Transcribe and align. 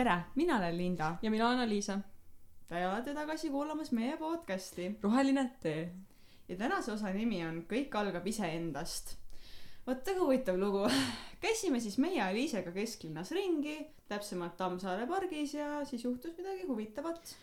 tere, 0.00 0.16
mina 0.34 0.56
olen 0.56 0.76
Linda 0.76 1.16
ja 1.22 1.30
mina 1.30 1.48
olen 1.48 1.58
Aliisa. 1.60 1.98
Te 2.68 2.86
olete 2.88 3.12
tagasi 3.14 3.50
kuulamas 3.50 3.90
meie 3.92 4.16
podcasti 4.16 4.94
roheline 5.02 5.50
tee. 5.60 5.90
ja 6.48 6.56
tänase 6.56 6.92
osa 6.92 7.12
nimi 7.12 7.42
on 7.44 7.64
Kõik 7.68 7.96
algab 7.98 8.26
iseendast. 8.26 9.16
vot 9.86 10.06
väga 10.06 10.20
huvitav 10.20 10.56
lugu. 10.56 10.86
käisime 11.44 11.80
siis 11.80 11.98
meie 11.98 12.22
Aliisega 12.22 12.72
kesklinnas 12.72 13.30
ringi, 13.36 13.76
täpsemalt 14.08 14.56
Tammsaare 14.56 15.06
pargis 15.06 15.54
ja 15.54 15.84
siis 15.84 16.04
juhtus 16.04 16.36
midagi 16.38 16.64
huvitavat. 16.68 17.36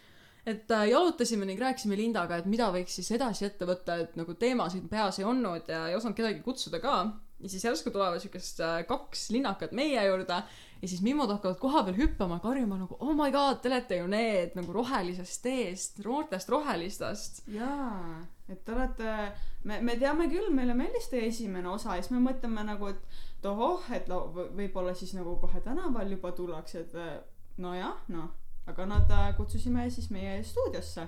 et 0.46 0.72
äh, 0.72 0.88
jalutasime 0.90 1.46
ning 1.46 1.62
rääkisime 1.62 1.98
Lindaga, 1.98 2.38
et 2.38 2.46
mida 2.46 2.72
võiks 2.74 2.98
siis 2.98 3.12
edasi 3.12 3.46
ette 3.46 3.66
võtta, 3.66 4.00
et 4.02 4.16
nagu 4.16 4.34
teemasid 4.34 4.90
peas 4.90 5.20
ei 5.20 5.26
olnud 5.26 5.70
ja 5.70 5.88
ei 5.92 5.96
osanud 5.96 6.18
kedagi 6.18 6.42
kutsuda 6.42 6.80
ka. 6.80 6.96
ja 7.40 7.50
siis 7.50 7.70
järsku 7.70 7.92
tulevad 7.92 8.20
siukest 8.24 8.66
äh, 8.66 8.82
kaks 8.88 9.30
linnakat 9.30 9.78
meie 9.78 10.08
juurde 10.08 10.42
ja 10.82 10.88
siis 10.88 11.02
Mimmod 11.02 11.32
hakkavad 11.32 11.60
kohapeal 11.62 11.98
hüppama, 11.98 12.40
karjuma 12.44 12.78
nagu 12.78 12.98
oh 13.00 13.14
my 13.18 13.32
god, 13.32 13.62
te 13.62 13.72
olete 13.72 14.02
ju 14.02 14.08
need 14.12 14.58
nagu 14.58 14.74
rohelisest 14.74 15.42
teest, 15.44 16.02
noortest 16.06 16.50
rohelistest. 16.50 17.42
jaa, 17.54 18.22
et 18.50 18.64
te 18.66 18.76
olete, 18.76 19.16
me, 19.64 19.82
me 19.82 19.98
teame 20.00 20.30
küll, 20.32 20.52
meile 20.54 20.76
meeldis 20.78 21.10
teie 21.12 21.28
esimene 21.32 21.70
osa 21.70 21.96
ja 21.98 22.04
siis 22.04 22.14
me 22.16 22.22
mõtleme 22.30 22.66
nagu, 22.68 22.92
et 22.94 23.48
ohoh, 23.48 23.84
et 23.96 24.10
võib-olla 24.10 24.94
siis 24.98 25.14
nagu 25.16 25.38
kohe 25.42 25.62
tänaval 25.64 26.12
juba 26.12 26.34
tullakse, 26.36 26.84
et 26.86 26.96
eh, 27.00 27.16
nojah, 27.64 27.96
noh. 28.14 28.30
aga 28.68 28.86
nad 28.86 29.12
äh, 29.14 29.30
kutsusime 29.38 29.90
siis 29.90 30.10
meie 30.12 30.42
stuudiosse. 30.44 31.08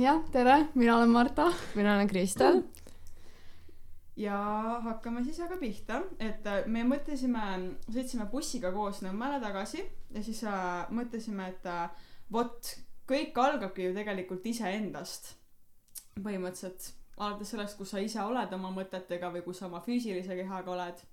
jah, 0.00 0.22
tere, 0.32 0.66
mina 0.74 0.96
olen 0.96 1.10
Marta. 1.10 1.52
mina 1.74 1.94
olen 1.94 2.08
Kristel. 2.08 2.62
Ja 4.18 4.36
hakkame 4.84 5.22
siis 5.24 5.38
aga 5.44 5.56
pihta, 5.60 6.02
et 6.18 6.46
äh, 6.50 6.66
me 6.66 6.82
mõtlesime, 6.88 7.44
sõitsime 7.86 8.26
bussiga 8.32 8.72
koos 8.74 9.02
Nõmmele 9.04 9.38
tagasi 9.42 9.82
ja 9.84 10.22
siis 10.26 10.42
äh, 10.48 10.90
mõtlesime, 10.94 11.52
et 11.52 11.68
äh, 11.70 12.08
vot 12.34 12.72
kõik 13.08 13.38
algabki 13.38 13.88
ju 13.88 13.94
tegelikult 13.96 14.46
iseendast. 14.46 15.34
põhimõtteliselt 16.18 16.90
alates 17.18 17.52
sellest, 17.54 17.78
kus 17.78 17.94
sa 17.94 18.02
ise 18.02 18.20
oled 18.22 18.52
oma 18.54 18.72
mõtetega 18.74 19.30
või 19.34 19.44
kus 19.46 19.62
sa 19.62 19.68
oma 19.70 19.80
füüsilise 19.84 20.34
kehaga 20.42 20.74
oled. 20.74 21.06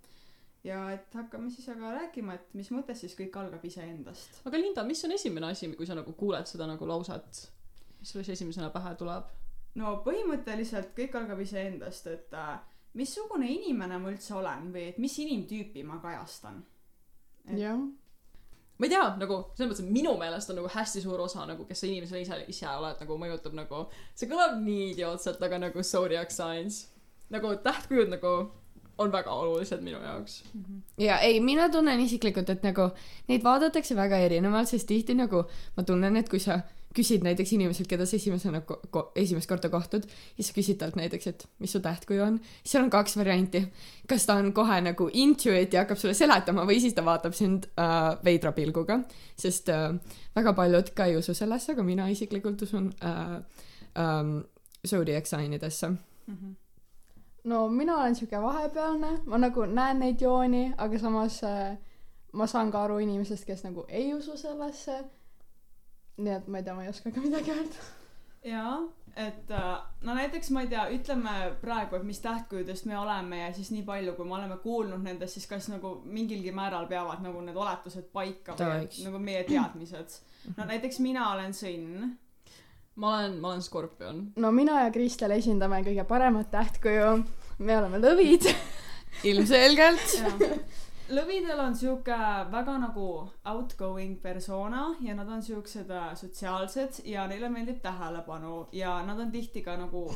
ja 0.65 0.81
et 0.95 1.13
hakkame 1.13 1.51
siis 1.53 1.69
aga 1.69 1.93
rääkima, 1.99 2.33
et 2.33 2.53
mis 2.57 2.71
mõttes 2.73 2.99
siis 3.05 3.13
kõik 3.17 3.37
algab 3.37 3.65
iseendast. 3.65 4.41
aga 4.45 4.57
Linda, 4.57 4.83
mis 4.83 5.03
on 5.05 5.11
esimene 5.11 5.53
asi, 5.53 5.69
kui 5.77 5.85
sa 5.85 5.95
nagu 5.95 6.13
kuuled 6.13 6.49
seda 6.49 6.67
nagu 6.67 6.87
lauset, 6.87 7.49
mis 7.99 8.09
sulle 8.09 8.25
siis 8.25 8.39
esimesena 8.39 8.69
pähe 8.73 8.95
tuleb? 8.97 9.29
no 9.75 9.99
põhimõtteliselt 10.05 10.95
kõik 10.97 11.15
algab 11.21 11.39
iseendast, 11.45 12.07
et 12.07 12.33
äh, 12.33 12.57
missugune 12.95 13.49
inimene 13.51 13.99
ma 13.99 14.11
üldse 14.13 14.33
olen 14.39 14.71
või 14.73 14.89
et 14.91 14.97
mis 15.01 15.19
inimtüüpi 15.23 15.83
ma 15.83 15.99
kajastan. 16.03 16.63
Et- 17.45 17.59
jah. 17.59 17.77
ma 18.77 18.87
ei 18.87 18.91
tea, 18.91 19.03
nagu 19.19 19.37
selles 19.55 19.69
mõttes, 19.71 19.85
et 19.85 19.93
minu 19.93 20.17
meelest 20.19 20.49
on 20.51 20.59
nagu 20.59 20.71
hästi 20.71 21.01
suur 21.03 21.21
osa 21.23 21.45
nagu, 21.47 21.63
kes 21.67 21.79
sa 21.79 21.87
inimesena 21.87 22.21
ise, 22.23 22.41
ise 22.51 22.67
oled, 22.67 22.99
nagu 22.99 23.17
mõjutab 23.21 23.55
nagu, 23.55 23.85
see 24.15 24.27
kõlab 24.27 24.57
nii 24.63 24.91
idiootselt, 24.91 25.41
aga 25.47 25.61
nagu 25.67 25.83
zodiac 25.83 26.31
signs. 26.31 26.87
nagu 27.29 27.55
tähtkujud 27.63 28.11
nagu 28.11 28.31
on 28.97 29.11
väga 29.11 29.31
olulised 29.31 29.81
minu 29.83 29.99
jaoks. 30.03 30.43
ja 30.97 31.19
ei, 31.19 31.39
mina 31.39 31.69
tunnen 31.69 31.99
isiklikult, 31.99 32.49
et 32.49 32.63
nagu 32.63 32.89
neid 33.27 33.43
vaadatakse 33.43 33.95
väga 33.95 34.17
erinevalt, 34.27 34.67
sest 34.71 34.87
tihti 34.87 35.15
nagu 35.15 35.43
ma 35.77 35.83
tunnen, 35.83 36.15
et 36.17 36.29
kui 36.29 36.39
sa 36.39 36.61
küsid 36.95 37.23
näiteks 37.25 37.53
inimeselt, 37.55 37.87
keda 37.91 38.05
sa 38.07 38.15
esimesena 38.15 38.61
ko- 38.67 38.79
ko- 38.91 39.09
esimest 39.15 39.49
korda 39.49 39.69
kohtud 39.69 40.07
sa 40.39 40.53
küsid 40.55 40.79
talt 40.79 40.95
näiteks, 40.95 41.27
et 41.27 41.45
mis 41.59 41.71
su 41.71 41.79
tähtkuju 41.83 42.23
on, 42.23 42.39
siis 42.63 42.75
seal 42.75 42.83
on 42.83 42.89
kaks 42.89 43.17
varianti. 43.17 43.65
kas 44.07 44.25
ta 44.25 44.35
on 44.35 44.53
kohe 44.53 44.81
nagu 44.81 45.09
into 45.13 45.53
it 45.53 45.73
ja 45.73 45.83
hakkab 45.83 45.97
sulle 45.97 46.13
seletama 46.13 46.65
või 46.65 46.79
siis 46.79 46.93
ta 46.93 47.05
vaatab 47.05 47.33
sind 47.33 47.65
äh, 47.79 48.17
veidra 48.23 48.51
pilguga, 48.51 48.99
sest 49.37 49.69
äh, 49.69 49.93
väga 50.35 50.53
paljud 50.53 50.93
ka 50.95 51.05
ei 51.05 51.17
usu 51.17 51.33
sellesse, 51.33 51.71
aga 51.71 51.83
mina 51.83 52.09
isiklikult 52.09 52.61
usun 52.61 52.93
äh, 53.03 53.41
ähm, 53.97 54.37
zodiac 54.87 55.25
signidesse. 55.27 55.91
no 57.43 57.67
mina 57.69 57.97
olen 57.97 58.15
siuke 58.15 58.41
vahepealne, 58.41 59.19
ma 59.25 59.37
nagu 59.37 59.65
näen 59.65 59.99
neid 59.99 60.21
jooni, 60.21 60.73
aga 60.77 60.99
samas 60.99 61.43
äh, 61.43 61.77
ma 62.35 62.47
saan 62.47 62.71
ka 62.71 62.83
aru 62.83 62.99
inimesest, 62.99 63.45
kes 63.47 63.63
nagu 63.63 63.85
ei 63.87 64.13
usu 64.13 64.37
sellesse. 64.37 65.03
Nii 66.17 66.35
et 66.35 66.47
ma 66.47 66.61
ei 66.61 66.63
tea, 66.67 66.75
ma 66.75 66.85
ei 66.85 66.91
oska 66.91 67.11
ka 67.11 67.23
midagi 67.23 67.51
öelda. 67.51 67.87
jaa, 68.45 68.75
et 69.15 69.51
äh, 69.51 69.71
no 70.07 70.15
näiteks 70.15 70.51
ma 70.55 70.63
ei 70.65 70.69
tea, 70.71 70.85
ütleme 70.95 71.33
praegu, 71.61 71.97
et 71.97 72.05
mis 72.07 72.19
tähtkujudest 72.23 72.87
me 72.89 72.97
oleme 72.99 73.41
ja 73.41 73.53
siis 73.55 73.71
nii 73.73 73.83
palju, 73.87 74.13
kui 74.17 74.27
me 74.27 74.37
oleme 74.37 74.57
kuulnud 74.63 75.03
nendest, 75.03 75.39
siis 75.39 75.47
kas 75.49 75.69
nagu 75.71 75.95
mingilgi 76.05 76.53
määral 76.55 76.87
peavad 76.91 77.23
nagu 77.25 77.41
need 77.45 77.57
oletused 77.57 78.11
paika 78.13 78.57
või 78.59 78.85
nagu 79.07 79.23
meie 79.23 79.43
teadmised. 79.47 80.19
no 80.57 80.69
näiteks 80.69 81.01
mina 81.03 81.31
olen 81.33 81.55
sõnn. 81.57 82.15
ma 82.95 83.17
olen, 83.17 83.39
ma 83.41 83.53
olen 83.53 83.65
skorpion. 83.65 84.25
no 84.35 84.51
mina 84.51 84.83
ja 84.85 84.91
Kristel 84.91 85.35
esindame 85.35 85.81
kõige 85.83 86.07
paremat 86.07 86.51
tähtkuju. 86.51 87.23
me 87.57 87.77
oleme 87.77 88.03
lõvid. 88.03 88.51
ilmselgelt. 89.23 90.19
Lõvidel 91.13 91.59
on 91.61 91.75
sihuke 91.77 92.15
väga 92.49 92.75
nagu 92.81 93.07
outgoing 93.51 94.15
persona 94.21 94.87
ja 95.05 95.13
nad 95.17 95.29
on 95.29 95.43
siuksed 95.43 95.91
äh, 95.93 96.07
sotsiaalsed 96.17 97.01
ja 97.05 97.27
neile 97.29 97.49
meeldib 97.53 97.77
tähelepanu 97.83 98.67
ja 98.73 98.95
nad 99.05 99.19
on 99.19 99.31
tihti 99.31 99.61
ka 99.61 99.75
nagu 99.77 100.07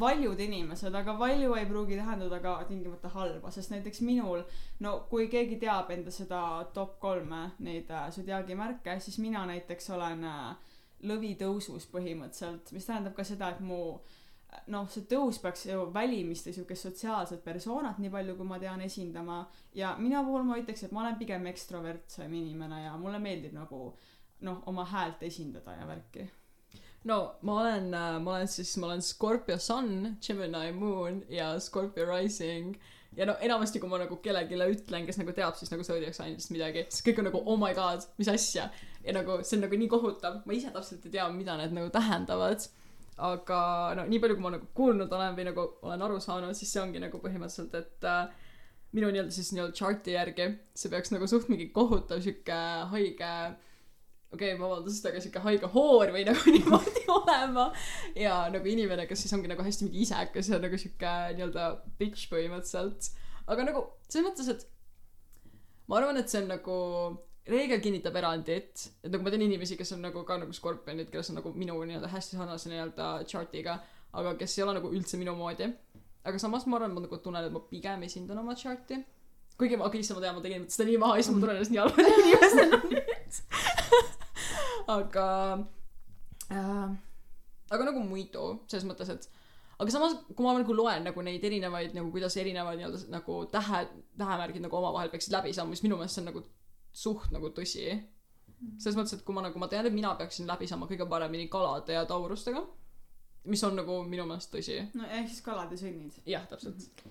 valjud 0.00 0.40
inimesed, 0.40 0.94
aga 0.94 1.18
valju 1.18 1.54
ei 1.58 1.66
pruugi 1.68 1.98
tähendada 2.00 2.40
ka 2.40 2.56
tingimata 2.68 3.12
halba, 3.12 3.50
sest 3.50 3.74
näiteks 3.74 4.00
minul, 4.06 4.44
no 4.80 4.96
kui 5.10 5.28
keegi 5.28 5.60
teab 5.60 5.90
enda 5.92 6.14
seda 6.14 6.42
top 6.74 6.96
kolme 7.00 7.50
neid 7.58 7.90
äh, 7.90 8.08
sodiaagi 8.14 8.56
märke, 8.56 8.96
siis 9.00 9.18
mina 9.20 9.44
näiteks 9.50 9.90
olen 9.96 10.24
äh, 10.24 10.54
lõvi 11.04 11.34
tõusus 11.40 11.84
põhimõtteliselt, 11.92 12.72
mis 12.72 12.88
tähendab 12.88 13.14
ka 13.16 13.24
seda, 13.24 13.52
et 13.52 13.60
mu 13.60 14.00
noh, 14.72 14.86
see 14.90 15.06
tõus 15.10 15.38
peaks 15.42 15.66
ju 15.68 15.86
välimist 15.94 16.48
ja 16.48 16.54
siukest 16.54 16.86
sotsiaalset 16.88 17.42
persoonat, 17.44 17.98
nii 18.02 18.12
palju 18.12 18.36
kui 18.38 18.48
ma 18.48 18.58
tean, 18.62 18.82
esindama 18.84 19.42
ja 19.76 19.94
mina 19.98 20.22
puhul 20.26 20.46
ma 20.46 20.58
ütleks, 20.60 20.84
et 20.86 20.94
ma 20.94 21.04
olen 21.04 21.18
pigem 21.20 21.46
ekstrovertsem 21.50 22.34
inimene 22.34 22.84
ja 22.84 22.96
mulle 23.00 23.20
meeldib 23.22 23.56
nagu 23.56 23.90
noh, 24.46 24.62
oma 24.70 24.86
häält 24.90 25.22
esindada 25.26 25.76
ja 25.78 25.88
värki. 25.88 26.28
no 27.04 27.18
ma 27.42 27.60
olen, 27.62 27.90
ma 27.90 28.36
olen 28.36 28.48
siis, 28.48 28.76
ma 28.76 28.90
olen 28.90 29.02
Scorpio 29.02 29.58
sun, 29.58 30.16
Gemini 30.26 30.72
moon 30.72 31.22
ja 31.28 31.52
Scorpio 31.60 32.08
rising 32.10 32.76
ja 33.16 33.26
no 33.26 33.34
enamasti, 33.42 33.80
kui 33.82 33.90
ma 33.90 33.98
nagu 34.00 34.18
kellelegi 34.22 34.58
ütlen, 34.74 35.06
kes 35.06 35.18
nagu 35.20 35.34
teab 35.36 35.56
siis 35.58 35.72
nagu 35.72 35.84
zodiac 35.86 36.16
sign'ist 36.16 36.52
midagi, 36.54 36.86
siis 36.90 37.04
kõik 37.06 37.22
on 37.22 37.30
nagu 37.30 37.42
oh 37.44 37.58
my 37.58 37.72
god, 37.76 38.06
mis 38.20 38.30
asja. 38.30 38.68
ja 39.04 39.14
nagu 39.16 39.40
see 39.42 39.58
on 39.58 39.66
nagu 39.66 39.80
nii 39.80 39.90
kohutav, 39.90 40.42
ma 40.46 40.54
ise 40.54 40.70
täpselt 40.74 41.06
ei 41.06 41.16
tea, 41.16 41.26
mida 41.34 41.56
need 41.60 41.74
nagu 41.76 41.90
tähendavad. 41.94 42.68
Aga 43.20 43.62
no 43.98 44.04
nii 44.08 44.20
palju, 44.22 44.36
kui 44.38 44.44
ma 44.46 44.54
nagu 44.56 44.68
kuulnud 44.76 45.12
olen 45.16 45.34
või 45.36 45.48
nagu 45.50 45.66
olen 45.86 46.06
aru 46.06 46.20
saanud, 46.22 46.56
siis 46.56 46.72
see 46.72 46.82
ongi 46.82 47.02
nagu 47.02 47.20
põhimõtteliselt, 47.22 47.74
et 47.76 48.08
äh, 48.08 48.30
minu 48.96 49.10
nii-öelda 49.12 49.34
siis 49.34 49.52
nii-öelda 49.54 49.76
chart'i 49.76 50.14
järgi 50.16 50.46
see 50.74 50.92
peaks 50.92 51.12
nagu 51.14 51.28
suht 51.30 51.50
mingi 51.52 51.68
kohutav 51.74 52.22
sihuke 52.24 52.56
haige 52.92 53.32
okei 54.30 54.52
okay,, 54.52 54.58
vabandust, 54.58 55.06
aga 55.06 55.22
sihuke 55.22 55.42
haige 55.44 55.70
hoor 55.74 56.12
või 56.14 56.24
nagu 56.28 56.52
niimoodi 56.56 57.06
olema 57.10 57.70
ja 58.18 58.42
nagu 58.52 58.70
inimene, 58.70 59.06
kes 59.10 59.24
siis 59.24 59.34
ongi 59.36 59.50
nagu 59.50 59.64
hästi 59.66 59.86
mingi 59.86 60.04
isekas 60.06 60.50
ja 60.52 60.60
nagu 60.62 60.78
sihuke 60.78 61.14
nii-öelda 61.36 61.70
bitch 62.00 62.30
põhimõtteliselt. 62.32 63.10
aga 63.50 63.66
nagu 63.70 63.86
selles 64.08 64.28
mõttes, 64.30 64.52
et 64.54 64.66
ma 65.90 65.98
arvan, 65.98 66.20
et 66.20 66.30
see 66.30 66.42
on 66.42 66.50
nagu 66.54 66.78
reegel 67.50 67.80
kinnitab 67.82 68.16
erandit, 68.20 68.84
et 69.02 69.10
nagu 69.12 69.24
ma 69.24 69.32
tean 69.32 69.44
inimesi, 69.44 69.76
kes 69.78 69.94
on 69.96 70.04
nagu 70.04 70.22
ka 70.26 70.38
nagu 70.40 70.54
skorpionid, 70.56 71.10
kes 71.12 71.32
on 71.32 71.40
nagu 71.40 71.52
minu 71.56 71.78
nii-öelda 71.78 72.10
hästi 72.12 72.38
sarnase 72.38 72.70
nii-öelda 72.72 73.08
chart'iga, 73.30 73.78
aga 74.16 74.34
kes 74.40 74.58
ei 74.58 74.66
ole 74.66 74.76
nagu 74.78 74.92
üldse 74.94 75.20
minu 75.20 75.34
moodi. 75.38 75.70
aga 76.24 76.38
samas 76.38 76.66
ma 76.66 76.76
arvan, 76.76 76.94
ma 76.94 77.02
nagu 77.04 77.18
tunnen, 77.24 77.46
et 77.48 77.52
ma 77.52 77.62
pigem 77.70 78.02
esindan 78.06 78.38
oma 78.42 78.54
chart'i. 78.54 79.00
kuigi 79.58 79.76
ma, 79.76 79.90
issand, 79.92 80.20
ma 80.20 80.24
tean, 80.24 80.36
ma 80.38 80.44
tegin 80.46 80.68
seda 80.72 80.88
nii 80.88 81.00
maha 81.00 81.18
ja 81.18 81.22
siis 81.22 81.34
ma 81.34 81.40
tunnen 81.42 81.56
ennast 81.56 81.74
nii 81.74 81.82
halvasti 81.82 82.14
inimesena 82.22 82.80
nüüd. 82.86 83.42
aga 84.96 85.26
äh,, 86.50 86.88
aga 87.70 87.90
nagu 87.90 88.04
muidu, 88.04 88.46
selles 88.70 88.88
mõttes, 88.88 89.12
et 89.12 89.28
aga 89.80 89.92
samas, 89.92 90.16
kui 90.36 90.44
ma 90.44 90.54
nagu 90.58 90.76
loen 90.76 91.04
nagu 91.08 91.24
neid 91.24 91.44
erinevaid 91.44 91.94
nagu 91.96 92.12
kuidas 92.14 92.36
erinevad 92.40 92.80
nii-öelda 92.80 93.12
nagu 93.14 93.42
tähe, 93.52 93.84
tähemärgid 94.20 94.64
nagu 94.64 94.80
omavahel 94.80 95.12
peaksid 95.12 95.32
läbi 95.36 95.54
saama, 95.56 95.76
siis 95.76 95.86
minu 95.86 96.00
meelest 96.00 96.18
see 96.18 96.24
on 96.24 96.32
nagu 96.32 96.42
suht 96.92 97.30
nagu 97.34 97.52
tõsi. 97.54 97.86
selles 98.78 98.96
mõttes, 98.98 99.14
et 99.16 99.24
kui 99.24 99.34
ma 99.34 99.44
nagu, 99.44 99.58
ma 99.58 99.68
tean, 99.72 99.86
et 99.88 99.94
mina 99.94 100.12
peaksin 100.18 100.48
läbi 100.48 100.66
saama 100.68 100.88
kõige 100.90 101.06
paremini 101.08 101.48
kalade 101.48 101.94
ja 101.96 102.04
taurustega, 102.04 102.60
mis 103.48 103.62
on 103.64 103.78
nagu 103.78 104.02
minu 104.04 104.26
meelest 104.28 104.52
tõsi. 104.52 104.82
no 104.94 105.06
ehk 105.06 105.30
siis 105.30 105.40
kalad 105.46 105.72
ja 105.72 105.80
sõnnid. 105.80 106.20
jah, 106.26 106.44
täpselt. 106.50 107.04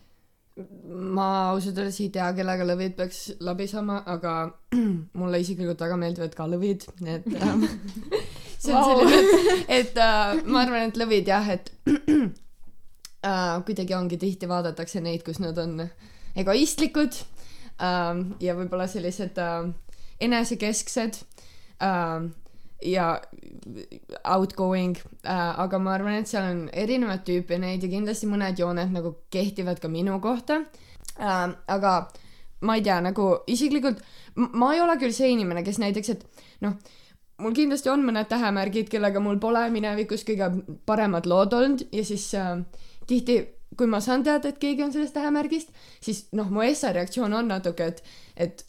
ma 1.16 1.30
ausalt 1.54 1.78
öeldes 1.78 2.00
ei 2.04 2.12
tea, 2.14 2.28
kellega 2.38 2.68
lõvid 2.68 2.98
peaks 2.98 3.22
läbi 3.40 3.68
saama, 3.72 4.04
aga 4.06 4.36
mulle 5.20 5.40
isiklikult 5.42 5.82
väga 5.88 5.98
meeldivad 5.98 6.36
ka 6.36 6.48
lõvid, 6.52 6.86
et 7.08 7.32
ähm, 7.40 7.66
see 8.62 8.76
on 8.76 8.84
Vau. 8.84 9.00
selline, 9.00 9.66
et 9.80 9.98
äh, 9.98 10.44
ma 10.46 10.66
arvan, 10.66 10.92
et 10.92 11.02
lõvid 11.02 11.34
jah, 11.34 11.50
et 11.56 11.74
äh, 13.26 13.58
kuidagi 13.66 13.98
ongi 13.98 14.22
tihti 14.22 14.50
vaadatakse 14.52 15.02
neid, 15.02 15.26
kus 15.26 15.42
nad 15.42 15.58
on 15.58 15.82
egoistlikud 16.38 17.24
ja 17.80 18.56
võib-olla 18.58 18.88
sellised 18.92 19.40
äh, 19.40 19.72
enesekesksed 20.20 21.22
äh, 21.84 22.30
ja 22.84 23.10
outgoing 24.24 24.98
äh,, 25.24 25.60
aga 25.60 25.80
ma 25.80 25.96
arvan, 25.98 26.20
et 26.20 26.32
seal 26.32 26.48
on 26.48 26.62
erinevat 26.72 27.26
tüüpi 27.28 27.60
neid 27.60 27.84
ja 27.84 27.92
kindlasti 27.92 28.30
mõned 28.32 28.60
jooned 28.60 28.96
nagu 28.96 29.16
kehtivad 29.32 29.82
ka 29.84 29.92
minu 29.92 30.20
kohta 30.24 30.64
äh,. 31.20 31.46
aga 31.68 31.94
ma 32.62 32.76
ei 32.76 32.84
tea, 32.84 33.00
nagu 33.04 33.30
isiklikult 33.48 34.02
ma 34.36 34.74
ei 34.74 34.82
ole 34.84 34.96
küll 35.00 35.16
see 35.16 35.32
inimene, 35.34 35.64
kes 35.64 35.80
näiteks, 35.82 36.10
et 36.16 36.44
noh, 36.64 36.76
mul 37.40 37.56
kindlasti 37.56 37.92
on 37.92 38.04
mõned 38.06 38.28
tähemärgid, 38.32 38.90
kellega 38.92 39.22
mul 39.24 39.40
pole 39.40 39.64
minevikus 39.74 40.26
kõige 40.28 40.52
paremad 40.88 41.28
lood 41.30 41.56
olnud 41.56 41.86
ja 41.96 42.04
siis 42.08 42.28
äh, 42.38 42.60
tihti, 43.08 43.42
kui 43.80 43.88
ma 43.88 44.02
saan 44.04 44.24
teada, 44.28 44.52
et 44.52 44.58
keegi 44.60 44.84
on 44.84 44.92
sellest 44.96 45.16
tähemärgist, 45.16 45.70
siis 46.04 46.26
noh, 46.36 46.50
mu 46.52 46.62
essa-reaktsioon 46.68 47.34
on 47.40 47.48
natuke, 47.54 47.88
et, 47.94 48.04
et 48.36 48.66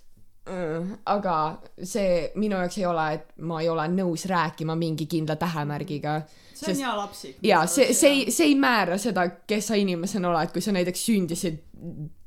äh, 0.46 0.92
aga 1.10 1.34
see 1.82 2.30
minu 2.38 2.56
jaoks 2.62 2.78
ei 2.78 2.86
ole, 2.86 3.08
et 3.18 3.34
ma 3.50 3.58
ei 3.64 3.68
ole 3.72 3.88
nõus 3.96 4.24
rääkima 4.30 4.78
mingi 4.78 5.06
kindla 5.10 5.36
tähemärgiga. 5.40 6.20
see 6.54 6.70
on 6.70 6.74
Sest- 6.76 6.84
hea 6.86 6.96
lapsik. 7.02 7.36
jaa, 7.42 7.66
see, 7.66 7.92
see 7.96 8.10
ei, 8.14 8.24
see 8.30 8.46
ei 8.52 8.56
määra 8.60 8.98
seda, 9.02 9.28
kes 9.50 9.72
sa 9.72 9.78
inimesena 9.80 10.30
oled, 10.30 10.52
kui 10.54 10.62
sa 10.64 10.72
näiteks 10.76 11.06
sündisid 11.10 11.62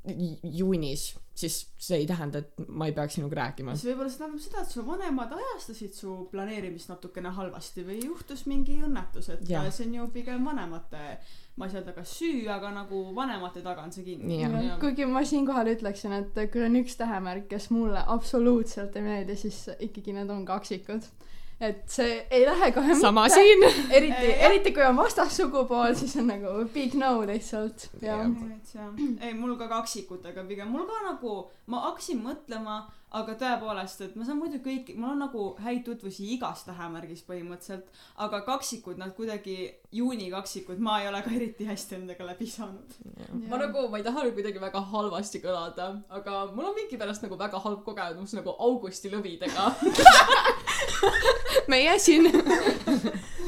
ju- 0.08 0.40
juunis, 0.44 1.14
siis 1.34 1.56
see 1.82 1.98
ei 2.04 2.08
tähenda, 2.10 2.44
et 2.44 2.68
ma 2.68 2.86
ei 2.90 2.94
peaks 2.94 3.16
sinuga 3.18 3.36
rääkima. 3.40 3.74
siis 3.76 3.88
võib-olla 3.92 4.10
see 4.12 4.20
tähendab 4.22 4.42
seda, 4.44 4.62
et 4.62 4.70
su 4.76 4.84
vanemad 4.86 5.32
ajastasid 5.38 5.94
su 5.98 6.18
planeerimist 6.32 6.92
natukene 6.92 7.32
halvasti 7.34 7.86
või 7.88 8.04
juhtus 8.06 8.46
mingi 8.46 8.76
õnnetus, 8.86 9.30
et 9.34 9.48
Jah. 9.50 9.66
see 9.74 9.88
on 9.88 9.96
ju 10.02 10.08
pigem 10.14 10.46
vanemate, 10.46 11.18
ma 11.56 11.66
ei 11.66 11.72
saa 11.72 11.82
öelda, 11.82 11.94
kas 11.94 12.14
süü, 12.18 12.48
aga 12.50 12.72
nagu 12.74 13.00
vanemate 13.16 13.62
taga 13.66 13.84
on 13.86 13.92
see 13.94 14.06
kinni. 14.08 14.40
Jah. 14.42 14.56
Jah. 14.66 14.80
kuigi 14.82 15.06
ma 15.06 15.22
siinkohal 15.28 15.70
ütleksin, 15.76 16.16
et 16.18 16.40
kui 16.54 16.64
on 16.66 16.80
üks 16.82 16.98
tähemärk, 16.98 17.46
kes 17.52 17.70
mulle 17.74 18.02
absoluutselt 18.16 18.98
ei 18.98 19.06
meeldi, 19.06 19.38
siis 19.38 19.68
ikkagi 19.80 20.16
need 20.18 20.34
on 20.34 20.46
kaksikud. 20.50 21.06
Et 21.64 21.84
see 21.90 22.16
ei 22.32 22.46
lähe 22.46 22.72
kohe 22.76 22.96
sama 23.00 23.28
mitte. 23.28 23.36
siin. 23.40 23.64
eriti, 23.98 24.32
eriti 24.48 24.74
kui 24.76 24.84
on 24.86 24.98
vastassugupool, 25.00 25.94
siis 26.00 26.16
on 26.20 26.28
nagu 26.32 26.56
big 26.74 26.98
no 27.00 27.16
lihtsalt. 27.28 27.90
ei 28.02 29.34
mul 29.38 29.56
ka 29.60 29.70
kaksikutega 29.72 30.44
pigem, 30.50 30.74
mul 30.74 30.88
ka 30.90 31.06
nagu, 31.08 31.38
ma 31.72 31.86
hakkasin 31.88 32.20
mõtlema, 32.24 32.82
aga 33.14 33.36
tõepoolest, 33.38 34.02
et 34.02 34.16
ma 34.18 34.26
saan 34.26 34.40
muidu 34.42 34.58
kõik, 34.66 34.90
mul 34.98 35.12
on 35.14 35.20
nagu 35.22 35.44
häid 35.62 35.84
tutvusi 35.86 36.26
igas 36.34 36.64
tähemärgis 36.66 37.22
põhimõtteliselt, 37.28 37.92
aga 38.26 38.42
kaksikud, 38.48 38.98
nad 38.98 39.14
kuidagi, 39.18 39.58
juuni 39.94 40.32
kaksikud, 40.34 40.82
ma 40.82 40.98
ei 41.02 41.12
ole 41.12 41.22
ka 41.22 41.34
eriti 41.36 41.68
hästi 41.70 42.00
nendega 42.00 42.26
läbi 42.32 42.50
saanud. 42.50 42.98
ma 43.50 43.62
nagu, 43.62 43.86
ma 43.94 44.02
ei 44.02 44.08
taha 44.08 44.26
nüüd 44.26 44.38
kuidagi 44.40 44.64
väga 44.64 44.82
halvasti 44.94 45.44
kõlada, 45.46 45.92
aga 46.10 46.40
mul 46.56 46.72
on 46.72 46.78
mingipärast 46.80 47.28
nagu 47.28 47.38
väga 47.40 47.62
halb 47.62 47.86
kogemus 47.86 48.34
nagu 48.40 48.58
Augusti 48.58 49.14
lõvidega. 49.14 49.70
meie 51.72 51.96
siin. 52.00 52.28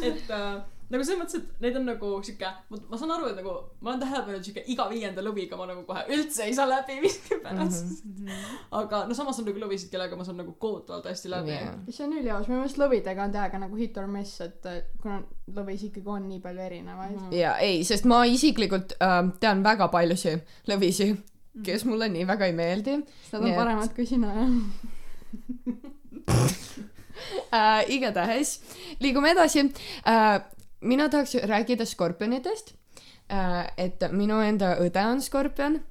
et 0.02 0.32
äh, 0.32 0.64
nagu 0.92 1.06
selles 1.06 1.18
mõttes, 1.18 1.40
et 1.40 1.64
neid 1.64 1.78
on 1.80 1.88
nagu 1.88 2.10
sihuke, 2.26 2.50
ma 2.70 3.00
saan 3.00 3.14
aru, 3.16 3.30
et 3.32 3.38
nagu 3.40 3.54
ma 3.82 3.92
olen 3.92 4.02
tähele 4.04 4.22
pannud, 4.28 4.46
sihuke 4.46 4.64
iga 4.72 4.86
viienda 4.92 5.24
lõviga 5.26 5.58
ma 5.58 5.66
nagu 5.70 5.82
kohe 5.88 6.04
üldse 6.14 6.46
ei 6.46 6.54
saa 6.58 6.68
läbi 6.70 7.00
miskipärast 7.02 8.04
mm. 8.06 8.14
-hmm. 8.28 8.60
aga 8.82 9.02
no 9.10 9.18
samas 9.18 9.40
on 9.42 9.48
nagu 9.50 9.64
lõvisid, 9.66 9.90
kellega 9.94 10.20
ma 10.20 10.28
saan 10.28 10.38
nagu 10.44 10.54
kohutavalt 10.62 11.10
hästi 11.10 11.34
läbi 11.34 11.54
yeah.. 11.56 11.76
see 11.90 12.06
on 12.06 12.14
üliaus, 12.20 12.48
minu 12.50 12.62
meelest 12.62 12.82
lõvidega 12.82 13.26
on 13.26 13.36
täiega 13.36 13.62
nagu 13.66 13.82
hit 13.82 13.98
or 13.98 14.08
miss, 14.12 14.42
et 14.46 14.70
äh, 14.70 14.82
kuna 15.02 15.22
lõvis 15.58 15.88
ikkagi 15.90 16.10
on 16.18 16.28
nii 16.30 16.42
palju 16.46 16.66
erinevaid 16.70 17.18
mm. 17.18 17.38
ja 17.40 17.58
ei, 17.66 17.84
sest 17.84 18.06
ma 18.10 18.22
isiklikult 18.30 18.98
äh, 19.02 19.22
tean 19.40 19.66
väga 19.66 19.90
paljusid 19.94 20.46
lõvisi, 20.70 21.16
kes 21.66 21.86
mulle 21.90 22.12
nii 22.14 22.28
väga 22.30 22.52
ei 22.52 22.54
meeldi 22.54 23.00
-hmm. 23.00 23.08
Nad 23.32 23.42
on 23.42 23.48
et- 23.50 23.58
paremad 23.58 23.96
kui 23.96 24.06
sina, 24.06 24.34
jah. 24.38 24.52
äh,. 27.52 27.86
igatahes 27.98 28.60
liigume 29.00 29.32
edasi 29.36 29.68
äh,. 30.06 30.42
mina 30.82 31.10
tahaks 31.10 31.36
rääkida 31.44 31.86
skorpionitest 31.86 32.74
äh,. 33.32 33.72
et 33.78 34.04
minu 34.12 34.42
enda 34.42 34.76
õde 34.84 35.08
on 35.12 35.22
skorpion 35.22 35.82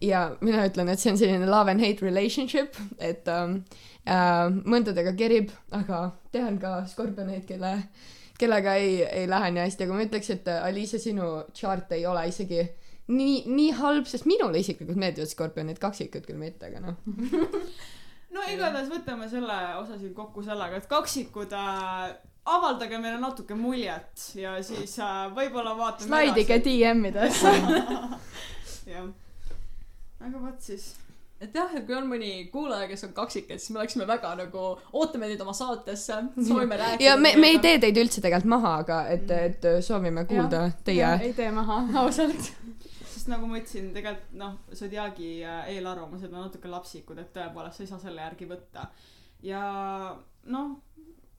ja 0.00 0.24
mina 0.40 0.64
ütlen, 0.68 0.90
et 0.90 1.00
see 1.00 1.12
on 1.12 1.18
selline 1.18 1.48
love 1.48 1.70
and 1.70 1.82
hate 1.82 2.04
relationship, 2.04 2.76
et 2.98 3.28
ähm, 3.30 3.60
äh, 4.06 4.46
mõndadega 4.50 5.14
kerib, 5.18 5.52
aga 5.74 6.06
tean 6.34 6.58
ka 6.62 6.76
skorpioneid, 6.90 7.44
kelle, 7.48 7.74
kellega 8.40 8.76
ei, 8.80 9.02
ei 9.04 9.28
lähe 9.30 9.52
nii 9.54 9.64
hästi, 9.64 9.86
aga 9.86 9.98
ma 9.98 10.06
ütleks, 10.06 10.32
et 10.34 10.50
äh, 10.50 10.64
Aliise, 10.68 11.00
sinu 11.02 11.28
chart 11.56 11.92
ei 11.96 12.06
ole 12.10 12.26
isegi 12.30 12.62
nii, 13.12 13.42
nii 13.50 13.74
halb, 13.80 14.08
sest 14.10 14.28
minule 14.28 14.60
isiklikult 14.60 15.00
meeldivad 15.00 15.30
skorpionid, 15.30 15.80
kaksikud 15.82 16.26
küll 16.28 16.40
mitte, 16.40 16.70
aga 16.70 16.82
noh. 16.84 16.98
no 18.34 18.44
igatahes 18.50 18.90
võtame 18.92 19.28
selle 19.30 19.58
osa 19.80 19.98
siin 19.98 20.14
kokku 20.16 20.42
sellega, 20.44 20.80
et 20.80 20.88
kaksikud 20.90 21.54
äh, 21.56 22.14
avaldage 22.44 22.98
meile 23.00 23.20
natuke 23.22 23.56
muljet 23.58 24.26
ja 24.38 24.56
siis 24.64 24.98
äh, 25.02 25.22
võib-olla 25.36 25.76
vaatame 25.78 26.10
slaidige 26.10 26.60
DM-idesse. 26.66 27.54
jah, 28.94 29.08
aga 30.20 30.42
vot 30.42 30.60
siis. 30.64 30.90
et 31.40 31.54
jah, 31.54 31.72
et 31.76 31.86
kui 31.86 31.96
on 31.96 32.08
mõni 32.10 32.32
kuulaja, 32.52 32.88
kes 32.90 33.06
on 33.08 33.14
kaksik, 33.16 33.48
et 33.48 33.62
siis 33.62 33.72
me 33.74 33.82
oleksime 33.82 34.08
väga 34.08 34.34
nagu, 34.42 34.66
ootame 34.92 35.30
teid 35.30 35.44
oma 35.44 35.54
saatesse, 35.56 36.20
soovime 36.36 36.80
rääkida. 36.80 37.06
ja 37.06 37.16
me, 37.20 37.36
me 37.40 37.54
ei 37.54 37.62
tee 37.64 37.78
teid 37.86 38.02
üldse 38.02 38.24
tegelikult 38.24 38.52
maha, 38.56 38.76
aga 38.84 39.00
et, 39.14 39.30
et 39.30 39.70
soovime 39.84 40.26
kuulda 40.28 40.66
teie 40.84 41.14
ei 41.30 41.32
tee 41.36 41.50
maha, 41.54 41.84
ausalt. 42.04 42.52
Sest 43.24 43.32
nagu 43.32 43.46
ma 43.48 43.56
ütlesin, 43.56 43.86
tegelikult 43.96 44.32
noh, 44.36 44.56
Zodiaagi 44.76 45.28
äh, 45.48 45.68
eelarvamused 45.72 46.28
on 46.28 46.42
natuke 46.44 46.68
lapsikud, 46.68 47.16
et 47.22 47.30
tõepoolest 47.32 47.80
sa 47.80 47.84
ei 47.86 47.88
saa 47.88 48.00
selle 48.02 48.20
järgi 48.20 48.48
võtta. 48.50 48.90
ja 49.44 49.62
noh, 50.52 50.74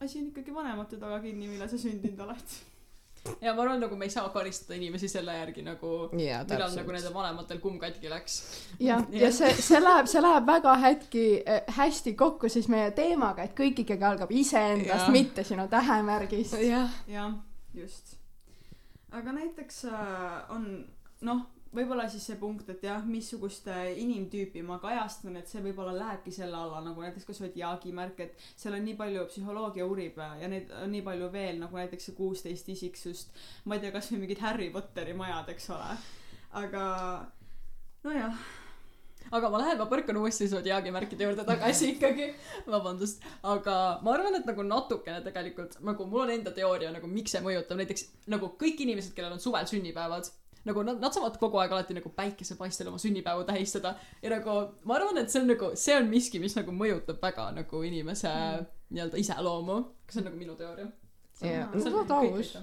asi 0.02 0.18
on 0.18 0.32
ikkagi 0.32 0.54
vanemate 0.54 0.98
taga 0.98 1.20
kinni, 1.22 1.46
millal 1.46 1.70
sa 1.70 1.78
sündinud 1.78 2.24
oled. 2.26 2.56
ja 3.44 3.54
ma 3.54 3.62
arvan, 3.62 3.78
nagu 3.84 3.98
me 3.98 4.08
ei 4.08 4.14
saa 4.16 4.26
karistada 4.34 4.74
inimesi 4.80 5.06
selle 5.12 5.38
järgi 5.38 5.62
nagu, 5.62 5.92
jaa, 6.18 6.42
millal 6.50 6.74
nagu 6.74 6.96
nende 6.98 7.14
vanematel 7.14 7.62
kumm 7.62 7.78
katki 7.78 8.10
läks. 8.10 8.40
jah, 8.82 9.06
ja 9.22 9.30
see, 9.30 9.54
see 9.54 9.78
läheb, 9.78 10.10
see 10.10 10.26
läheb 10.26 10.50
väga 10.50 10.76
hätki, 10.82 11.26
hästi 11.78 12.18
kokku 12.18 12.50
siis 12.50 12.66
meie 12.72 12.90
teemaga, 12.98 13.46
et 13.46 13.54
kõik 13.54 13.86
ikkagi 13.86 14.10
algab 14.10 14.34
iseendast, 14.34 15.14
mitte 15.14 15.46
sinu 15.46 15.70
tähemärgist. 15.70 16.58
jah, 16.66 17.02
jah, 17.06 17.38
just. 17.78 18.16
aga 19.14 19.38
näiteks 19.38 19.84
äh, 19.94 20.40
on 20.50 20.72
noh, 21.22 21.46
võib-olla 21.76 22.06
siis 22.10 22.24
see 22.28 22.38
punkt, 22.40 22.68
et 22.72 22.82
jah, 22.86 23.04
missugust 23.06 23.68
inimtüüpi 24.00 24.62
ma 24.66 24.78
kajastan, 24.82 25.36
et 25.40 25.50
see 25.50 25.62
võib-olla 25.64 25.94
lähebki 25.96 26.34
selle 26.34 26.56
alla 26.58 26.82
nagu 26.84 27.04
näiteks 27.04 27.28
ka 27.28 27.36
Zodiaagi 27.36 27.94
märk, 27.96 28.20
et 28.24 28.44
seal 28.56 28.76
on 28.78 28.84
nii 28.86 28.96
palju 28.98 29.26
psühholoogia 29.30 29.86
uurib 29.86 30.20
ja 30.40 30.50
neid 30.50 30.72
on 30.82 30.92
nii 30.94 31.04
palju 31.06 31.30
veel 31.32 31.60
nagu 31.62 31.80
näiteks 31.80 32.10
see 32.10 32.18
kuusteist 32.18 32.68
isiksust. 32.72 33.34
ma 33.64 33.76
ei 33.76 33.84
tea, 33.84 33.94
kasvõi 33.94 34.22
mingid 34.22 34.44
Harry 34.44 34.70
Potteri 34.74 35.16
majad, 35.16 35.50
eks 35.54 35.70
ole. 35.76 35.96
aga 36.56 36.84
nojah, 38.06 38.38
aga 39.34 39.50
ma 39.50 39.60
lähen, 39.62 39.78
ma 39.80 39.88
põrkan 39.90 40.20
uuesti 40.20 40.48
Zodiaagi 40.50 40.94
märkide 40.94 41.26
juurde 41.26 41.44
tagasi 41.46 41.92
ikkagi, 41.94 42.30
vabandust, 42.70 43.24
aga 43.42 43.76
ma 44.06 44.14
arvan, 44.14 44.38
et 44.38 44.48
nagu 44.48 44.64
natukene 44.66 45.20
tegelikult 45.26 45.78
nagu 45.84 46.08
mul 46.08 46.26
on 46.26 46.34
enda 46.38 46.54
teooria 46.56 46.94
nagu 46.94 47.10
miks 47.10 47.36
see 47.36 47.44
mõjutab, 47.44 47.80
näiteks 47.82 48.08
nagu 48.32 48.54
kõik 48.60 48.82
inimesed, 48.86 49.14
kellel 49.16 49.36
on 49.36 49.42
suvel 49.42 49.68
sünnipäevad 49.68 50.30
nagu 50.66 50.84
nad, 50.86 51.00
nad 51.02 51.14
saavad 51.14 51.38
kogu 51.40 51.60
aeg 51.62 51.74
alati 51.76 51.96
nagu 51.96 52.10
päikesepaistel 52.16 52.90
oma 52.90 53.00
sünnipäeva 53.02 53.44
tähistada 53.48 53.94
ja 54.22 54.32
nagu 54.32 54.56
ma 54.84 54.98
arvan, 54.98 55.20
et 55.22 55.32
see 55.32 55.42
on 55.42 55.50
nagu, 55.52 55.72
see 55.78 55.96
on 55.98 56.10
miski, 56.10 56.40
mis 56.42 56.56
nagu 56.58 56.74
mõjutab 56.74 57.20
väga 57.22 57.50
nagu 57.56 57.82
inimese 57.86 58.32
mm. 58.32 58.66
nii-öelda 58.96 59.22
iseloomu, 59.22 59.78
kas 60.06 60.18
see 60.18 60.24
on 60.24 60.30
nagu 60.30 60.40
minu 60.40 60.58
teooria? 60.58 60.90
Jah. 61.42 61.72
See 61.76 61.92
on 61.92 62.12
aus. 62.16 62.54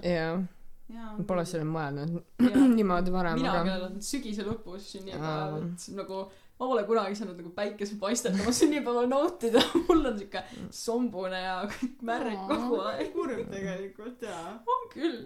ma 0.90 1.24
pole 1.26 1.44
sellele 1.48 1.70
mõelnud 1.70 2.16
niimoodi 2.78 3.12
varem, 3.14 3.38
mina, 3.40 3.52
aga 3.54 3.68
kellel 3.68 3.84
on 3.88 4.00
sügise 4.04 4.44
lõpus 4.44 4.90
sünnipäev 4.92 5.60
et 5.62 5.86
nagu 5.96 6.26
ma 6.58 6.68
pole 6.68 6.84
kunagi 6.86 7.16
saanud 7.18 7.38
nagu 7.40 7.50
päikesepaistet 7.56 8.36
oma 8.38 8.52
sünnipäeval 8.60 9.08
nautida, 9.10 9.62
mul 9.88 10.04
on 10.10 10.20
siuke 10.20 10.44
sombune 10.74 11.40
ja 11.42 11.56
kõik 11.70 12.04
märg 12.06 12.46
kogu 12.50 12.78
aeg. 12.90 13.10
kurb 13.16 13.42
tegelikult 13.50 14.22
jaa. 14.28 14.54
on 14.76 14.86
küll, 14.92 15.18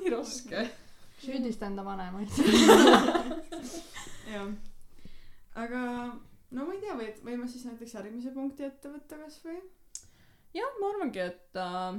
nii 0.00 0.12
raske. 0.16 0.66
Süüdista 1.22 1.66
enda 1.66 1.84
vanemaid. 1.84 2.28
jah. 4.34 4.50
aga 5.56 5.80
no 6.50 6.66
ma 6.66 6.74
ei 6.74 6.82
tea, 6.82 6.96
või 6.98 7.08
võime 7.24 7.48
siis 7.50 7.64
näiteks 7.68 7.96
järgmise 7.96 8.34
punkti 8.34 8.66
ette 8.66 8.92
võtta 8.92 9.18
kasvõi. 9.22 9.56
jah, 10.56 10.76
ma 10.80 10.92
arvangi, 10.92 11.24
et 11.24 11.60
äh, 11.62 11.98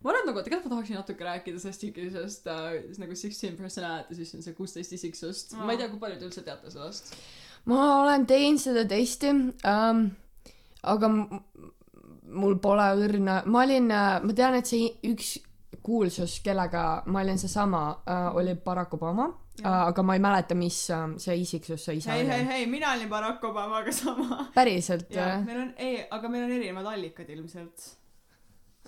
ma 0.00 0.12
arvan 0.12 0.30
nagu, 0.30 0.44
tegelikult 0.46 0.70
ma 0.70 0.76
tahaksin 0.76 1.00
natuke 1.00 1.26
rääkida 1.26 1.62
sellest 1.62 1.84
tükisest 1.84 2.48
äh, 2.52 2.78
nagu 3.02 3.18
sixteen 3.18 3.58
personality, 3.58 4.16
siis 4.18 4.32
on 4.38 4.46
see 4.46 4.56
kuusteist 4.56 4.96
isiksust 4.96 5.54
Aa. 5.56 5.66
ma 5.66 5.76
ei 5.76 5.82
tea, 5.82 5.90
kui 5.92 6.02
palju 6.02 6.20
te 6.20 6.30
üldse 6.30 6.46
teate 6.46 6.72
sellest. 6.72 7.12
ma 7.70 7.82
olen 8.04 8.26
teinud 8.30 8.62
seda 8.62 8.86
testi 8.88 9.34
ähm,, 9.68 10.08
aga 10.80 11.12
mul 12.30 12.56
pole 12.62 12.86
õrna, 13.04 13.40
ma 13.50 13.64
olin, 13.66 13.88
ma 13.90 14.34
tean, 14.36 14.54
et 14.54 14.68
see 14.70 14.92
üks 15.10 15.40
kuulsus, 15.82 16.40
kellega 16.44 17.02
ma 17.06 17.20
olin 17.20 17.38
seesama 17.38 18.02
äh,, 18.08 18.36
oli 18.36 18.54
Barack 18.54 18.94
Obama 18.94 19.30
aga 19.64 20.02
ma 20.02 20.14
ei 20.16 20.20
mäleta, 20.24 20.54
mis 20.56 20.76
äh, 20.90 21.06
see 21.20 21.34
isiksus 21.42 21.84
see 21.84 21.96
isa 22.00 22.12
hei, 22.12 22.26
hei, 22.26 22.40
oli. 22.40 22.46
hei, 22.48 22.66
mina 22.66 22.92
olin 22.92 23.08
Barack 23.08 23.44
Obamaga 23.44 23.92
sama. 23.92 24.46
päriselt 24.54 25.10
või? 25.12 25.44
meil 25.44 25.60
on, 25.66 25.72
ei, 25.76 25.98
aga 26.10 26.28
meil 26.32 26.44
on 26.46 26.52
erinevad 26.56 26.86
allikad 26.94 27.28
ilmselt. 27.28 27.76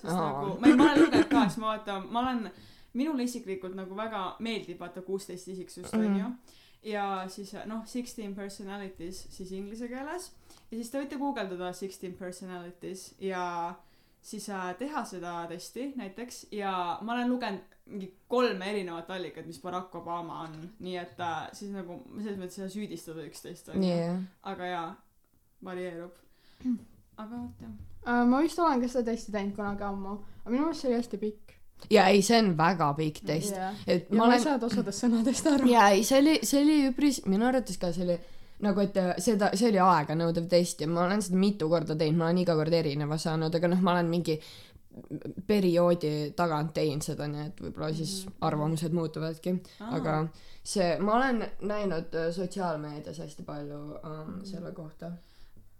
sest 0.01 0.09
Aa. 0.13 0.17
nagu, 0.31 0.55
ma 0.59 0.67
ei, 0.67 0.75
ma 0.79 0.83
olen 0.91 1.03
lugenud 1.05 1.29
ka, 1.29 1.43
siis 1.47 1.57
ma 1.61 1.67
vaatan, 1.75 2.07
ma 2.11 2.23
olen, 2.25 2.47
minule 2.93 3.23
isiklikult 3.29 3.75
nagu 3.77 3.95
väga 3.97 4.23
meeldib 4.45 4.79
vaata 4.81 5.01
kuusteist 5.01 5.47
isiksust 5.53 5.93
Mhm. 5.93 6.05
onju. 6.05 6.31
ja 6.83 7.23
siis 7.31 7.53
noh, 7.65 7.85
sixteen 7.87 8.33
personalities 8.35 9.27
siis 9.31 9.51
inglise 9.51 9.87
keeles 9.87 10.31
ja 10.71 10.77
siis 10.77 10.89
te 10.91 10.99
võite 10.99 11.17
guugeldada 11.21 11.69
sixteen 11.73 12.13
personalities 12.19 13.13
ja 13.23 13.73
siis 14.23 14.49
äh, 14.49 14.71
teha 14.79 15.03
seda 15.05 15.35
testi 15.49 15.91
näiteks 15.99 16.47
ja 16.55 16.73
ma 17.01 17.13
olen 17.13 17.29
lugenud 17.29 17.73
mingi 17.85 18.07
kolme 18.31 18.69
erinevat 18.71 19.09
allikat, 19.11 19.45
mis 19.45 19.59
Barack 19.61 19.95
Obama 19.95 20.39
on, 20.45 20.53
nii 20.79 20.95
et 20.97 21.19
äh, 21.19 21.49
siis 21.53 21.73
nagu 21.73 21.99
selles 22.15 22.37
mõttes 22.39 22.59
ei 22.59 22.63
saa 22.63 22.71
süüdistada 22.71 23.25
üksteist 23.27 23.73
onju 23.73 23.81
nii, 23.83 24.05
aga 24.51 24.69
jaa, 24.69 24.85
varieerub. 25.67 26.13
aga 27.17 27.31
vot 27.33 27.65
jah. 27.65 27.73
Äh, 28.07 28.21
ma 28.29 28.39
vist 28.43 28.59
olen 28.59 28.83
ka 28.83 28.91
seda 28.93 29.11
testi 29.11 29.35
teinud 29.35 29.57
kunagi 29.57 29.83
ammu, 29.87 30.15
aga 30.43 30.53
minu 30.55 30.69
meelest 30.69 30.85
see 30.85 30.93
oli 30.93 31.01
hästi 31.01 31.19
pikk. 31.25 31.57
ja 31.91 32.07
ei, 32.13 32.23
see 32.23 32.39
on 32.39 32.53
väga 32.57 32.93
pikk 33.01 33.25
test, 33.27 33.57
ja 33.59 33.73
et 33.83 34.07
ma 34.11 34.23
ma 34.23 34.29
ei 34.29 34.37
olen, 34.37 34.45
saanud 34.47 34.69
osadest 34.69 35.03
sõnadest 35.03 35.51
aru. 35.51 35.67
ja 35.73 35.89
ei, 35.91 36.07
see 36.07 36.23
oli, 36.23 36.37
see 36.47 36.63
oli 36.63 36.79
üpris, 36.93 37.25
minu 37.27 37.51
arvates 37.51 37.81
ka 37.81 37.91
see 37.91 38.07
oli 38.07 38.17
nagu, 38.63 38.81
et 38.83 38.97
äh, 38.97 39.13
seda, 39.23 39.51
see 39.59 39.69
oli 39.71 39.81
aeganõudev 39.83 40.47
test 40.51 40.81
ja 40.81 40.87
ma 40.89 41.03
olen 41.07 41.21
seda 41.21 41.37
mitu 41.41 41.69
korda 41.71 41.95
teinud, 41.99 42.17
ma 42.19 42.29
olen 42.29 42.43
iga 42.43 42.55
kord 42.59 42.73
erineva 42.73 43.17
saanud, 43.21 43.55
aga 43.59 43.67
noh, 43.73 43.81
ma 43.83 43.97
olen 43.97 44.09
mingi 44.11 44.39
perioodi 45.47 46.11
tagant 46.37 46.73
teinud 46.75 47.01
seda, 47.05 47.25
nii 47.27 47.47
et 47.47 47.61
võib-olla 47.65 47.89
siis 47.97 48.11
Mhm. 48.27 48.33
arvamused 48.45 48.93
muutuvadki, 48.93 49.53
aga 49.89 50.27
see, 50.63 50.97
ma 50.99 51.15
olen 51.17 51.43
näinud 51.61 52.13
äh, 52.13 52.31
sotsiaalmeedias 52.35 53.17
hästi 53.23 53.43
palju 53.47 53.79
um, 54.03 54.35
selle 54.45 54.71
kohta. 54.71 55.11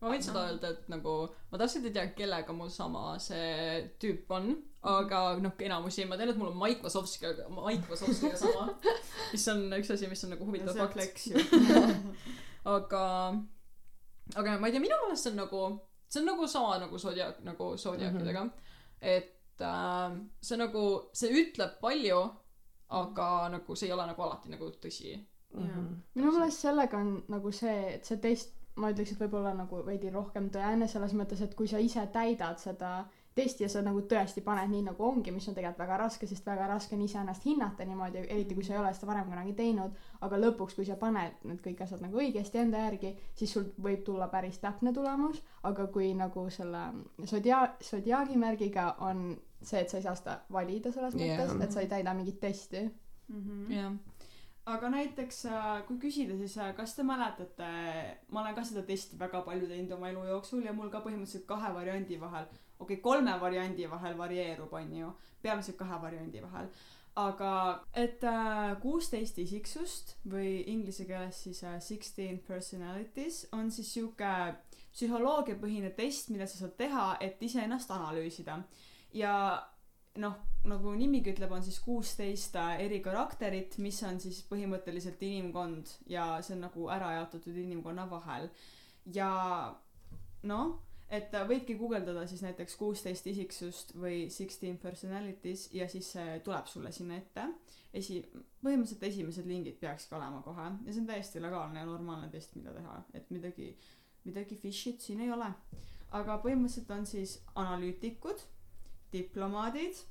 ma 0.01 0.09
võin 0.11 0.23
seda 0.25 0.41
öelda, 0.49 0.73
et 0.73 0.89
nagu 0.91 1.11
ma 1.51 1.57
täpselt 1.61 1.85
ei 1.87 1.93
tea, 1.95 2.07
kellega 2.17 2.51
mul 2.57 2.69
sama 2.73 3.13
see 3.23 3.83
tüüp 4.01 4.33
on, 4.35 4.49
aga 4.81 5.21
noh, 5.39 5.53
enamusi 5.63 6.03
ma 6.09 6.17
tean, 6.17 6.33
et 6.33 6.37
mul 6.41 6.49
on 6.49 6.57
Mike 6.59 6.83
Wazowskiga, 6.83 7.45
Mike 7.53 7.87
Wazowskiga 7.91 8.35
sama, 8.35 8.65
mis 9.31 9.47
on 9.53 9.63
üks 9.77 9.93
asi, 9.93 10.09
mis 10.11 10.23
on 10.25 10.33
nagu 10.35 10.49
huvitav 10.49 10.75
fakt. 10.75 10.97
aga, 12.63 13.03
aga 14.35 14.59
ma 14.59 14.67
ei 14.67 14.75
tea, 14.75 14.83
minu 14.83 14.99
meelest 15.03 15.27
see 15.27 15.33
on 15.33 15.41
nagu, 15.43 15.63
see 16.07 16.21
on 16.21 16.29
nagu 16.31 16.47
sama 16.47 16.77
nagu 16.83 16.99
Zodiac, 16.99 17.41
nagu 17.43 17.73
Zodiacidega 17.77 18.43
mm. 18.43 18.49
-hmm. 18.49 18.61
et 19.01 19.61
äh, 19.61 20.17
see 20.41 20.57
nagu, 20.57 20.85
see 21.13 21.31
ütleb 21.41 21.79
palju, 21.81 22.23
aga 22.89 23.29
nagu 23.49 23.75
see 23.75 23.87
ei 23.87 23.93
ole 23.93 24.07
nagu 24.07 24.21
alati 24.21 24.49
nagu 24.49 24.71
tõsi. 24.85 25.15
Mhm. 25.53 25.89
minu 26.15 26.31
meelest 26.31 26.59
sellega 26.65 26.97
on 26.97 27.23
nagu 27.29 27.51
see, 27.51 27.93
et 27.95 28.05
see 28.05 28.17
test, 28.17 28.55
ma 28.75 28.89
ütleks, 28.89 29.11
et 29.11 29.19
võib-olla 29.21 29.51
nagu 29.53 29.83
veidi 29.85 30.09
rohkem 30.09 30.49
tõene 30.49 30.87
selles 30.89 31.13
mõttes, 31.13 31.41
et 31.41 31.53
kui 31.55 31.67
sa 31.67 31.77
ise 31.77 32.07
täidad 32.13 32.57
seda 32.57 33.05
testi 33.35 33.65
ja 33.65 33.69
sa 33.69 33.81
nagu 33.85 34.03
tõesti 34.09 34.43
paned 34.45 34.69
nii 34.71 34.83
nagu 34.89 35.05
ongi, 35.07 35.31
mis 35.33 35.47
on 35.49 35.55
tegelikult 35.57 35.83
väga 35.85 35.97
raske, 36.03 36.27
sest 36.29 36.45
väga 36.45 36.67
raske 36.69 36.95
on 36.95 37.05
iseennast 37.05 37.45
hinnata 37.45 37.85
niimoodi, 37.85 38.25
eriti 38.27 38.57
kui 38.57 38.65
sa 38.65 38.75
ei 38.75 38.81
ole 38.81 38.93
seda 38.93 39.09
varem 39.09 39.29
kunagi 39.31 39.55
teinud, 39.57 39.95
aga 40.21 40.41
lõpuks, 40.41 40.75
kui 40.77 40.85
sa 40.85 40.97
paned 41.01 41.41
need 41.47 41.63
kõik 41.65 41.81
asjad 41.85 42.03
nagu 42.03 42.21
õigesti 42.21 42.61
enda 42.61 42.85
järgi, 42.85 43.15
siis 43.35 43.55
sul 43.55 43.71
võib 43.81 44.03
tulla 44.05 44.29
päris 44.33 44.59
täpne 44.61 44.93
tulemus, 44.93 45.41
aga 45.63 45.87
kui 45.93 46.13
nagu 46.17 46.45
selle 46.53 46.85
sodia-, 47.29 47.73
sodiaagi 47.81 48.37
märgiga 48.37 48.93
on 49.01 49.33
see, 49.63 49.81
et 49.81 49.89
sa 49.89 49.99
ei 49.99 50.05
saa 50.05 50.15
seda 50.19 50.39
valida 50.51 50.91
selles 50.93 51.15
Jah. 51.17 51.37
mõttes, 51.39 51.55
et 51.63 51.75
sa 51.75 51.83
ei 51.83 51.91
täida 51.91 52.13
mingit 52.17 52.39
testi. 52.41 52.83
jah. 53.71 53.93
aga 54.65 54.89
näiteks 54.89 55.45
äh, 55.45 55.69
kui 55.87 55.97
küsida, 55.99 56.37
siis 56.39 56.57
äh, 56.57 56.73
kas 56.75 56.95
te 56.95 57.03
mäletate, 57.03 57.69
ma 58.31 58.41
olen 58.41 58.55
ka 58.55 58.63
seda 58.67 58.83
testi 58.87 59.19
väga 59.19 59.41
palju 59.47 59.67
teinud 59.67 59.91
oma 59.97 60.11
elu 60.11 60.27
jooksul 60.29 60.63
ja 60.63 60.73
mul 60.73 60.91
ka 60.91 61.01
põhimõtteliselt 61.03 61.47
kahe 61.47 61.73
variandi 61.75 62.19
vahel, 62.19 62.47
okei 62.83 62.99
okay,, 62.99 63.03
kolme 63.03 63.37
variandi 63.41 63.87
vahel 63.89 64.17
varieerub, 64.19 64.73
onju, 64.79 65.13
peamiselt 65.41 65.79
kahe 65.79 66.01
variandi 66.01 66.43
vahel. 66.43 66.69
aga 67.15 67.49
et 67.93 68.23
kuusteist 68.81 69.37
äh, 69.37 69.43
isiksust 69.43 70.15
või 70.25 70.63
inglise 70.71 71.05
keeles 71.05 71.43
siis 71.45 71.59
äh, 71.63 71.75
sixteen 71.77 72.39
personalities 72.47 73.43
on 73.53 73.69
siis 73.71 73.91
sihuke 73.93 74.31
psühholoogiapõhine 74.93 75.91
test, 75.97 76.31
mida 76.33 76.47
sa 76.49 76.57
saad 76.57 76.73
teha, 76.77 77.05
et 77.21 77.41
iseennast 77.41 77.91
analüüsida. 77.93 78.57
ja 79.13 79.35
noh, 80.21 80.35
nagu 80.69 80.93
nimigi 80.97 81.33
ütleb, 81.33 81.51
on 81.53 81.63
siis 81.65 81.79
kuusteist 81.83 82.55
eri 82.79 82.99
karakterit, 83.05 83.77
mis 83.81 83.97
on 84.05 84.19
siis 84.21 84.43
põhimõtteliselt 84.49 85.21
inimkond 85.25 85.89
ja 86.09 86.37
see 86.45 86.55
on 86.57 86.67
nagu 86.67 86.87
ära 86.93 87.13
jaotatud 87.17 87.57
inimkonna 87.65 88.05
vahel. 88.09 88.49
ja 89.13 89.31
noh, 90.49 90.77
et 91.13 91.35
võidki 91.49 91.75
guugeldada 91.77 92.25
siis 92.29 92.41
näiteks 92.45 92.75
kuusteist 92.79 93.27
isiksust 93.29 93.93
või 93.99 94.27
sixteen 94.33 94.79
personalities 94.81 95.67
ja 95.75 95.87
siis 95.89 96.09
see 96.15 96.39
tuleb 96.45 96.69
sulle 96.69 96.91
sinna 96.91 97.19
ette. 97.19 97.47
esi, 97.93 98.21
põhimõtteliselt 98.63 99.03
esimesed 99.05 99.45
lingid 99.45 99.77
peakski 99.81 100.15
olema 100.17 100.41
kohe 100.41 100.65
ja 100.85 100.93
see 100.93 101.01
on 101.03 101.09
täiesti 101.09 101.41
legaalne 101.41 101.83
ja 101.83 101.85
normaalne 101.85 102.29
test, 102.33 102.55
mida 102.55 102.73
teha, 102.73 102.95
et 103.13 103.29
midagi, 103.29 103.75
midagi 104.23 104.57
fish'it 104.57 105.01
siin 105.01 105.21
ei 105.21 105.31
ole. 105.31 105.51
aga 106.11 106.39
põhimõtteliselt 106.41 106.89
on 106.97 107.05
siis 107.09 107.37
analüütikud, 107.55 108.41
diplomaadid, 109.13 110.01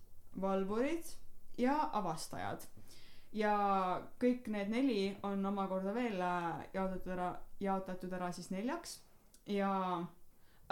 valvurid 0.41 1.11
ja 1.59 1.91
avastajad. 1.93 2.69
ja 3.33 3.55
kõik 4.23 4.49
need 4.55 4.71
neli 4.71 5.17
on 5.23 5.47
omakorda 5.47 5.95
veel 5.95 6.21
äh, 6.21 6.67
jaotatud 6.75 7.13
ära, 7.19 7.31
jaotatud 7.61 8.13
ära 8.13 8.33
siis 8.33 8.51
neljaks 8.51 9.01
ja 9.47 9.73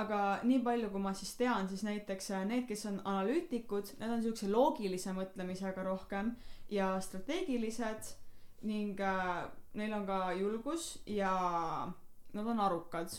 aga 0.00 0.21
nii 0.47 0.61
palju, 0.64 0.90
kui 0.92 1.02
ma 1.02 1.12
siis 1.16 1.35
tean, 1.38 1.69
siis 1.69 1.85
näiteks 1.87 2.30
äh, 2.37 2.45
need, 2.49 2.66
kes 2.69 2.87
on 2.90 3.00
analüütikud, 3.04 3.95
need 4.00 4.16
on 4.16 4.25
siukse 4.25 4.49
loogilise 4.50 5.14
mõtlemisega 5.16 5.85
rohkem 5.87 6.35
ja 6.73 6.92
strateegilised 7.04 8.14
ning 8.69 9.00
äh, 9.00 9.45
neil 9.78 9.95
on 9.97 10.07
ka 10.09 10.21
julgus 10.38 10.92
ja 11.07 11.33
nad 12.33 12.47
on 12.47 12.61
arukad. 12.61 13.11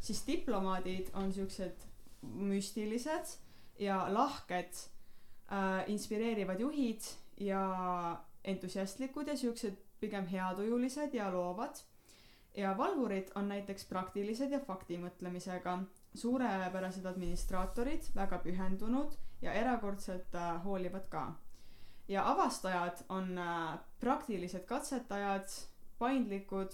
siis 0.00 0.22
diplomaadid 0.26 1.10
on 1.14 1.32
siuksed 1.32 1.86
müstilised 2.22 3.38
ja 3.78 4.06
lahked 4.14 4.72
äh, 5.52 5.84
inspireerivad 5.86 6.60
juhid 6.60 7.02
ja 7.40 7.62
entusiastlikud 8.44 9.28
ja 9.28 9.36
siuksed 9.36 9.76
pigem 10.00 10.26
heatujulised 10.26 11.14
ja 11.14 11.32
loovad. 11.32 11.74
ja 12.56 12.78
valvurid 12.78 13.28
on 13.34 13.48
näiteks 13.48 13.84
praktilised 13.84 14.50
ja 14.50 14.60
faktimõtlemisega, 14.60 15.78
suurepärased 16.18 17.06
administraatorid, 17.06 18.10
väga 18.14 18.38
pühendunud 18.44 19.16
ja 19.42 19.52
erakordselt 19.52 20.34
äh, 20.34 20.64
hoolivad 20.64 21.08
ka. 21.08 21.32
ja 22.08 22.30
avastajad 22.30 23.04
on 23.08 23.38
äh, 23.38 23.78
praktilised 24.00 24.64
katsetajad, 24.66 25.48
paindlikud, 25.98 26.72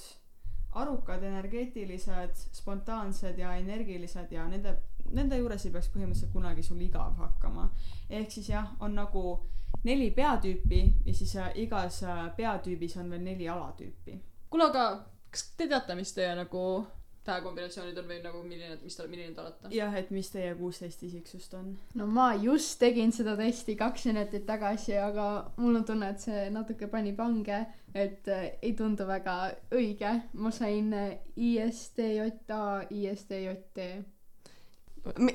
arukad, 0.73 1.23
energeetilised, 1.23 2.35
spontaansed 2.53 3.39
ja 3.39 3.55
energilised 3.55 4.33
ja 4.33 4.49
nende, 4.49 4.77
nende 5.11 5.39
juures 5.39 5.67
ei 5.67 5.73
peaks 5.73 5.91
põhimõtteliselt 5.95 6.33
kunagi 6.33 6.63
sul 6.63 6.81
igav 6.81 7.17
hakkama. 7.19 7.71
ehk 8.11 8.31
siis 8.31 8.49
jah, 8.49 8.73
on 8.81 8.95
nagu 8.95 9.41
neli 9.85 10.11
peatüüpi 10.11 10.85
ja 11.05 11.15
siis 11.15 11.37
äh, 11.37 11.51
igas 11.55 12.03
peatüübis 12.37 12.97
on 12.97 13.11
veel 13.11 13.23
neli 13.23 13.49
alatüüpi. 13.49 14.21
kuule, 14.51 14.65
aga 14.71 15.05
kas 15.31 15.49
te 15.57 15.67
teate, 15.69 15.95
mis 15.95 16.13
teie 16.15 16.35
nagu 16.39 16.87
tähekombinatsioonid 17.25 17.99
on 17.99 18.09
või 18.09 18.19
nagu 18.25 18.43
milline, 18.45 18.77
mis 18.83 18.97
te, 18.97 19.07
milline 19.09 19.35
te 19.35 19.41
olete? 19.41 19.71
jah, 19.75 19.95
et 19.97 20.11
mis 20.11 20.29
teie 20.31 20.55
kuusteist 20.59 21.03
isiksust 21.07 21.55
on? 21.59 21.71
no 21.95 22.07
ma 22.07 22.35
just 22.35 22.79
tegin 22.81 23.13
seda 23.13 23.37
testi 23.37 23.77
kaks 23.81 24.05
minutit 24.11 24.47
tagasi, 24.47 24.97
aga 25.01 25.29
mul 25.57 25.77
on 25.81 25.85
tunne, 25.89 26.11
et 26.11 26.21
see 26.21 26.51
natuke 26.55 26.87
pani 26.93 27.13
pange, 27.17 27.63
et 27.95 28.29
äh, 28.29 28.51
ei 28.63 28.73
tundu 28.77 29.07
väga 29.09 29.37
õige. 29.73 30.13
ma 30.35 30.51
sain 30.51 30.93
äh, 30.93 31.15
ISTJA, 31.37 32.61
ISTJT. 32.91 33.79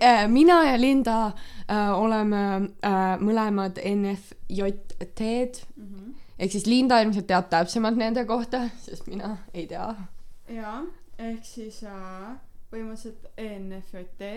äh, 0.02 0.28
mina 0.28 0.64
ja 0.72 0.78
Linda 0.78 1.18
äh, 1.26 1.92
oleme 2.00 2.44
äh, 2.86 3.18
mõlemad 3.22 3.78
NFJT-d 3.86 5.66
Mhm. 5.78 6.14
ehk 6.40 6.52
siis 6.52 6.66
Linda 6.66 7.02
ilmselt 7.04 7.28
teab 7.28 7.50
täpsemalt 7.50 7.98
nende 7.98 8.26
kohta, 8.26 8.70
sest 8.80 9.08
mina 9.08 9.38
ei 9.54 9.68
tea. 9.68 9.96
jaa, 10.50 10.82
ehk 11.20 11.46
siis 11.46 11.82
äh, 11.84 12.38
põhimõtteliselt 12.72 13.28
ENFJT. 13.38 14.30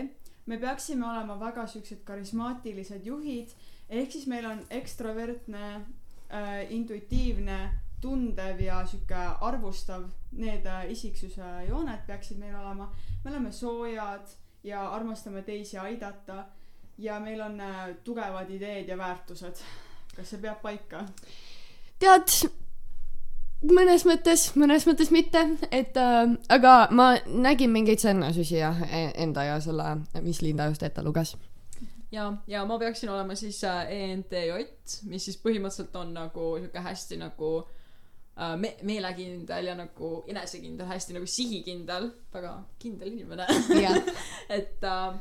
me 0.46 0.58
peaksime 0.58 1.06
olema 1.06 1.38
väga 1.40 1.66
siuksed 1.66 2.02
karismaatilised 2.04 3.06
juhid, 3.06 3.52
ehk 3.88 4.12
siis 4.12 4.26
meil 4.26 4.46
on 4.46 4.64
ekstravertne 4.70 5.66
äh,, 5.76 6.72
intuitiivne, 6.74 7.58
tundev 8.02 8.60
ja 8.60 8.80
sihuke 8.86 9.20
arvustav, 9.46 10.08
need 10.32 10.66
äh, 10.66 10.90
isiksuse 10.90 11.52
jooned 11.68 12.06
peaksid 12.06 12.40
meil 12.42 12.56
olema. 12.56 12.90
me 13.24 13.30
oleme 13.30 13.52
soojad 13.52 14.34
ja 14.64 14.88
armastame 14.90 15.42
teisi 15.42 15.78
aidata 15.78 16.44
ja 16.98 17.20
meil 17.20 17.40
on 17.40 17.60
äh, 17.60 17.94
tugevad 18.04 18.50
ideed 18.50 18.88
ja 18.88 18.98
väärtused. 18.98 19.62
kas 20.16 20.30
see 20.30 20.40
peab 20.40 20.62
paika? 20.62 21.06
tead, 21.98 22.34
mõnes 23.68 24.04
mõttes, 24.08 24.48
mõnes 24.58 24.86
mõttes 24.88 25.12
mitte, 25.14 25.42
et 25.70 25.96
äh, 26.00 26.34
aga 26.52 26.74
ma 26.90 27.12
nägin 27.26 27.72
mingeid 27.72 28.02
sarnasusi 28.02 28.58
jah, 28.58 28.82
enda 28.92 29.46
ja 29.46 29.58
selle, 29.62 29.96
mis 30.24 30.42
Linda 30.42 30.68
just 30.70 30.82
ette 30.82 31.02
luges. 31.02 31.36
ja, 32.12 32.32
ja 32.46 32.64
ma 32.68 32.78
peaksin 32.78 33.12
olema 33.12 33.36
siis 33.38 33.62
äh, 33.64 33.86
ENTJ, 33.90 34.66
mis 35.10 35.28
siis 35.28 35.38
põhimõtteliselt 35.42 35.96
on 35.96 36.14
nagu 36.16 36.56
sihuke 36.58 36.82
hästi 36.84 37.20
nagu 37.22 37.52
äh, 37.62 38.56
me-, 38.56 38.76
meelekindel 38.82 39.70
ja 39.72 39.76
nagu 39.78 40.14
enesekindel, 40.26 40.86
hästi 40.86 41.18
nagu 41.18 41.26
sihikindel, 41.26 42.10
väga 42.34 42.56
kindel 42.82 43.14
inimene. 43.14 43.46
jah, 43.80 43.98
et 44.58 44.84
äh, 44.84 45.14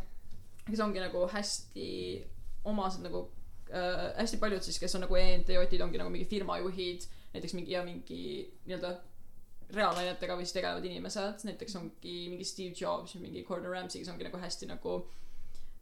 kes 0.67 0.83
ongi 0.83 1.03
nagu 1.03 1.27
hästi 1.31 1.87
omased 2.65 3.05
nagu 3.05 3.25
äh, 3.73 4.11
hästi 4.19 4.37
paljud 4.37 4.63
siis, 4.65 4.79
kes 4.79 4.95
on 4.95 5.05
nagu 5.05 5.17
ENTJ-id, 5.17 5.81
ongi 5.81 6.01
nagu 6.01 6.13
mingi 6.13 6.27
firmajuhid, 6.29 7.07
näiteks 7.33 7.53
mingi 7.57 7.71
ja 7.71 7.83
mingi 7.85 8.21
nii-öelda 8.65 8.91
reaalainetega 9.75 10.35
või 10.35 10.45
siis 10.45 10.57
tegelevad 10.57 10.85
inimesed, 10.87 11.45
näiteks 11.47 11.75
ongi 11.79 12.15
mingi 12.31 12.47
Steve 12.47 12.75
Jobs 12.77 13.15
ja 13.15 13.21
mingi 13.21 13.43
Gordon 13.47 13.71
Ramsay, 13.71 14.01
kes 14.01 14.11
ongi 14.11 14.27
nagu 14.27 14.41
hästi 14.41 14.67
nagu 14.71 14.95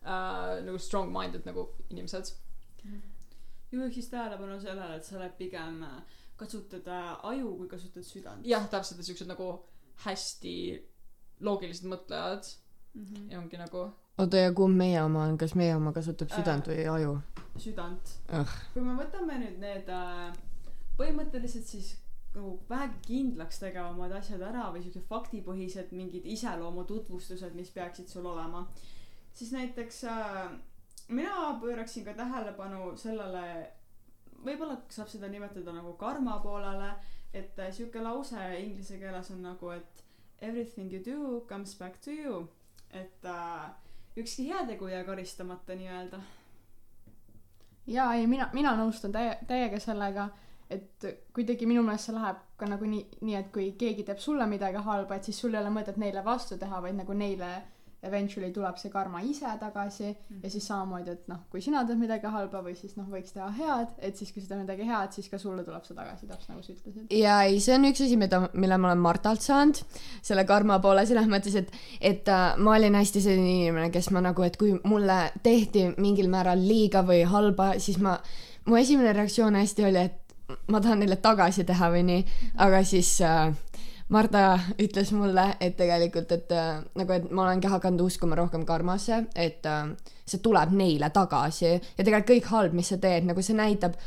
äh, 0.04 0.60
nagu 0.66 0.78
strong-minded 0.78 1.48
nagu 1.50 1.70
inimesed. 1.90 2.34
juhiks 3.72 3.94
siis 3.94 4.10
tähelepanu 4.10 4.60
sellele, 4.62 4.96
et 4.96 5.06
sa 5.06 5.18
oled 5.18 5.34
pigem 5.38 5.82
äh, 5.84 6.20
kasutad 6.38 6.88
äh, 6.88 7.26
aju, 7.32 7.56
kui 7.58 7.68
kasutad 7.68 8.06
südant. 8.06 8.46
jah, 8.46 8.70
täpselt, 8.70 9.00
et 9.00 9.10
siuksed 9.10 9.30
nagu 9.30 9.50
hästi 10.06 10.56
loogilised 11.40 11.88
mõtlejad 11.90 12.46
mm. 12.94 13.04
-hmm. 13.04 13.32
ja 13.32 13.40
ongi 13.40 13.58
nagu 13.58 13.90
oota 14.20 14.38
ja 14.38 14.54
kumb 14.54 14.78
meie 14.78 15.02
oma 15.04 15.24
on, 15.24 15.38
kas 15.38 15.56
meie 15.56 15.76
oma 15.76 15.94
kasutab 15.96 16.32
Äh. 16.32 16.38
südant 16.38 16.68
või 16.68 16.86
aju? 16.94 17.18
südant 17.58 18.14
Ugh.. 18.40 18.56
kui 18.74 18.82
me 18.84 18.96
võtame 19.00 19.40
nüüd 19.40 19.60
need 19.60 19.90
äh, 19.90 20.34
põhimõtteliselt 21.00 21.68
siis 21.68 21.96
nagu 22.36 22.60
vähegi 22.70 23.00
kindlaks 23.08 23.60
tegevamad 23.64 24.14
asjad 24.20 24.42
ära 24.46 24.68
või 24.74 24.84
siuksed 24.84 25.08
faktipõhised 25.10 25.94
mingid 25.98 26.28
iseloomu 26.30 26.84
tutvustused, 26.90 27.56
mis 27.58 27.72
peaksid 27.74 28.12
sul 28.12 28.28
olema, 28.30 28.68
siis 29.34 29.54
näiteks 29.56 30.04
äh, 30.12 30.52
mina 31.10 31.54
pööraksin 31.62 32.06
ka 32.06 32.14
tähelepanu 32.18 32.94
sellele, 32.98 33.44
võib-olla 34.46 34.78
saab 34.94 35.10
seda 35.12 35.30
nimetada 35.32 35.74
nagu 35.74 35.96
karma 36.00 36.38
poolele, 36.44 36.94
et 37.34 37.58
äh, 37.60 37.74
siuke 37.74 38.02
lause 38.04 38.46
inglise 38.60 39.00
keeles 39.02 39.32
on 39.34 39.42
nagu, 39.50 39.74
et 39.74 40.04
everything 40.42 40.94
you 40.94 41.02
do 41.04 41.46
comes 41.50 41.76
back 41.80 41.98
to 42.06 42.12
you, 42.12 42.44
et 42.92 43.26
äh, 43.26 43.72
ükski 44.18 44.50
heategu 44.52 44.86
ei 44.86 44.94
jää 44.94 45.04
karistamata 45.04 45.76
nii-öelda. 45.76 46.22
Jaa, 47.90 48.14
ei 48.14 48.28
mina, 48.28 48.50
mina 48.54 48.76
nõustun 48.78 49.12
täie, 49.12 49.34
täiega 49.50 49.80
sellega, 49.82 50.28
et 50.70 51.10
kuidagi 51.34 51.66
minu 51.66 51.82
meelest 51.84 52.10
see 52.10 52.16
läheb 52.16 52.46
ka 52.60 52.68
nagu 52.70 52.86
nii, 52.86 53.06
nii 53.26 53.36
et 53.40 53.52
kui 53.54 53.72
keegi 53.80 54.06
teeb 54.06 54.22
sulle 54.22 54.46
midagi 54.50 54.84
halba, 54.86 55.18
et 55.18 55.30
siis 55.30 55.40
sul 55.42 55.56
ei 55.56 55.62
ole 55.64 55.74
mõtet 55.74 55.98
neile 55.98 56.24
vastu 56.26 56.58
teha, 56.62 56.82
vaid 56.84 56.98
nagu 57.00 57.16
neile 57.18 57.52
eventually 58.04 58.52
tuleb 58.56 58.78
see 58.80 58.92
karma 58.92 59.20
ise 59.22 59.50
tagasi 59.60 60.04
mm 60.04 60.14
-hmm. 60.14 60.44
ja 60.44 60.50
siis 60.50 60.68
samamoodi, 60.68 61.12
et 61.12 61.28
noh, 61.28 61.40
kui 61.52 61.62
sina 61.62 61.84
teed 61.86 61.98
midagi 62.00 62.28
halba 62.28 62.62
või 62.68 62.76
siis 62.76 62.96
noh, 62.98 63.08
võiks 63.16 63.34
teha 63.34 63.50
head, 63.58 63.88
et 63.98 64.18
siis 64.18 64.32
kui 64.32 64.42
sa 64.42 64.48
teed 64.50 64.62
midagi 64.62 64.88
head, 64.88 65.12
siis 65.12 65.30
ka 65.30 65.38
sulle 65.38 65.64
tuleb 65.64 65.84
see 65.84 65.96
tagasi, 65.96 66.28
täpselt 66.28 66.50
nagu 66.50 66.64
sa 66.64 66.74
ütlesid. 66.74 67.18
ja 67.20 67.42
ei, 67.44 67.60
see 67.60 67.76
on 67.76 67.90
üks 67.90 68.04
asi, 68.06 68.18
mida, 68.18 68.42
mille 68.54 68.78
ma 68.78 68.88
olen 68.88 69.04
Martalt 69.08 69.42
saanud, 69.42 69.82
selle 70.22 70.46
karma 70.46 70.80
poole 70.80 71.06
selles 71.06 71.28
mõttes, 71.28 71.56
et, 71.56 71.72
et 72.02 72.28
äh, 72.28 72.58
ma 72.58 72.76
olin 72.76 72.96
hästi 72.96 73.22
selline 73.22 73.52
inimene, 73.58 73.90
kes 73.92 74.12
ma 74.12 74.22
nagu, 74.22 74.44
et 74.44 74.58
kui 74.58 74.80
mulle 74.84 75.20
tehti 75.44 75.90
mingil 75.98 76.30
määral 76.30 76.68
liiga 76.68 77.04
või 77.04 77.24
halba, 77.36 77.74
siis 77.80 78.00
ma, 78.00 78.20
mu 78.66 78.76
esimene 78.76 79.14
reaktsioon 79.14 79.56
hästi 79.56 79.86
oli, 79.92 80.08
et 80.08 80.29
ma 80.68 80.82
tahan 80.82 81.04
neile 81.04 81.20
tagasi 81.22 81.66
teha 81.68 81.90
või 81.94 82.06
nii, 82.08 82.22
aga 82.66 82.84
siis 82.88 83.16
äh, 83.26 83.50
Marta 84.10 84.58
ütles 84.82 85.12
mulle, 85.14 85.44
et 85.62 85.76
tegelikult, 85.78 86.32
et 86.34 86.54
äh, 86.56 86.80
nagu, 86.98 87.14
et 87.14 87.28
ma 87.30 87.44
olengi 87.46 87.70
hakanud 87.70 88.02
uskuma 88.08 88.38
rohkem 88.40 88.66
karmasse, 88.66 89.22
et 89.36 89.66
äh, 89.70 89.92
see 90.26 90.42
tuleb 90.46 90.74
neile 90.74 91.12
tagasi 91.14 91.68
ja 91.70 91.78
tegelikult 92.02 92.32
kõik 92.32 92.50
halb, 92.54 92.74
mis 92.80 92.90
sa 92.90 92.98
teed, 93.02 93.28
nagu 93.30 93.44
see 93.46 93.58
näitab 93.58 94.00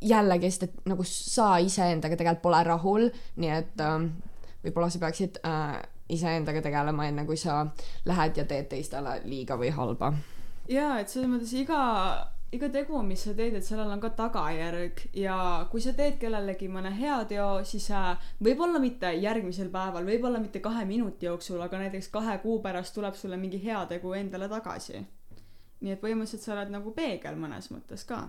jällegist, 0.00 0.66
et 0.66 0.82
nagu 0.88 1.04
sa 1.06 1.52
iseendaga 1.62 2.16
tegelikult 2.16 2.42
pole 2.42 2.64
rahul, 2.66 3.08
nii 3.38 3.54
et 3.54 3.86
äh, 3.86 3.96
võib-olla 4.64 4.90
sa 4.90 5.02
peaksid 5.02 5.40
äh, 5.46 5.78
iseendaga 6.10 6.62
tegelema, 6.64 7.06
enne 7.06 7.24
kui 7.28 7.38
sa 7.38 7.62
lähed 8.08 8.40
ja 8.40 8.46
teed 8.48 8.66
teistele 8.72 9.20
liiga 9.28 9.58
või 9.60 9.70
halba. 9.76 10.12
jaa, 10.68 10.98
et 11.00 11.08
selles 11.12 11.30
mõttes 11.30 11.54
iga, 11.54 11.80
iga 12.54 12.68
tegu, 12.72 12.98
mis 13.06 13.22
sa 13.22 13.32
teed, 13.36 13.54
et 13.54 13.66
sellel 13.66 13.92
on 13.94 14.00
ka 14.02 14.10
tagajärg 14.18 15.04
ja 15.16 15.36
kui 15.70 15.82
sa 15.82 15.92
teed 15.96 16.18
kellelegi 16.18 16.66
mõne 16.72 16.90
heateo, 16.96 17.62
siis 17.66 17.86
äh, 17.94 18.10
võib-olla 18.42 18.80
mitte 18.82 19.12
järgmisel 19.14 19.70
päeval, 19.70 20.06
võib-olla 20.08 20.40
mitte 20.42 20.62
kahe 20.64 20.82
minuti 20.88 21.28
jooksul, 21.28 21.60
aga 21.62 21.84
näiteks 21.84 22.10
kahe 22.10 22.38
kuu 22.42 22.58
pärast 22.64 22.96
tuleb 22.96 23.14
sulle 23.18 23.38
mingi 23.38 23.60
heategu 23.62 24.14
endale 24.18 24.50
tagasi. 24.50 25.04
nii 25.80 25.94
et 25.94 26.00
põhimõtteliselt 26.02 26.44
sa 26.44 26.52
oled 26.56 26.72
nagu 26.74 26.90
peegel 26.92 27.38
mõnes 27.40 27.70
mõttes 27.70 28.02
ka. 28.08 28.24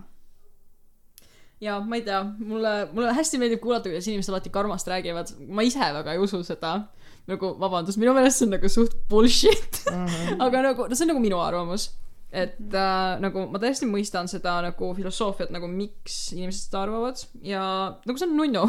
ja 1.60 1.80
ma 1.80 1.98
ei 1.98 2.06
tea, 2.06 2.22
mulle, 2.38 2.74
mulle 2.92 3.16
hästi 3.18 3.42
meeldib 3.42 3.60
kuulata, 3.60 3.90
kuidas 3.90 4.06
inimesed 4.06 4.30
alati 4.30 4.54
karmast 4.54 4.86
räägivad. 4.86 5.34
ma 5.48 5.66
ise 5.66 5.80
väga 5.98 6.14
ei 6.14 6.22
usu 6.22 6.44
seda. 6.46 6.76
nagu 7.26 7.56
vabandust, 7.58 7.98
minu 7.98 8.14
meelest 8.14 8.38
see 8.38 8.46
on 8.46 8.54
nagu 8.54 8.68
suht 8.70 8.94
bullshit. 9.10 9.82
aga 10.46 10.62
nagu, 10.70 10.86
no 10.86 10.94
see 10.94 11.08
on 11.08 11.14
nagu 11.16 11.26
minu 11.26 11.42
arvamus. 11.42 11.90
Et 12.32 12.74
äh, 12.74 13.18
nagu 13.20 13.44
ma 13.52 13.60
täiesti 13.60 13.86
mõistan 13.88 14.28
seda 14.30 14.54
nagu 14.64 14.88
filosoofiat 14.96 15.50
nagu 15.52 15.68
miks 15.68 16.30
inimesed 16.32 16.70
seda 16.70 16.86
arvavad 16.86 17.20
ja 17.44 17.62
nagu 18.08 18.16
see 18.16 18.28
on 18.30 18.36
nunnu. 18.38 18.62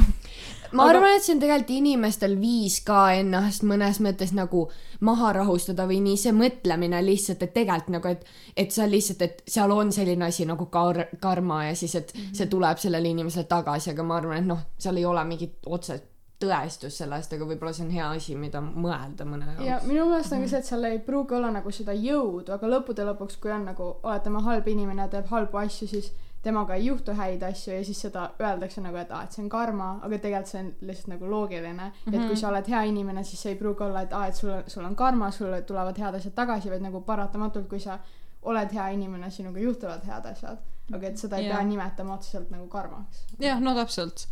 ma 0.75 0.83
Aga- 0.83 0.97
arvan, 0.97 1.15
et 1.15 1.23
see 1.23 1.35
on 1.37 1.41
tegelikult 1.43 1.75
inimestel 1.77 2.35
viis 2.41 2.81
ka 2.83 3.05
ennast 3.15 3.63
mõnes 3.63 4.01
mõttes 4.03 4.35
nagu 4.35 4.65
maha 5.03 5.31
rahustada 5.39 5.87
või 5.87 6.01
nii 6.03 6.19
see 6.19 6.35
mõtlemine 6.35 6.99
lihtsalt, 7.05 7.43
et 7.43 7.55
tegelikult 7.55 7.95
nagu, 7.97 8.11
et, 8.11 8.27
et 8.57 8.75
sa 8.75 8.87
lihtsalt, 8.89 9.23
et 9.23 9.43
seal 9.55 9.71
on 9.71 9.91
selline 9.95 10.27
asi 10.27 10.47
nagu 10.49 10.67
kar-, 10.71 11.07
karma 11.23 11.65
ja 11.69 11.75
siis, 11.75 11.95
et 11.95 12.11
mm 12.11 12.19
-hmm. 12.19 12.39
see 12.39 12.51
tuleb 12.51 12.83
sellele 12.83 13.15
inimesele 13.15 13.47
tagasi, 13.47 13.91
aga 13.91 14.03
ma 14.03 14.19
arvan, 14.19 14.43
et 14.43 14.49
noh, 14.49 14.65
seal 14.77 14.97
ei 14.97 15.05
ole 15.05 15.23
mingit 15.23 15.59
otseselt 15.65 16.12
tõestust 16.41 16.97
sellest, 16.97 17.33
aga 17.33 17.45
võib-olla 17.47 17.73
see 17.75 17.85
on 17.85 17.93
hea 17.93 18.09
asi, 18.17 18.35
mida 18.35 18.59
mõelda 18.61 19.25
mõne 19.27 19.53
ja 19.53 19.67
jaoks. 19.67 19.87
minu 19.87 20.05
meelest 20.09 20.33
on 20.35 20.43
ka 20.43 20.49
see, 20.51 20.59
et 20.59 20.69
seal 20.69 20.89
ei 20.89 20.99
pruugi 20.99 21.37
olla 21.37 21.51
nagu 21.53 21.71
seda 21.71 21.95
jõudu, 21.95 22.51
aga 22.55 22.69
lõppude 22.75 23.05
lõpuks, 23.07 23.39
kui 23.39 23.53
on 23.53 23.65
nagu, 23.69 23.89
oletame, 24.03 24.43
halb 24.43 24.67
inimene 24.67 25.05
ja 25.05 25.11
teeb 25.13 25.31
halbu 25.31 25.61
asju, 25.61 25.87
siis 25.87 26.11
temaga 26.43 26.75
ei 26.75 26.85
juhtu 26.89 27.13
häid 27.15 27.43
asju 27.47 27.73
ja 27.73 27.83
siis 27.87 28.01
seda 28.03 28.25
öeldakse 28.41 28.81
nagu, 28.83 28.99
et 28.99 29.11
aa, 29.15 29.23
et 29.23 29.35
see 29.35 29.43
on 29.45 29.49
karma, 29.51 29.93
aga 30.03 30.19
tegelikult 30.25 30.51
see 30.51 30.59
on 30.63 30.73
lihtsalt 30.89 31.13
nagu 31.13 31.29
loogiline 31.31 31.85
mm. 31.85 31.93
-hmm. 31.93 32.17
et 32.17 32.27
kui 32.27 32.35
sa 32.41 32.49
oled 32.49 32.67
hea 32.67 32.81
inimene, 32.91 33.23
siis 33.23 33.41
see 33.41 33.53
ei 33.53 33.59
pruugi 33.59 33.83
olla, 33.87 34.01
et 34.01 34.13
aa, 34.13 34.27
et 34.27 34.35
sul, 34.35 34.51
sul 34.67 34.83
on 34.83 34.95
karma, 34.95 35.31
sulle 35.31 35.61
tulevad 35.61 35.99
head 35.99 36.19
asjad 36.19 36.35
tagasi, 36.35 36.69
vaid 36.69 36.83
nagu 36.83 37.01
paratamatult, 37.01 37.69
kui 37.69 37.79
sa 37.79 37.99
oled 38.41 38.73
hea 38.75 38.87
inimene, 38.97 39.31
sinuga 39.31 39.59
juhtuvad 39.59 40.05
head 40.05 40.25
asjad. 40.31 40.57
aga 40.93 41.07
et 41.07 41.17
seda 41.17 41.37
ei 41.37 41.45
Jaa. 41.47 41.57
pea 41.57 41.67
nimetama 41.67 42.13
otseselt 42.13 42.49
nagu 42.51 42.67
karmaks. 42.67 43.25
jah, 43.39 43.61
no 43.61 43.75
täpselt. 43.75 44.27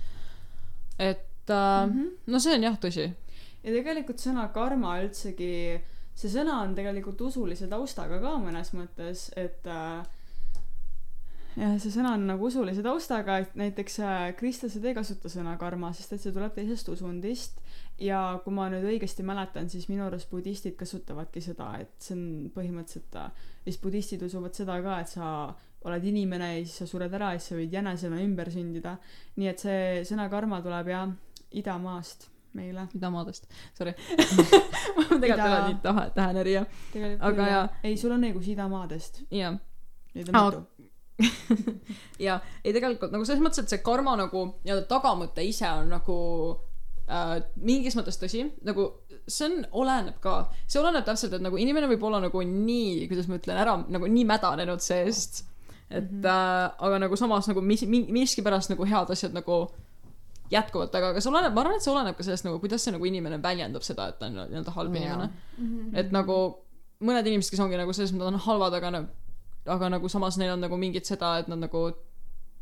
et 0.99 1.30
äh, 1.51 1.85
mm, 1.85 1.93
-hmm. 1.93 2.31
no 2.33 2.39
see 2.39 2.55
on 2.55 2.63
jah 2.69 2.79
tõsi. 2.85 3.09
ja 3.63 3.75
tegelikult 3.75 4.23
sõna 4.23 4.47
karma 4.53 4.97
üldsegi, 5.03 5.81
see 6.15 6.31
sõna 6.31 6.61
on 6.63 6.75
tegelikult 6.75 7.21
usulise 7.21 7.67
taustaga 7.67 8.19
ka 8.23 8.37
mõnes 8.41 8.73
mõttes, 8.73 9.29
et 9.35 9.67
äh, 9.67 10.01
jah, 11.59 11.77
see 11.81 11.91
sõna 11.91 12.15
on 12.15 12.27
nagu 12.29 12.47
usulise 12.47 12.83
taustaga, 12.85 13.39
et 13.43 13.55
näiteks 13.59 13.99
äh, 14.05 14.19
kristlased 14.39 14.85
ei 14.85 14.95
kasuta 14.97 15.31
sõna 15.31 15.57
karma, 15.59 15.91
sest 15.93 16.15
et 16.15 16.23
see 16.23 16.33
tuleb 16.35 16.53
teisest 16.55 16.89
usundist 16.93 17.59
ja 18.01 18.21
kui 18.43 18.53
ma 18.55 18.69
nüüd 18.71 18.85
õigesti 18.93 19.25
mäletan, 19.27 19.69
siis 19.69 19.89
minu 19.91 20.05
arust 20.07 20.29
budistid 20.31 20.77
kasutavadki 20.79 21.43
seda, 21.43 21.73
et 21.81 21.91
see 21.99 22.15
on 22.15 22.23
põhimõtteliselt 22.55 23.19
äh, 23.19 23.49
vist 23.65 23.83
budistid 23.83 24.23
usuvad 24.25 24.55
seda 24.57 24.79
ka, 24.83 25.01
et 25.01 25.11
sa 25.11 25.33
oled 25.81 26.05
inimene 26.05 26.51
ja 26.53 26.61
siis 26.61 26.83
sa 26.83 26.87
sured 26.89 27.13
ära 27.17 27.33
ja 27.33 27.41
siis 27.41 27.53
sa 27.53 27.57
võid 27.57 27.73
jänesena 27.73 28.21
ümber 28.21 28.51
sündida. 28.53 28.97
nii 29.35 29.49
et 29.49 29.61
see 29.61 29.83
sõna 30.07 30.29
karma 30.29 30.61
tuleb 30.61 30.91
jah 30.93 31.09
idamaast 31.51 32.31
meile. 32.53 32.87
idamaadest, 32.95 33.47
sorry. 33.77 33.93
ma 34.95 35.03
tegelikult 35.03 35.29
Ida- 35.31 35.49
ole 35.49 35.67
nii 35.67 35.77
tahe, 35.83 36.07
tähenärija. 36.15 36.65
Aga 37.19 37.47
jaa. 37.47 37.67
ei, 37.83 37.97
sul 37.97 38.15
on 38.15 38.25
õigus 38.27 38.49
idamaadest, 38.51 39.23
jah. 39.31 39.59
neid 40.15 40.31
on 40.31 40.39
mitu. 40.45 40.89
ja 42.27 42.39
ei 42.63 42.73
tegelikult 42.73 43.13
nagu 43.13 43.27
selles 43.27 43.43
mõttes, 43.43 43.63
et 43.63 43.71
see 43.71 43.83
karma 43.85 44.15
nagu 44.19 44.45
nii-öelda 44.63 44.87
tagamõte 44.89 45.43
ise 45.45 45.69
on 45.69 45.91
nagu 45.93 46.17
äh, 47.05 47.35
mingis 47.61 47.95
mõttes 47.99 48.17
tõsi, 48.21 48.47
nagu 48.65 48.87
see 49.27 49.47
on, 49.47 49.59
oleneb 49.83 50.17
ka, 50.23 50.39
see 50.65 50.81
oleneb 50.81 51.05
täpselt, 51.05 51.35
et 51.37 51.45
nagu 51.45 51.59
inimene 51.61 51.89
võib 51.91 52.07
olla 52.09 52.23
nagu 52.25 52.41
nii, 52.47 53.05
kuidas 53.11 53.29
ma 53.29 53.37
ütlen, 53.37 53.61
ära 53.61 53.77
nagu 53.85 54.09
nii 54.09 54.25
mädanenud 54.27 54.83
seest, 54.83 55.43
et 55.91 56.09
mm 56.09 56.19
-hmm. 56.19 56.27
äh, 56.33 56.73
aga 56.89 56.99
nagu 57.05 57.19
samas 57.19 57.47
nagu 57.51 57.61
mis, 57.61 57.85
miskipärast 57.85 58.73
nagu 58.73 58.87
head 58.87 59.13
asjad 59.13 59.37
nagu 59.37 59.67
jätkuvad 60.51 60.91
taga, 60.91 61.13
aga 61.13 61.23
see 61.23 61.31
oleneb, 61.31 61.55
ma 61.55 61.63
arvan, 61.63 61.79
et 61.79 61.85
see 61.85 61.93
oleneb 61.93 62.17
ka 62.17 62.25
sellest 62.27 62.47
nagu, 62.47 62.59
kuidas 62.63 62.83
see 62.85 62.93
nagu 62.95 63.07
inimene 63.07 63.39
väljendab 63.43 63.85
seda, 63.87 64.09
et 64.11 64.19
ta 64.19 64.27
on 64.27 64.37
nii-öelda 64.41 64.75
halb 64.75 64.95
Jaa. 64.95 65.01
inimene. 65.01 65.29
et 65.97 66.11
nagu 66.11 66.37
mõned 67.01 67.27
inimesed, 67.31 67.53
kes 67.53 67.63
ongi 67.63 67.79
nagu 67.79 67.93
selles 67.95 68.13
mõttes 68.13 68.33
on 68.33 68.39
halvad, 68.47 68.77
aga 68.77 68.93
nagu 68.97 69.19
aga 69.71 69.91
nagu 69.93 70.09
samas 70.09 70.39
neil 70.41 70.55
on 70.55 70.63
nagu 70.63 70.77
mingit 70.77 71.05
seda, 71.05 71.35
et 71.39 71.49
nad 71.51 71.61
nagu 71.61 71.91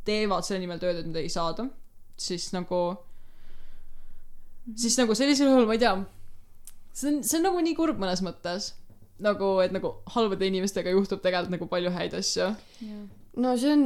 teevad 0.07 0.43
selle 0.43 0.59
nimel 0.59 0.81
tööd, 0.81 0.99
et 0.99 1.07
nad 1.07 1.19
ei 1.21 1.29
saada, 1.31 1.69
siis 2.19 2.49
nagu 2.55 2.81
siis 4.77 4.97
nagu 4.99 5.15
sellisel 5.15 5.49
juhul 5.49 5.67
ma 5.69 5.77
ei 5.77 5.81
tea 5.81 5.95
see 6.93 7.13
on 7.13 7.23
see 7.23 7.39
on 7.39 7.47
nagu 7.47 7.61
nii 7.63 7.77
kurb 7.77 8.01
mõnes 8.01 8.21
mõttes 8.25 8.73
nagu 9.23 9.53
et 9.63 9.73
nagu 9.75 9.93
halbade 10.15 10.47
inimestega 10.47 10.93
juhtub 10.95 11.23
tegelikult 11.23 11.55
nagu 11.55 11.69
palju 11.71 11.93
häid 11.95 12.17
asju 12.19 12.49
no 13.43 13.55
see 13.57 13.71
on 13.73 13.85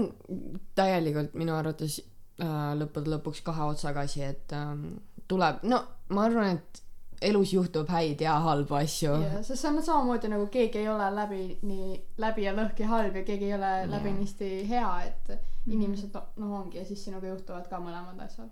täielikult 0.78 1.38
minu 1.40 1.56
arvates 1.58 2.02
lõppude 2.40 3.12
lõpuks 3.14 3.44
kahe 3.46 3.68
otsaga 3.74 4.06
asi, 4.08 4.24
et 4.26 4.54
ähm, 4.58 4.88
tuleb, 5.28 5.62
no 5.64 5.84
ma 6.10 6.26
arvan, 6.28 6.58
et 6.58 6.83
elus 7.30 7.54
juhtub 7.54 7.90
häid 7.90 8.22
ja 8.22 8.36
halbu 8.44 8.76
asju. 8.82 9.14
jah, 9.24 9.40
sest 9.44 9.62
see 9.62 9.70
on 9.72 9.82
samamoodi 9.84 10.32
nagu 10.34 10.48
keegi 10.52 10.84
ei 10.84 10.90
ole 10.92 11.10
läbi 11.16 11.42
nii 11.62 11.90
läbi 12.24 12.46
ja 12.48 12.54
lõhki 12.58 12.88
halb 12.90 13.16
ja 13.16 13.24
keegi 13.28 13.50
ei 13.52 13.58
ole 13.58 13.74
Jah. 13.80 13.90
läbinisti 13.96 14.52
hea, 14.70 14.92
et 15.08 15.34
inimesed 15.68 16.12
no- 16.14 16.26
noh 16.44 16.58
ongi 16.60 16.78
ja 16.78 16.84
siis 16.86 17.04
sinuga 17.06 17.30
juhtuvad 17.30 17.70
ka 17.72 17.80
mõlemad 17.80 18.20
asjad. 18.26 18.52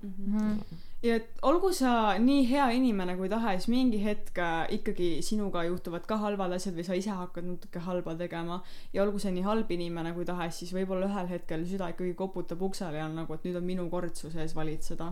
ja 1.03 1.15
et 1.19 1.41
olgu 1.41 1.73
sa 1.75 2.13
nii 2.19 2.45
hea 2.49 2.69
inimene 2.77 3.17
kui 3.19 3.27
tahes, 3.29 3.67
mingi 3.67 3.99
hetk 4.03 4.39
äh, 4.39 4.61
ikkagi 4.77 5.09
sinuga 5.25 5.65
juhtuvad 5.67 6.05
ka 6.07 6.17
halvad 6.21 6.55
asjad 6.55 6.77
või 6.77 6.85
sa 6.87 6.95
ise 6.95 7.11
hakkad 7.11 7.49
natuke 7.49 7.83
halba 7.83 8.15
tegema 8.15 8.61
ja 8.93 9.03
olgu 9.03 9.19
see 9.19 9.33
nii 9.35 9.43
halb 9.43 9.71
inimene 9.71 10.13
kui 10.15 10.25
tahes, 10.25 10.61
siis 10.61 10.71
võib-olla 10.77 11.09
ühel 11.11 11.27
hetkel 11.33 11.65
süda 11.67 11.91
ikkagi 11.91 12.13
koputab 12.15 12.61
uksele 12.69 13.01
ja 13.01 13.09
on 13.09 13.19
nagu, 13.19 13.33
et 13.35 13.43
nüüd 13.43 13.59
on 13.59 13.67
minu 13.67 13.89
kord 13.89 14.15
su 14.15 14.31
sees 14.31 14.55
valitseda. 14.55 15.11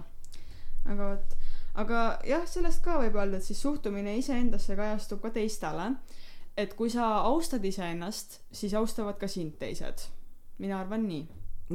aga 0.86 1.12
vot, 1.12 1.36
aga 1.78 2.20
jah, 2.28 2.46
sellest 2.50 2.84
ka 2.86 2.98
võib 3.02 3.18
öelda, 3.20 3.40
et 3.40 3.46
siis 3.46 3.62
suhtumine 3.62 4.16
iseendasse 4.20 4.76
kajastub 4.76 5.22
ka 5.22 5.34
teistele. 5.36 5.96
et 6.58 6.74
kui 6.76 6.90
sa 6.90 7.22
austad 7.24 7.64
iseennast, 7.66 8.42
siis 8.52 8.74
austavad 8.74 9.18
ka 9.18 9.28
sind 9.28 9.58
teised. 9.60 10.08
mina 10.58 10.80
arvan 10.80 11.08
nii. 11.08 11.28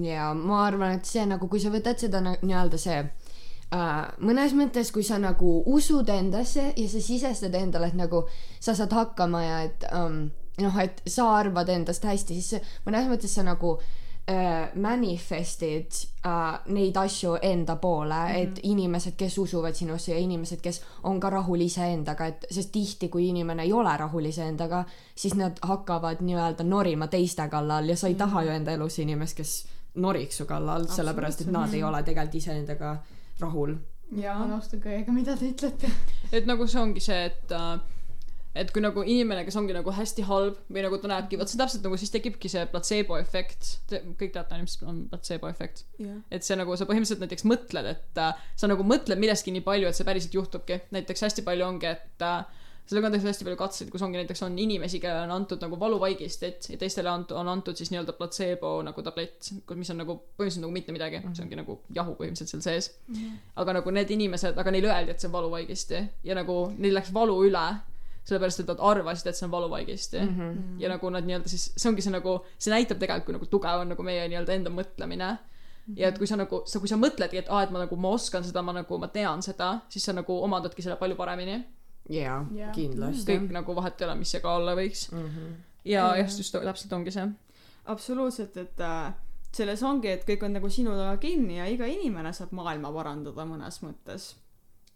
ja 0.02 0.34
ma 0.34 0.64
arvan, 0.66 0.98
et 0.98 1.04
see 1.04 1.26
nagu, 1.26 1.48
kui 1.48 1.60
sa 1.60 1.70
võtad 1.70 1.98
seda 1.98 2.20
nii-öelda 2.20 2.78
see 2.78 2.98
äh, 3.00 4.12
mõnes 4.18 4.54
mõttes, 4.54 4.92
kui 4.92 5.02
sa 5.02 5.18
nagu 5.18 5.62
usud 5.66 6.08
endasse 6.08 6.72
ja 6.76 6.88
sa 6.88 7.00
sisestad 7.00 7.54
endale, 7.54 7.88
et 7.88 7.98
nagu 7.98 8.26
sa 8.60 8.74
saad 8.74 8.92
hakkama 8.92 9.42
ja 9.42 9.60
et 9.68 9.86
um, 9.92 10.30
noh, 10.60 10.80
et 10.80 11.02
sa 11.06 11.30
arvad 11.38 11.68
endast 11.68 12.04
hästi, 12.04 12.40
siis 12.40 12.72
mõnes 12.86 13.08
mõttes 13.08 13.34
sa 13.34 13.42
nagu 13.46 13.78
äh, 13.78 14.03
manifestid 14.80 15.92
äh, 16.26 16.60
neid 16.72 16.96
asju 16.96 17.34
enda 17.42 17.76
poole 17.76 18.14
mm, 18.14 18.30
-hmm. 18.30 18.42
et 18.42 18.60
inimesed, 18.62 19.12
kes 19.16 19.38
usuvad 19.38 19.74
sinusse 19.74 20.12
ja 20.12 20.18
inimesed, 20.18 20.60
kes 20.60 20.82
on 21.02 21.20
ka 21.20 21.30
rahul 21.30 21.60
iseendaga, 21.60 22.26
et 22.26 22.46
sest 22.50 22.72
tihti, 22.72 23.08
kui 23.08 23.28
inimene 23.28 23.62
ei 23.62 23.72
ole 23.72 23.96
rahul 23.96 24.24
iseendaga, 24.24 24.84
siis 25.14 25.34
nad 25.34 25.58
hakkavad 25.62 26.20
nii-öelda 26.20 26.64
norima 26.64 27.06
teiste 27.06 27.48
kallal 27.48 27.88
ja 27.88 27.96
sa 27.96 28.08
ei 28.08 28.14
taha 28.14 28.42
ju 28.42 28.50
enda 28.50 28.72
elus 28.72 28.98
inimest, 28.98 29.36
kes 29.36 29.66
noriks 29.94 30.36
su 30.36 30.46
kallal, 30.46 30.86
sellepärast 30.88 31.40
et 31.40 31.50
nad 31.52 31.74
ei 31.74 31.82
ole 31.82 32.02
tegelikult 32.02 32.34
iseendaga 32.34 32.96
rahul. 33.40 33.74
ja 34.16 34.38
ma 34.38 34.46
nõustun 34.46 34.80
kõigega, 34.80 35.12
mida 35.12 35.36
te 35.36 35.50
ütlete. 35.50 35.90
et 36.32 36.46
nagu 36.46 36.66
see 36.66 36.80
ongi 36.80 37.00
see 37.00 37.24
et 37.24 37.52
äh, 37.52 37.80
et 38.54 38.70
kui 38.70 38.82
nagu 38.84 39.02
inimene 39.02 39.42
kes 39.46 39.56
ongi 39.58 39.74
nagu 39.74 39.92
hästi 39.94 40.24
halb 40.28 40.58
või 40.70 40.84
nagu 40.86 40.98
ta 41.02 41.10
näebki 41.10 41.38
vot 41.40 41.50
see 41.50 41.58
täpselt 41.58 41.86
nagu 41.86 41.98
siis 41.98 42.12
tekibki 42.14 42.50
see 42.50 42.64
platseebo 42.70 43.18
efekt. 43.18 43.76
Te, 43.90 44.00
kõik 44.20 44.34
teate 44.36 44.60
mis 44.62 44.76
on 44.86 45.04
platseebo 45.10 45.50
efekt? 45.50 45.84
Jah. 45.98 46.20
et 46.30 46.46
see 46.46 46.58
nagu 46.58 46.76
sa 46.78 46.86
põhimõtteliselt 46.88 47.24
näiteks 47.24 47.46
mõtled 47.50 47.88
et 47.90 48.20
äh, 48.22 48.44
sa 48.56 48.70
nagu 48.70 48.86
mõtled 48.86 49.18
millestki 49.18 49.54
nii 49.54 49.64
palju 49.66 49.90
et 49.90 49.98
see 49.98 50.06
päriselt 50.06 50.36
juhtubki. 50.38 50.84
Näiteks 50.94 51.26
hästi 51.26 51.46
palju 51.46 51.66
ongi 51.66 51.90
et 51.90 52.22
äh, 52.24 52.44
sellega 52.86 53.08
on 53.08 53.14
tehtud 53.14 53.30
hästi 53.30 53.46
palju 53.48 53.58
katseid 53.58 53.90
kus 53.90 54.02
ongi 54.04 54.18
näiteks 54.20 54.42
on 54.44 54.58
inimesi 54.60 55.00
kellele 55.00 55.24
on 55.24 55.32
antud 55.38 55.62
nagu 55.64 55.78
valuvaigistit 55.80 56.68
ja 56.70 56.76
teistele 56.78 57.10
on, 57.10 57.24
on 57.32 57.48
antud 57.48 57.78
siis 57.80 57.90
nii-öelda 57.90 58.12
platseebo 58.18 58.74
nagu 58.84 59.02
tablett 59.02 59.50
mis 59.74 59.90
on 59.90 59.98
nagu 60.02 60.18
põhimõtteliselt 60.20 60.66
nagu 60.66 60.76
mitte 60.76 60.94
midagi. 60.94 61.22
See 61.32 61.42
ongi 61.46 61.58
nagu 61.58 61.80
jahu 61.96 62.14
põhimõtteliselt 62.20 62.54
seal 62.54 62.62
sees. 62.68 62.92
Aga 63.58 63.80
nagu 63.80 63.96
need 63.98 64.14
inimesed 64.14 64.62
aga 64.62 64.74
neile 64.74 64.92
öeldi 64.92 65.16
et 65.16 65.24
see 65.24 65.32
on 65.32 65.34
valuvaigisti 65.40 66.04
ja 66.28 66.38
nagu 66.38 66.60
neil 66.76 66.94
läks 67.00 67.10
valu 67.16 67.40
üle 67.48 67.64
sellepärast 68.24 68.62
et 68.62 68.70
nad 68.72 68.82
arvasid 68.90 69.28
et 69.28 69.36
see 69.36 69.46
on 69.46 69.52
valuvaigisti 69.52 70.20
mm 70.20 70.36
-hmm. 70.36 70.80
ja 70.80 70.88
nagu 70.88 71.10
nad 71.10 71.24
nii-öelda 71.24 71.48
siis 71.48 71.72
see 71.76 71.90
ongi 71.90 72.02
see 72.02 72.12
nagu 72.12 72.38
see 72.58 72.72
näitab 72.72 72.98
tegelikult 72.98 73.26
kui 73.26 73.34
nagu 73.34 73.46
tugev 73.46 73.80
on 73.80 73.92
nagu 73.92 74.02
meie 74.02 74.28
nii-öelda 74.28 74.52
enda 74.52 74.70
mõtlemine. 74.70 75.36
Ja 75.96 76.08
et 76.08 76.18
kui 76.18 76.26
sa 76.26 76.36
nagu 76.36 76.62
sa 76.64 76.80
kui 76.80 76.88
sa 76.88 76.96
mõtledki 76.96 77.38
et 77.38 77.48
aa 77.48 77.62
et 77.62 77.70
ma 77.70 77.78
nagu 77.78 77.96
ma 77.96 78.08
oskan 78.08 78.44
seda 78.44 78.62
ma 78.62 78.72
nagu 78.72 78.98
ma 78.98 79.08
tean 79.08 79.42
seda 79.42 79.80
siis 79.88 80.04
sa 80.04 80.12
nagu 80.12 80.42
omandadki 80.42 80.82
selle 80.82 80.96
palju 80.96 81.16
paremini. 81.16 81.64
Jaa 82.08 82.46
kindlasti. 82.74 83.32
kõik 83.32 83.52
nagu 83.52 83.74
vahet 83.74 84.00
ei 84.00 84.06
ole 84.06 84.14
mis 84.14 84.30
see 84.30 84.40
ka 84.40 84.56
olla 84.56 84.74
võiks. 84.74 85.10
Ja 85.84 86.16
jah 86.16 86.26
just 86.38 86.52
täpselt 86.52 86.92
ongi 86.92 87.10
see. 87.10 87.28
Absoluutselt, 87.84 88.56
et 88.56 88.80
äh, 88.80 89.12
selles 89.54 89.82
ongi, 89.86 90.10
et 90.10 90.24
kõik 90.26 90.46
on 90.46 90.56
nagu 90.56 90.70
sinu 90.72 90.94
taga 90.98 91.16
kinni 91.22 91.58
ja 91.58 91.66
iga 91.70 91.86
inimene 91.90 92.32
saab 92.34 92.54
maailma 92.56 92.90
parandada 92.94 93.46
mõnes 93.48 93.80
mõttes. 93.84 94.34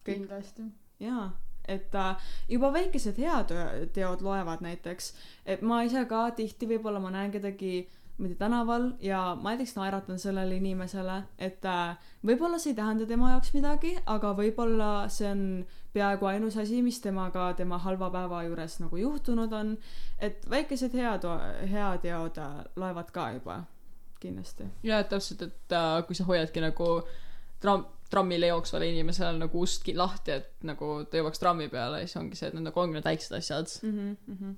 kindlasti. 0.05 0.65
jaa, 1.05 1.29
et 1.69 1.95
äh, 1.95 2.33
juba 2.49 2.73
väikesed 2.73 3.21
head 3.21 3.55
teod 3.93 4.25
loevad 4.25 4.65
näiteks, 4.65 5.13
et 5.47 5.63
ma 5.63 5.83
ise 5.87 6.05
ka 6.11 6.31
tihti 6.37 6.69
võib-olla 6.71 7.01
ma 7.01 7.15
näen 7.15 7.33
kedagi 7.35 7.87
ma 8.19 8.27
ei 8.27 8.35
tea 8.35 8.39
tänaval 8.39 8.93
ja 9.01 9.37
ma 9.41 9.53
näiteks 9.53 9.77
naeratan 9.77 10.19
sellele 10.19 10.57
inimesele, 10.57 11.23
et 11.39 11.65
äh, 11.65 11.99
võib-olla 12.27 12.59
see 12.59 12.73
ei 12.73 12.79
tähenda 12.79 13.07
tema 13.07 13.31
jaoks 13.31 13.53
midagi, 13.55 13.93
aga 14.07 14.33
võib-olla 14.35 14.91
see 15.13 15.31
on 15.31 15.45
peaaegu 15.95 16.27
ainus 16.27 16.57
asi, 16.59 16.83
mis 16.83 16.99
temaga 17.01 17.53
tema 17.59 17.79
halva 17.79 18.11
päeva 18.11 18.43
juures 18.47 18.79
nagu 18.83 18.97
juhtunud 18.97 19.53
on. 19.53 19.77
et 20.19 20.51
väikesed 20.51 20.95
head, 20.99 21.27
heateod 21.71 22.43
äh, 22.43 22.57
loevad 22.77 23.11
ka 23.15 23.31
juba 23.37 23.63
kindlasti. 24.21 24.67
ja 24.83 25.05
täpselt 25.05 25.43
et 25.43 25.73
äh, 25.73 26.03
kui 26.07 26.19
sa 26.19 26.27
hoiadki 26.27 26.61
nagu 26.61 26.91
tramm 27.61 27.87
trammile 28.11 28.49
jooksvale 28.51 28.89
inimesele 28.89 29.37
nagu 29.39 29.63
ust 29.65 29.89
lahti 29.97 30.35
et 30.39 30.67
nagu 30.69 30.91
ta 31.11 31.21
jõuaks 31.21 31.43
trammi 31.43 31.69
peale 31.73 32.01
siis 32.05 32.17
ongi 32.21 32.39
see 32.39 32.49
et 32.49 32.57
need 32.57 32.69
nagu 32.69 32.83
ongi 32.83 32.97
need 32.97 33.09
väiksed 33.09 33.37
asjad 33.39 33.73
mm. 33.83 34.17
-hmm. 34.29 34.55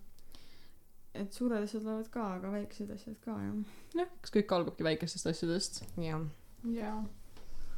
et 1.22 1.32
suured 1.32 1.62
asjad 1.62 1.86
loevad 1.86 2.10
ka, 2.10 2.26
aga 2.38 2.52
väiksed 2.52 2.92
asjad 2.94 3.16
ka 3.24 3.38
jah. 3.38 3.56
jah 4.02 4.12
kas 4.20 4.36
kõik 4.36 4.54
algabki 4.58 4.86
väikestest 4.86 5.32
asjadest 5.32 5.82
jah. 5.96 6.22
jaa. 6.76 7.00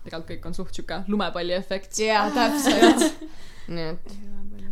tegelikult 0.04 0.30
kõik 0.34 0.50
on 0.50 0.58
suht 0.60 0.74
siuke 0.74 1.02
lumepalli 1.08 1.56
efekt 1.56 1.98
jaa, 1.98 2.28
täpselt. 2.38 3.24
nii 3.68 3.88
et 3.94 4.14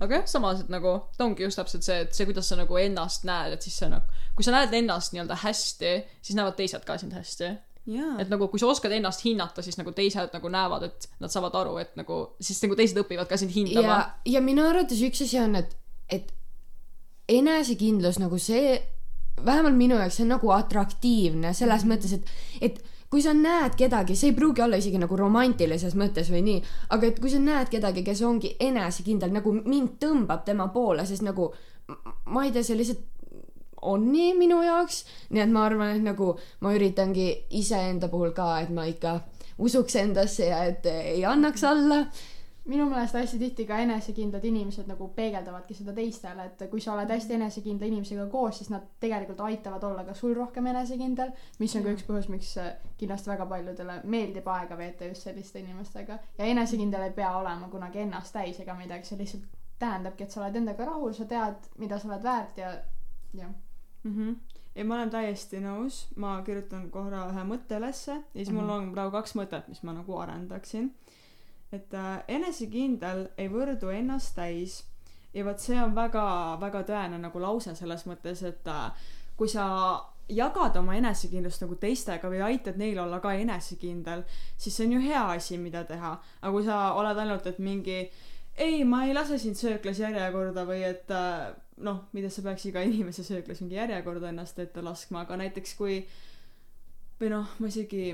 aga 0.00 0.20
jah 0.20 0.28
samas 0.28 0.60
et 0.60 0.68
nagu 0.68 0.98
ta 1.16 1.24
ongi 1.24 1.48
just 1.48 1.60
täpselt 1.60 1.86
see 1.86 2.04
et 2.04 2.12
see 2.12 2.28
kuidas 2.28 2.52
sa 2.52 2.60
nagu 2.60 2.76
ennast 2.76 3.24
näed 3.24 3.56
et 3.56 3.64
siis 3.64 3.80
see 3.80 3.88
nagu 3.88 4.20
kui 4.36 4.44
sa 4.44 4.52
näed 4.52 4.76
ennast 4.82 5.16
nii-öelda 5.16 5.40
hästi 5.46 5.96
siis 6.20 6.36
näevad 6.36 6.60
teised 6.60 6.84
ka 6.84 6.98
sind 7.00 7.16
hästi 7.16 7.54
jaa. 7.88 8.16
Et 8.20 8.28
nagu 8.32 8.48
kui 8.52 8.60
sa 8.60 8.68
oskad 8.70 8.92
ennast 8.92 9.24
hinnata 9.24 9.62
siis 9.64 9.78
nagu 9.80 9.92
teised 9.96 10.34
nagu 10.36 10.52
näevad 10.52 10.84
et 10.90 11.08
nad 11.20 11.32
saavad 11.32 11.56
aru 11.62 11.78
et 11.82 11.96
nagu 11.98 12.20
siis 12.40 12.60
nagu 12.64 12.76
teised 12.78 12.98
õpivad 13.00 13.30
ka 13.30 13.38
sind 13.40 13.54
hindama. 13.54 14.02
Ja, 14.28 14.42
minu 14.44 14.66
arvates 14.68 15.00
üks 15.06 15.24
asi 15.24 15.40
on, 15.40 15.56
et, 15.60 15.76
et 16.08 16.32
enesekindlus 17.30 18.20
nagu 18.20 18.38
see, 18.42 18.78
vähemalt 19.44 19.78
minu 19.78 19.98
jaoks 20.00 20.20
see 20.20 20.26
on 20.26 20.34
nagu 20.36 20.54
atraktiivne 20.54 21.54
selles 21.56 21.86
mõttes, 21.88 22.16
et, 22.18 22.32
et 22.60 22.80
kui 23.10 23.22
sa 23.24 23.32
näed 23.34 23.74
kedagi, 23.78 24.14
see 24.18 24.30
ei 24.30 24.36
pruugi 24.36 24.62
olla 24.62 24.78
isegi 24.78 25.00
nagu 25.02 25.16
romantilises 25.18 25.96
mõttes 25.98 26.30
või 26.30 26.44
nii, 26.46 26.60
aga 26.94 27.08
et 27.08 27.18
kui 27.22 27.32
sa 27.32 27.40
näed 27.42 27.72
kedagi, 27.72 28.04
kes 28.06 28.22
ongi 28.26 28.54
enesekindel, 28.62 29.32
nagu 29.34 29.54
mind 29.58 29.96
tõmbab 30.02 30.44
tema 30.46 30.68
poole, 30.74 31.06
sest 31.08 31.26
nagu 31.26 31.50
ma 32.30 32.44
ei 32.46 32.52
tea, 32.54 32.62
see 32.66 32.78
lihtsalt 32.78 33.06
on 33.82 34.10
nii 34.12 34.34
minu 34.38 34.62
jaoks, 34.62 35.04
nii 35.30 35.44
et 35.44 35.52
ma 35.52 35.64
arvan, 35.68 35.96
et 35.96 36.04
nagu 36.04 36.34
ma 36.60 36.74
üritangi 36.76 37.30
iseenda 37.60 38.08
puhul 38.08 38.34
ka, 38.36 38.52
et 38.60 38.74
ma 38.74 38.84
ikka 38.90 39.20
usuks 39.58 39.96
endasse 40.00 40.50
ja 40.50 40.64
et 40.64 40.86
ei 40.86 41.24
annaks 41.24 41.64
alla 41.64 42.04
minu 42.70 42.86
meelest 42.90 43.14
hästi 43.14 43.38
tihti 43.38 43.64
ka 43.66 43.78
enesekindlad 43.82 44.44
inimesed 44.44 44.88
nagu 44.90 45.08
peegeldavadki 45.16 45.74
seda 45.74 45.94
teistele, 45.96 46.44
et 46.46 46.64
kui 46.70 46.82
sa 46.82 46.92
oled 46.94 47.10
hästi 47.10 47.34
enesekindla 47.38 47.88
inimesega 47.88 48.26
koos, 48.32 48.60
siis 48.60 48.70
nad 48.70 48.84
tegelikult 49.02 49.40
aitavad 49.48 49.86
olla 49.88 50.04
ka 50.06 50.14
sul 50.14 50.34
rohkem 50.36 50.68
enesekindel, 50.70 51.32
mis 51.58 51.76
on 51.76 51.86
ka 51.86 51.94
üks 51.96 52.04
põhjus, 52.08 52.28
miks 52.32 52.52
äh, 52.60 52.74
kindlasti 53.00 53.32
väga 53.32 53.46
paljudele 53.50 54.00
meeldib 54.12 54.50
aega 54.54 54.78
veeta 54.78 55.08
just 55.08 55.26
selliste 55.26 55.62
inimestega. 55.64 56.18
ja 56.38 56.52
enesekindel 56.52 57.08
ei 57.08 57.16
pea 57.16 57.32
olema 57.38 57.68
kunagi 57.72 58.04
ennast 58.04 58.36
täis 58.36 58.60
ega 58.60 58.76
midagi, 58.78 59.08
see 59.08 59.18
lihtsalt 59.18 59.48
tähendabki, 59.80 60.24
et 60.24 60.30
sa 60.30 60.44
oled 60.44 60.60
endaga 60.60 60.86
rahul, 60.92 61.16
sa 61.16 61.24
tead, 61.24 61.72
mida 61.80 61.98
sa 61.98 62.12
oled 62.12 62.22
väärt 62.22 62.60
ja, 62.60 62.74
jah. 63.40 63.56
mhmh. 64.02 64.36
ei, 64.76 64.84
ma 64.84 64.94
olen 64.94 65.10
täiesti 65.10 65.60
nõus, 65.60 66.06
ma 66.16 66.38
kirjutan 66.46 66.90
korra 66.90 67.26
ühe 67.30 67.44
mõtte 67.44 67.78
ülesse 67.80 68.12
ja 68.12 68.36
siis 68.36 68.52
mul 68.54 68.70
on 68.70 68.92
praegu 68.94 69.12
kaks 69.16 69.34
mõtet, 69.38 69.68
mis 69.68 69.82
ma 69.82 69.96
nagu 69.96 70.18
arendaksin. 70.18 70.92
et 71.72 71.94
äh, 71.94 72.22
enesekindel 72.28 73.28
ei 73.38 73.48
võrdu 73.48 73.90
ennast 73.94 74.34
täis 74.34 74.84
ja 75.34 75.44
vot 75.44 75.58
see 75.62 75.78
on 75.82 75.94
väga-väga 75.94 76.82
tõene 76.88 77.18
nagu 77.18 77.42
lause 77.42 77.74
selles 77.78 78.06
mõttes, 78.06 78.42
et 78.42 78.66
äh, 78.66 78.90
kui 79.36 79.48
sa 79.48 79.66
jagad 80.30 80.76
oma 80.78 80.94
enesekindlust 80.98 81.64
nagu 81.64 81.76
teistega 81.80 82.30
või 82.30 82.42
aitad 82.46 82.78
neil 82.78 82.98
olla 83.02 83.20
ka 83.22 83.32
enesekindel, 83.34 84.24
siis 84.56 84.76
see 84.76 84.86
on 84.86 84.96
ju 84.96 85.00
hea 85.04 85.22
asi, 85.34 85.58
mida 85.58 85.84
teha. 85.84 86.16
aga 86.40 86.52
kui 86.54 86.66
sa 86.66 86.92
oled 86.98 87.18
ainult, 87.18 87.46
et 87.46 87.58
mingi 87.58 88.04
ei, 88.56 88.84
ma 88.84 89.04
ei 89.06 89.14
lase 89.14 89.38
sind 89.38 89.58
sööklas 89.58 90.00
järjekorda 90.02 90.64
või 90.68 90.82
et 90.86 91.10
äh, 91.14 91.52
noh, 91.84 92.04
mida 92.16 92.30
sa 92.30 92.42
peaks 92.44 92.66
iga 92.70 92.82
inimese 92.86 93.24
sööklas 93.26 93.62
mingi 93.62 93.78
järjekorda 93.78 94.30
ennast 94.32 94.58
ette 94.58 94.82
laskma, 94.84 95.24
aga 95.24 95.38
näiteks 95.40 95.74
kui 95.78 96.02
või 97.20 97.32
noh, 97.32 97.56
ma 97.58 97.70
isegi 97.70 98.12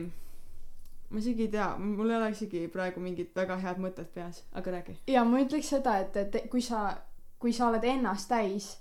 ma 1.10 1.20
isegi 1.22 1.46
ei 1.46 1.52
tea, 1.52 1.68
mul 1.78 2.10
ei 2.10 2.18
ole 2.18 2.30
isegi 2.34 2.64
praegu 2.72 3.02
mingit 3.02 3.36
väga 3.36 3.58
head 3.62 3.78
mõtet 3.82 4.10
peas, 4.14 4.42
aga 4.52 4.78
räägi. 4.78 4.96
ja 5.10 5.24
ma 5.24 5.42
ütleks 5.42 5.70
seda, 5.76 5.98
et, 6.02 6.16
et 6.16 6.50
kui 6.50 6.62
sa, 6.64 6.88
kui 7.38 7.54
sa 7.54 7.70
oled 7.70 7.84
ennast 7.86 8.28
täis, 8.30 8.72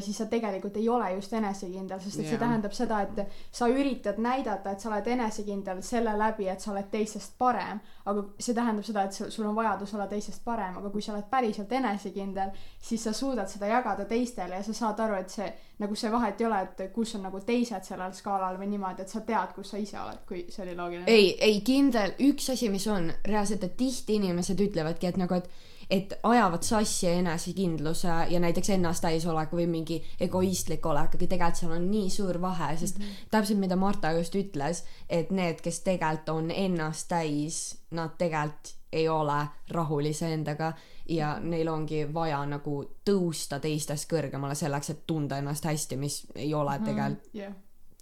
siis 0.00 0.16
sa 0.18 0.26
tegelikult 0.26 0.76
ei 0.80 0.88
ole 0.88 1.12
just 1.14 1.32
enesekindel, 1.32 2.00
sest 2.00 2.18
et 2.18 2.26
see 2.26 2.36
Jah. 2.36 2.40
tähendab 2.40 2.72
seda, 2.72 3.00
et 3.04 3.38
sa 3.52 3.68
üritad 3.68 4.18
näidata, 4.22 4.72
et 4.72 4.80
sa 4.80 4.90
oled 4.90 5.06
enesekindel 5.14 5.82
selle 5.84 6.16
läbi, 6.18 6.48
et 6.48 6.60
sa 6.60 6.72
oled 6.72 6.88
teistest 6.90 7.36
parem, 7.38 7.80
aga 8.04 8.24
see 8.38 8.56
tähendab 8.56 8.86
seda, 8.86 9.04
et 9.04 9.12
sul 9.12 9.44
sul 9.44 9.50
on 9.50 9.56
vajadus 9.56 9.94
olla 9.94 10.06
teistest 10.06 10.44
parem, 10.44 10.78
aga 10.78 10.90
kui 10.90 11.02
sa 11.02 11.12
oled 11.12 11.26
päriselt 11.30 11.72
enesekindel, 11.72 12.50
siis 12.82 13.04
sa 13.04 13.12
suudad 13.12 13.48
seda 13.50 13.66
jagada 13.66 14.04
teistele 14.08 14.56
ja 14.56 14.62
sa 14.62 14.74
saad 14.74 15.00
aru, 15.04 15.18
et 15.20 15.30
see 15.30 15.48
nagu 15.78 15.96
see 15.98 16.10
vahet 16.12 16.40
ei 16.40 16.46
ole, 16.46 16.60
et 16.62 16.82
kus 16.94 17.14
on 17.18 17.24
nagu 17.26 17.40
teised 17.44 17.84
sellel 17.84 18.14
skaalal 18.14 18.58
või 18.60 18.70
niimoodi, 18.72 19.04
et 19.04 19.12
sa 19.12 19.20
tead, 19.26 19.54
kus 19.56 19.74
sa 19.74 19.80
ise 19.82 19.98
oled, 20.00 20.22
kui 20.28 20.44
see 20.48 20.64
oli 20.64 20.76
loogiline. 20.78 21.10
ei, 21.10 21.34
ei 21.40 21.60
kindel, 21.66 22.14
üks 22.30 22.50
asi, 22.54 22.70
mis 22.72 22.86
on 22.86 23.10
reaalselt, 23.26 23.64
et 23.64 23.76
tihti 23.76 24.20
inimesed 24.20 24.60
ütlevadki, 24.68 25.10
et 25.10 25.20
nagu, 25.20 25.34
et 25.34 25.50
et 25.90 26.12
ajavad 26.22 26.62
sassi 26.62 27.08
enesekindluse 27.08 28.14
ja 28.28 28.40
näiteks 28.40 28.70
ennastäisoleku 28.76 29.56
või 29.56 29.66
mingi 29.70 30.00
egoistlik 30.20 30.86
olek, 30.86 31.14
aga 31.14 31.26
tegelikult 31.26 31.60
seal 31.60 31.74
on 31.76 31.90
nii 31.90 32.10
suur 32.10 32.40
vahe, 32.40 32.76
sest 32.76 32.98
mm 32.98 33.04
-hmm. 33.04 33.28
täpselt 33.30 33.58
mida 33.58 33.76
Marta 33.76 34.12
just 34.12 34.34
ütles, 34.34 34.84
et 35.08 35.30
need, 35.30 35.60
kes 35.60 35.80
tegelikult 35.80 36.28
on 36.28 36.50
ennast 36.50 37.08
täis, 37.08 37.78
nad 37.90 38.16
tegelikult 38.18 38.74
ei 38.94 39.08
ole 39.08 39.46
rahul 39.70 40.04
iseendaga 40.04 40.72
ja 41.08 41.38
neil 41.40 41.68
ongi 41.68 42.14
vaja 42.14 42.46
nagu 42.46 42.76
tõusta 43.10 43.58
teistest 43.60 44.08
kõrgemale 44.12 44.54
selleks, 44.54 44.90
et 44.90 45.02
tunda 45.06 45.38
ennast 45.38 45.64
hästi, 45.64 45.96
mis 45.96 46.22
ei 46.34 46.54
ole 46.54 46.78
tegelikult 46.84 47.34
jah, 47.34 47.52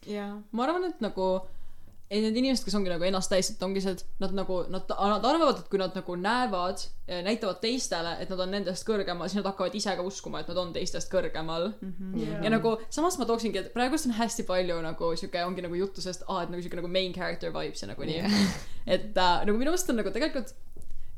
jaa. 0.06 0.42
ma 0.52 0.64
arvan, 0.64 0.84
et 0.84 1.00
nagu 1.00 1.40
ei 2.12 2.20
need 2.20 2.37
inimesed, 2.37 2.66
kes 2.66 2.75
ongi 2.77 2.90
nagu 2.92 3.07
ennast 3.07 3.31
täis, 3.33 3.48
et 3.53 3.62
ongi 3.64 3.81
see, 3.81 3.94
et 3.96 4.20
nad 4.20 4.35
nagu, 4.37 4.59
nad, 4.72 4.90
nad 4.90 5.27
arvavad, 5.29 5.62
et 5.62 5.68
kui 5.72 5.81
nad 5.81 5.94
nagu 5.96 6.16
näevad, 6.20 6.83
näitavad 7.25 7.61
teistele, 7.62 8.14
et 8.20 8.33
nad 8.33 8.42
on 8.44 8.53
nendest 8.53 8.85
kõrgemal, 8.88 9.31
siis 9.31 9.40
nad 9.40 9.48
hakkavad 9.48 9.77
ise 9.79 9.94
ka 9.96 10.05
uskuma, 10.07 10.42
et 10.42 10.51
nad 10.53 10.61
on 10.61 10.75
teistest 10.77 11.09
kõrgemal 11.12 11.70
mm. 11.72 11.94
-hmm. 11.98 12.44
ja 12.44 12.53
nagu 12.53 12.75
samas 12.92 13.16
ma 13.20 13.29
tooksingi, 13.29 13.62
et 13.62 13.72
praegust 13.72 14.11
on 14.11 14.16
hästi 14.18 14.44
palju 14.48 14.77
nagu 14.85 15.14
sihuke 15.16 15.44
ongi 15.44 15.64
nagu 15.64 15.79
juttu 15.79 16.05
sellest, 16.05 16.27
aa, 16.29 16.42
et 16.44 16.53
nagu 16.53 16.62
sihuke 16.62 16.81
nagu 16.83 16.92
main 16.92 17.16
character 17.16 17.55
vibes 17.55 17.83
ja 17.83 17.88
nagu 17.88 18.05
nii 18.05 18.20
yeah. 18.20 18.61
et 18.98 19.16
äh, 19.16 19.46
nagu 19.46 19.57
minu 19.57 19.72
meelest 19.72 19.90
on 19.90 20.01
nagu 20.03 20.12
tegelikult 20.12 20.53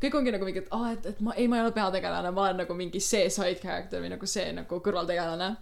kõik 0.05 0.19
ongi 0.19 0.35
nagu 0.35 0.47
mingi, 0.47 0.63
et 0.63 0.73
aa, 0.75 0.95
et, 0.95 1.07
et 1.07 1.21
ma 1.25 1.35
ei, 1.35 1.49
ma 1.49 1.59
ei 1.59 1.67
ole 1.67 1.75
peategelane, 1.75 2.31
ma 2.31 2.49
olen 2.49 2.63
nagu 2.63 2.75
mingi 2.79 3.01
see 3.01 3.29
side 3.31 3.61
character 3.63 4.03
või 4.03 4.15
nagu 4.15 4.27
see 4.31 4.51
nagu 4.55 4.81
kõrvaltegelane 4.85 5.55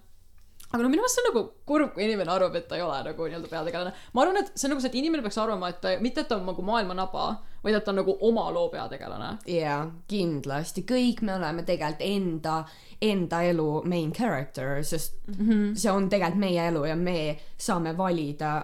aga 0.72 0.82
no 0.82 0.88
minu 0.88 1.02
meelest 1.02 1.18
see 1.18 1.22
on 1.22 1.28
nagu 1.28 1.42
kurb, 1.68 1.94
kui 1.94 2.06
inimene 2.06 2.32
arvab, 2.32 2.56
et 2.56 2.68
ta 2.68 2.78
ei 2.78 2.82
ole 2.82 2.98
nagu 3.04 3.28
nii-öelda 3.28 3.50
peategelane. 3.52 3.92
ma 4.12 4.22
arvan, 4.22 4.40
et 4.40 4.52
see 4.54 4.66
on 4.66 4.74
nagu 4.74 4.85
see, 4.85 4.92
et 4.92 4.98
inimene 5.02 5.24
peaks 5.26 5.38
arvama, 5.38 5.68
et 5.68 5.80
ta, 5.85 5.94
mitte 6.00 6.24
et 6.24 6.28
ta 6.28 6.38
on 6.40 6.46
nagu 6.48 6.64
maailma 6.66 6.96
naba, 6.96 7.26
vaid 7.64 7.76
et 7.76 7.85
ta 7.85 7.92
on 7.92 8.00
nagu 8.00 8.16
oma 8.28 8.48
loo 8.54 8.68
peategelane. 8.72 9.30
jaa, 9.52 9.80
kindlasti, 10.08 10.87
kõik 10.88 11.22
me 11.28 11.37
oleme 11.37 11.66
tegelikult 11.68 12.06
enda, 12.08 12.58
enda 13.02 13.42
elu 13.52 13.70
main 13.85 14.12
character, 14.12 14.85
sest 14.85 15.18
mm 15.28 15.48
-hmm. 15.48 15.74
see 15.76 15.90
on 15.92 16.08
tegelikult 16.08 16.40
meie 16.40 16.68
elu 16.68 16.85
ja 16.85 16.96
me 16.96 17.18
saame 17.58 17.96
valida 17.96 18.54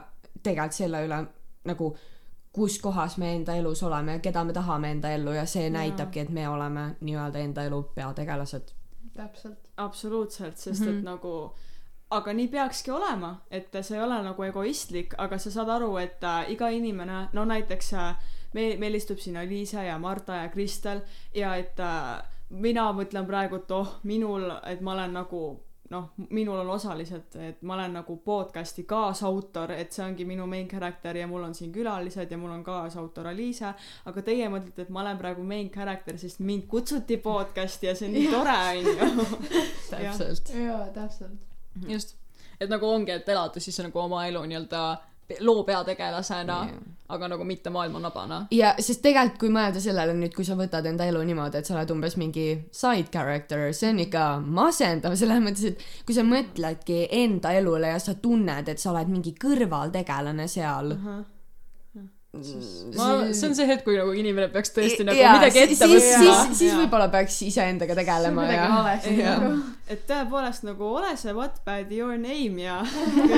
tegelikult 0.42 0.72
selle 0.72 1.04
üle 1.06 1.26
nagu 1.64 1.96
kus 2.52 2.78
kohas 2.82 3.18
me 3.18 3.34
enda 3.34 3.54
elus 3.54 3.82
oleme 3.82 4.12
ja 4.12 4.18
keda 4.18 4.44
me 4.44 4.52
tahame 4.52 4.90
enda 4.90 5.10
ellu 5.10 5.32
ja 5.32 5.46
see 5.46 5.70
näitabki, 5.70 6.20
et 6.20 6.28
me 6.28 6.48
oleme 6.48 6.96
nii-öelda 7.00 7.38
enda 7.38 7.64
elu 7.64 7.82
peategelased. 7.94 8.72
täpselt. 9.14 9.68
absoluutselt, 9.76 10.56
sest 10.56 10.80
mm 10.80 10.86
-hmm. 10.86 10.98
et 10.98 11.04
nagu 11.04 11.54
aga 12.10 12.32
nii 12.32 12.48
peakski 12.48 12.90
olema, 12.90 13.34
et 13.50 13.74
see 13.82 13.98
ei 13.98 14.02
ole 14.02 14.22
nagu 14.24 14.42
egoistlik, 14.46 15.14
aga 15.18 15.38
sa 15.38 15.52
saad 15.52 15.68
aru, 15.76 15.92
et 16.00 16.24
äh, 16.24 16.50
iga 16.54 16.70
inimene, 16.72 17.28
no 17.36 17.44
näiteks 17.44 17.92
äh, 17.94 18.34
me, 18.54 18.68
meil 18.80 18.96
istub 18.96 19.20
siin 19.20 19.36
Aliisa 19.36 19.84
ja 19.84 19.98
Marta 19.98 20.42
ja 20.42 20.48
Kristel 20.48 21.02
ja 21.34 21.54
et 21.60 21.80
äh, 21.80 22.18
mina 22.50 22.88
mõtlen 22.96 23.26
praegu, 23.28 23.60
et 23.60 23.72
oh, 23.76 23.98
minul, 24.08 24.48
et 24.66 24.80
ma 24.80 24.94
olen 24.96 25.18
nagu 25.20 25.42
noh, 25.88 26.08
minul 26.36 26.58
on 26.60 26.70
osalised, 26.74 27.36
et 27.40 27.62
ma 27.64 27.74
olen 27.76 27.94
nagu 27.96 28.16
podcast'i 28.24 28.84
kaasautor, 28.88 29.72
et 29.72 29.92
see 29.92 30.04
ongi 30.04 30.26
minu 30.28 30.46
main 30.48 30.68
character 30.68 31.16
ja 31.16 31.26
mul 31.28 31.46
on 31.46 31.54
siin 31.56 31.72
külalised 31.72 32.30
ja 32.30 32.38
mul 32.40 32.52
on 32.52 32.64
kaasautor 32.64 33.30
Aliisa, 33.30 33.72
aga 34.08 34.24
teie 34.24 34.48
mõtlete, 34.52 34.84
et 34.84 34.92
ma 34.92 35.04
olen 35.04 35.20
praegu 35.20 35.44
main 35.48 35.70
character, 35.72 36.18
sest 36.20 36.40
mind 36.44 36.68
kutsuti 36.68 37.20
podcast'i 37.24 37.88
ja 37.88 37.96
see 37.96 38.08
on 38.08 38.16
nii 38.16 38.32
tore, 38.32 38.58
onju. 38.72 39.28
täpselt. 39.92 40.52
jaa, 40.56 40.82
täpselt. 40.96 41.57
just, 41.88 42.16
et 42.60 42.70
nagu 42.70 42.88
ongi, 42.88 43.14
et 43.14 43.28
elada 43.28 43.60
siis 43.60 43.78
nagu 43.84 44.00
oma 44.02 44.26
elu 44.26 44.42
nii-öelda 44.50 44.82
loo 45.40 45.62
peategelasena 45.62 46.56
yeah., 46.64 46.76
aga 47.08 47.28
nagu 47.28 47.44
mitte 47.44 47.70
maailma 47.72 48.00
nabana. 48.00 48.38
ja 48.52 48.74
sest 48.80 49.00
tegelikult, 49.04 49.38
kui 49.40 49.52
mõelda 49.52 49.80
sellele 49.80 50.12
nüüd, 50.16 50.34
kui 50.36 50.44
sa 50.44 50.56
võtad 50.58 50.84
enda 50.88 51.06
elu 51.08 51.22
niimoodi, 51.30 51.60
et 51.60 51.68
sa 51.68 51.76
oled 51.76 51.92
umbes 51.94 52.18
mingi 52.20 52.46
side 52.72 53.08
character, 53.12 53.68
see 53.76 53.92
on 53.92 54.02
ikka 54.04 54.24
masendav 54.44 55.16
selles 55.20 55.40
mõttes, 55.44 55.72
et 55.72 56.04
kui 56.08 56.16
sa 56.16 56.24
mõtledki 56.28 57.06
enda 57.22 57.54
elule 57.56 57.94
ja 57.94 58.00
sa 58.02 58.16
tunned, 58.20 58.68
et 58.68 58.80
sa 58.80 58.92
oled 58.92 59.12
mingi 59.12 59.34
kõrvaltegelane 59.40 60.48
seal. 60.48 60.96
ma, 62.32 63.32
see 63.32 63.48
on 63.48 63.54
see 63.56 63.64
hetk, 63.64 63.86
kui 63.86 63.94
nagu 63.96 64.12
inimene 64.12 64.50
peaks 64.52 64.74
tõesti 64.76 65.06
nagu 65.08 65.16
Jaa, 65.16 65.38
midagi 65.38 65.62
ette 65.62 65.76
siis, 65.78 66.04
siis 66.04 66.18
võtma., 66.20 66.56
siis 66.58 66.72
Jaa. 66.74 66.80
võib-olla 66.82 67.06
peaks 67.14 67.38
iseendaga 67.46 67.96
tegelema 67.96 68.44
ja 68.50 68.66
nagu. 68.68 69.52
et 69.88 70.02
tõepoolest 70.10 70.66
nagu 70.68 70.90
ole 70.98 71.14
see 71.16 71.32
Wattpad 71.36 71.94
your 71.96 72.18
name 72.20 72.60
ja 72.60 72.82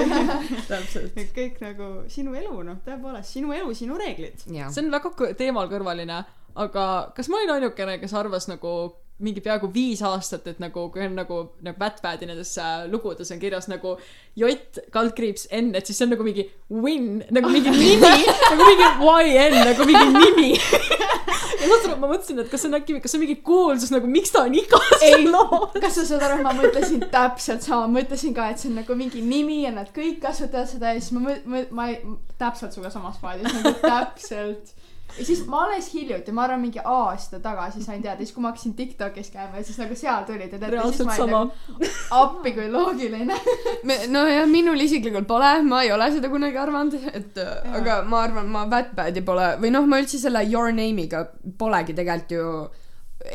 täpselt. 0.73 1.15
et 1.15 1.31
kõik 1.37 1.63
nagu 1.63 1.93
sinu 2.11 2.35
elu 2.35 2.65
noh, 2.67 2.81
tõepoolest 2.87 3.39
sinu 3.39 3.55
elu, 3.55 3.71
sinu 3.79 4.01
reeglid. 4.01 4.43
see 4.43 4.83
on 4.83 4.91
väga 4.97 5.31
teemal 5.39 5.71
kõrvaline, 5.71 6.25
aga 6.67 6.87
kas 7.15 7.31
ma 7.31 7.39
olin 7.39 7.55
ainukene, 7.61 8.01
kes 8.03 8.17
arvas 8.19 8.51
nagu 8.51 8.75
mingi 9.21 9.43
peaaegu 9.45 9.71
viis 9.75 10.03
aastat, 10.07 10.47
et 10.51 10.61
nagu 10.63 10.89
kui 10.93 11.05
on 11.05 11.17
nagu 11.19 11.41
nagu 11.65 11.81
Wattpadi 11.81 12.29
nendes 12.29 12.57
äh, 12.61 12.87
lugudes 12.91 13.31
on 13.35 13.41
kirjas 13.43 13.69
nagu 13.71 13.97
J 14.39 14.55
kaldkriips 14.95 15.49
N, 15.53 15.75
et 15.77 15.87
siis 15.87 16.01
see 16.01 16.09
on 16.09 16.15
nagu 16.15 16.27
mingi 16.27 16.47
win, 16.71 17.21
nagu 17.37 17.53
mingi 17.53 17.73
nimi, 17.75 18.25
nagu 18.51 18.69
mingi 18.71 18.91
YN, 19.01 19.61
nagu 19.71 19.89
mingi 19.89 20.09
nimi. 20.17 20.51
ja 21.61 21.69
aru, 21.91 21.97
ma 22.01 22.09
mõtlesin, 22.11 22.41
et 22.41 22.51
kas 22.51 22.65
see 22.65 22.71
on 22.71 22.79
äkki, 22.79 22.99
kas 23.03 23.13
see 23.13 23.19
on 23.21 23.25
mingi 23.25 23.37
kuulsus 23.45 23.93
nagu, 23.93 24.09
miks 24.11 24.33
ta 24.35 24.45
on 24.47 24.57
igas 24.57 25.05
ei 25.07 25.27
loos. 25.27 25.77
kas 25.83 25.99
sa 25.99 26.07
saad 26.09 26.27
aru, 26.29 26.41
ma 26.45 26.55
mõtlesin 26.57 27.05
täpselt 27.13 27.67
sama, 27.67 27.89
mõtlesin 27.99 28.35
ka, 28.37 28.51
et 28.53 28.63
see 28.63 28.71
on 28.71 28.79
nagu 28.81 28.97
mingi 28.99 29.23
nimi 29.25 29.63
ja 29.65 29.75
nad 29.75 29.91
kõik 29.95 30.21
kasutavad 30.25 30.71
seda 30.71 30.95
ja 30.95 31.03
siis 31.03 31.13
ma 31.17 31.25
mõ-, 31.29 31.67
ma 31.77 31.89
ei, 31.93 32.01
täpselt 32.41 32.75
sinuga 32.77 32.93
samas 32.95 33.21
paadis 33.23 33.51
nagu 33.59 33.75
täpselt. 33.83 34.75
Ja 35.19 35.27
siis 35.27 35.43
ma 35.51 35.65
alles 35.67 35.91
hiljuti, 35.95 36.33
ma 36.33 36.45
arvan, 36.47 36.61
mingi 36.63 36.83
aasta 36.85 37.41
tagasi 37.43 37.83
sain 37.85 38.03
teada, 38.03 38.19
siis 38.21 38.35
kui 38.35 38.45
ma 38.45 38.53
hakkasin 38.53 38.75
Tiktokis 38.79 39.31
käima 39.35 39.61
ja 39.61 39.67
siis 39.67 39.79
nagu 39.81 39.97
seal 39.99 40.27
tulid 40.29 40.47
ja 40.47 40.59
tead, 40.59 40.67
siis 40.67 40.75
reaalselt 40.75 41.09
ma 41.09 41.17
olin 41.17 41.23
sama 41.23 41.43
nagu. 41.45 41.93
appi 42.21 42.55
kui 42.57 42.69
loogiline. 42.73 43.39
no 44.15 44.27
ja 44.29 44.45
minul 44.51 44.87
isiklikult 44.87 45.29
pole, 45.31 45.53
ma 45.67 45.83
ei 45.87 45.93
ole 45.95 46.11
seda 46.15 46.33
kunagi 46.33 46.61
arvanud, 46.61 46.99
et 47.13 47.41
ja. 47.41 47.57
aga 47.81 48.03
ma 48.09 48.25
arvan, 48.29 48.51
ma 48.53 48.67
Wattpadi 48.71 49.25
pole 49.27 49.55
või 49.63 49.73
noh, 49.75 49.89
ma 49.91 50.03
üldse 50.03 50.21
selle 50.23 50.45
Your 50.49 50.73
Name'iga 50.75 51.27
polegi 51.59 51.97
tegelikult 51.97 52.37
ju 52.37 52.47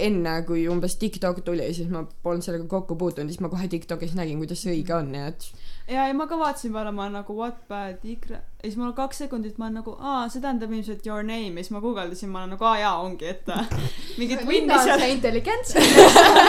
enne, 0.01 0.39
kui 0.47 0.65
umbes 0.71 0.95
TikTok 1.01 1.43
tuli, 1.45 1.67
siis 1.77 1.89
ma 1.93 2.01
polnud 2.25 2.45
sellega 2.45 2.65
kokku 2.69 2.97
puutunud, 2.97 3.29
siis 3.29 3.41
ma 3.43 3.51
kohe 3.51 3.67
TikTokis 3.69 4.15
nägin, 4.17 4.39
kuidas 4.41 4.63
see 4.65 4.73
õige 4.73 4.95
on, 4.97 5.11
nii 5.13 5.27
et 5.29 5.49
ja, 5.87 6.07
ja 6.07 6.13
ma 6.17 6.25
ka 6.27 6.37
vaatasin 6.39 6.73
peale, 6.73 6.91
ma 6.95 7.05
nagu 7.13 7.35
Wattpad, 7.37 8.05
Ikra, 8.09 8.39
ja 8.41 8.63
siis 8.63 8.77
mul 8.79 8.89
on 8.89 8.95
kaks 8.97 9.21
sekundit, 9.23 9.59
ma 9.61 9.67
olen 9.67 9.79
nagu, 9.81 9.93
aa, 9.99 10.25
see 10.33 10.41
tähendab 10.41 10.73
ilmselt 10.73 11.05
your 11.07 11.23
name 11.25 11.53
ja 11.53 11.65
siis 11.65 11.73
ma 11.75 11.81
guugeldasin, 11.83 12.31
ma 12.33 12.41
olen 12.41 12.55
nagu, 12.55 12.65
aa 12.65 12.79
jaa, 12.81 12.95
ongi, 13.05 13.29
et 13.29 13.49
äh, 13.53 13.71
mingit 14.19 14.41
on 14.41 14.73
seal. 14.81 14.99
see 14.99 15.11
intelligents. 15.13 15.75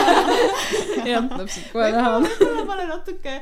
jah, 1.11 1.29
täpselt, 1.35 1.71
kohe 1.73 1.89
näha 1.93 2.13
võib-olla 2.23 2.65
ma 2.65 2.77
olen 2.79 2.91
natuke, 2.95 3.35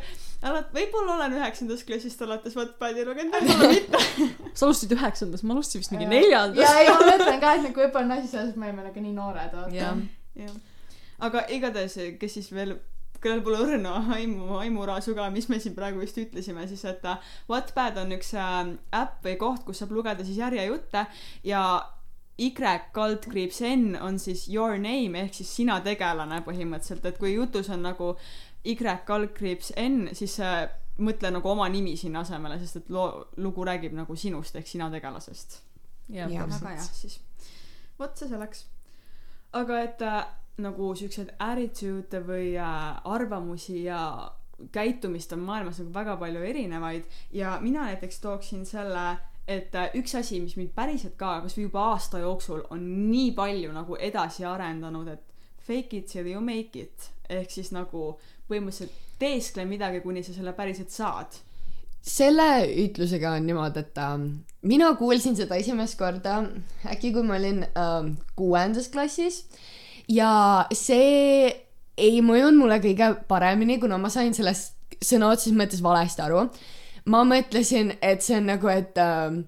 alat-, 0.51 0.73
võib-olla 0.75 1.15
olen 1.19 1.37
üheksandast 1.39 1.87
klassist 1.87 2.25
alates 2.27 2.57
Wattpadi 2.59 3.07
lugenud, 3.07 3.37
võib-olla 3.39 3.71
mitte. 3.71 4.03
sa 4.57 4.67
alustasid 4.67 4.95
üheksandas, 4.97 5.45
ma 5.47 5.55
alustasin 5.55 5.85
vist 5.85 5.95
mingi 5.95 6.09
ja 6.09 6.13
neljandas. 6.17 6.75
ei, 6.81 6.91
ma 6.91 6.99
mõtlen 7.07 7.39
ka, 7.43 7.55
et 7.55 7.67
nagu 7.69 7.85
võib-olla 7.85 8.09
on 8.09 8.17
asi 8.19 8.33
selles, 8.33 8.51
et 8.51 8.59
me 8.59 8.69
oleme 8.71 8.89
nagu 8.89 9.05
nii 9.07 9.15
noored, 9.15 9.55
vaata 9.61 9.95
jah, 10.43 10.59
aga 11.23 11.47
igatahes, 11.55 11.95
kes 12.19 12.37
siis 12.39 12.51
veel, 12.51 12.75
kellel 13.25 13.41
pole 13.45 13.59
õrna 13.65 13.97
aimu, 14.15 14.59
aimuraasu 14.61 15.15
ka, 15.17 15.27
mis 15.33 15.49
me 15.49 15.59
siin 15.61 15.75
praegu 15.77 16.03
just 16.03 16.19
ütlesime, 16.21 16.67
siis 16.69 16.85
et 16.89 17.03
äh, 17.09 17.33
Wattpad 17.49 17.99
on 18.03 18.13
üks 18.15 18.31
äh, 18.37 18.71
äpp 18.95 19.25
või 19.25 19.35
koht, 19.41 19.65
kus 19.67 19.81
saab 19.81 19.93
lugeda 19.97 20.25
siis 20.27 20.39
järjejutte 20.43 21.05
ja 21.47 21.65
Y 22.35 22.49
kaldkriips 22.51 23.61
N 23.63 23.93
on 24.03 24.17
siis 24.19 24.49
your 24.51 24.75
name 24.75 25.15
ehk 25.21 25.37
siis 25.37 25.53
sina 25.55 25.77
tegelane 25.79 26.41
põhimõtteliselt, 26.43 27.05
et 27.07 27.19
kui 27.21 27.31
jutus 27.37 27.69
on 27.71 27.85
nagu 27.87 28.15
Y 28.65 28.75
kaldkriips 28.75 29.71
N, 29.79 30.09
siis 30.17 30.35
äh, 30.43 30.65
mõtle 30.99 31.31
nagu 31.31 31.49
oma 31.51 31.67
nimi 31.71 31.95
sinna 31.99 32.25
asemele, 32.25 32.59
sest 32.59 32.81
et 32.81 32.89
loo, 32.91 33.25
lugu 33.39 33.65
räägib 33.67 33.95
nagu 33.95 34.15
sinust 34.19 34.55
ehk 34.55 34.67
sina 34.67 34.89
tegelasest. 34.91 35.61
väga 36.09 36.75
hea, 36.75 36.87
siis 36.93 37.19
vot 37.99 38.17
see 38.17 38.29
selleks. 38.29 38.65
aga 39.55 39.79
et 39.83 40.03
nagu 40.57 40.93
siukseid 40.95 41.33
attitude'e 41.39 42.23
või 42.25 42.55
äh, 42.55 42.81
arvamusi 43.03 43.83
ja 43.83 44.31
käitumist 44.71 45.33
on 45.35 45.43
maailmas 45.43 45.81
nagu 45.81 45.93
väga 45.93 46.15
palju 46.17 46.43
erinevaid 46.47 47.07
ja 47.35 47.57
mina 47.61 47.89
näiteks 47.89 48.21
tooksin 48.23 48.65
selle 48.65 49.17
et 49.47 49.75
äh, 49.77 49.91
üks 49.99 50.15
asi, 50.17 50.39
mis 50.41 50.55
mind 50.57 50.73
päriselt 50.75 51.17
ka 51.19 51.39
kasvõi 51.43 51.67
juba 51.67 51.89
aasta 51.91 52.21
jooksul 52.23 52.63
on 52.73 52.85
nii 53.11 53.31
palju 53.37 53.73
nagu 53.75 53.97
edasi 54.01 54.45
arendanud, 54.47 55.09
et 55.11 55.65
fake 55.67 55.99
it 55.99 56.07
till 56.11 56.27
you 56.29 56.41
make 56.41 56.79
it 56.79 57.11
ehk 57.29 57.51
siis 57.51 57.71
nagu 57.73 58.15
põhimõtteliselt 58.49 59.03
teeskle 59.19 59.65
midagi, 59.65 60.01
kuni 60.03 60.23
sa 60.25 60.33
selle 60.35 60.53
päriselt 60.53 60.91
saad. 60.93 61.39
selle 62.05 62.67
ütlusega 62.85 63.35
on 63.37 63.47
niimoodi, 63.47 63.81
et 63.81 63.97
ähm, 64.01 64.27
mina 64.61 64.91
kuulsin 64.97 65.37
seda 65.37 65.57
esimest 65.61 65.97
korda 65.97 66.43
äkki 66.85 67.13
kui 67.13 67.25
ma 67.25 67.39
olin 67.39 67.63
ähm, 67.65 68.13
kuuendas 68.37 68.89
klassis 68.93 69.43
ja 70.11 70.65
see 70.73 71.51
ei 71.97 72.21
mõjunud 72.21 72.59
mulle 72.59 72.79
kõige 72.83 73.13
paremini, 73.29 73.79
kuna 73.79 73.97
ma 73.97 74.09
sain 74.11 74.33
sellest 74.35 74.73
sõna 75.03 75.31
otseses 75.31 75.55
mõttes 75.57 75.83
valesti 75.83 76.21
aru. 76.25 76.49
ma 77.05 77.23
mõtlesin, 77.23 77.93
et 78.01 78.21
see 78.25 78.37
on 78.39 78.47
nagu, 78.49 78.67
et 78.67 78.97
ähm, 78.97 79.43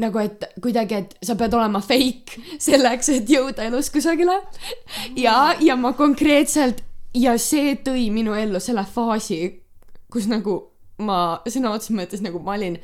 nagu, 0.00 0.18
et 0.18 0.44
kuidagi, 0.62 0.94
et 0.94 1.16
sa 1.24 1.36
pead 1.36 1.54
olema 1.54 1.80
fake 1.84 2.40
selleks, 2.68 3.08
et 3.08 3.28
jõuda 3.30 3.66
elus 3.68 3.90
kusagile. 3.90 4.38
ja, 5.16 5.54
ja 5.60 5.76
ma 5.76 5.92
konkreetselt 5.92 6.82
ja 7.14 7.36
see 7.38 7.76
tõi 7.84 8.08
minu 8.10 8.34
ellu 8.34 8.60
selle 8.60 8.84
faasi, 8.88 9.60
kus 10.12 10.26
nagu 10.28 10.58
ma 11.02 11.42
sõna 11.48 11.72
otseses 11.74 11.96
mõttes 11.96 12.22
nagu 12.24 12.40
ma 12.40 12.56
olin 12.56 12.78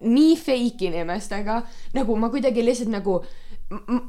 nii 0.00 0.36
fake 0.36 0.90
inimestega, 0.90 1.62
nagu 1.96 2.16
ma 2.20 2.28
kuidagi 2.28 2.64
lihtsalt 2.64 2.90
nagu 2.92 3.20
m- 3.22 3.45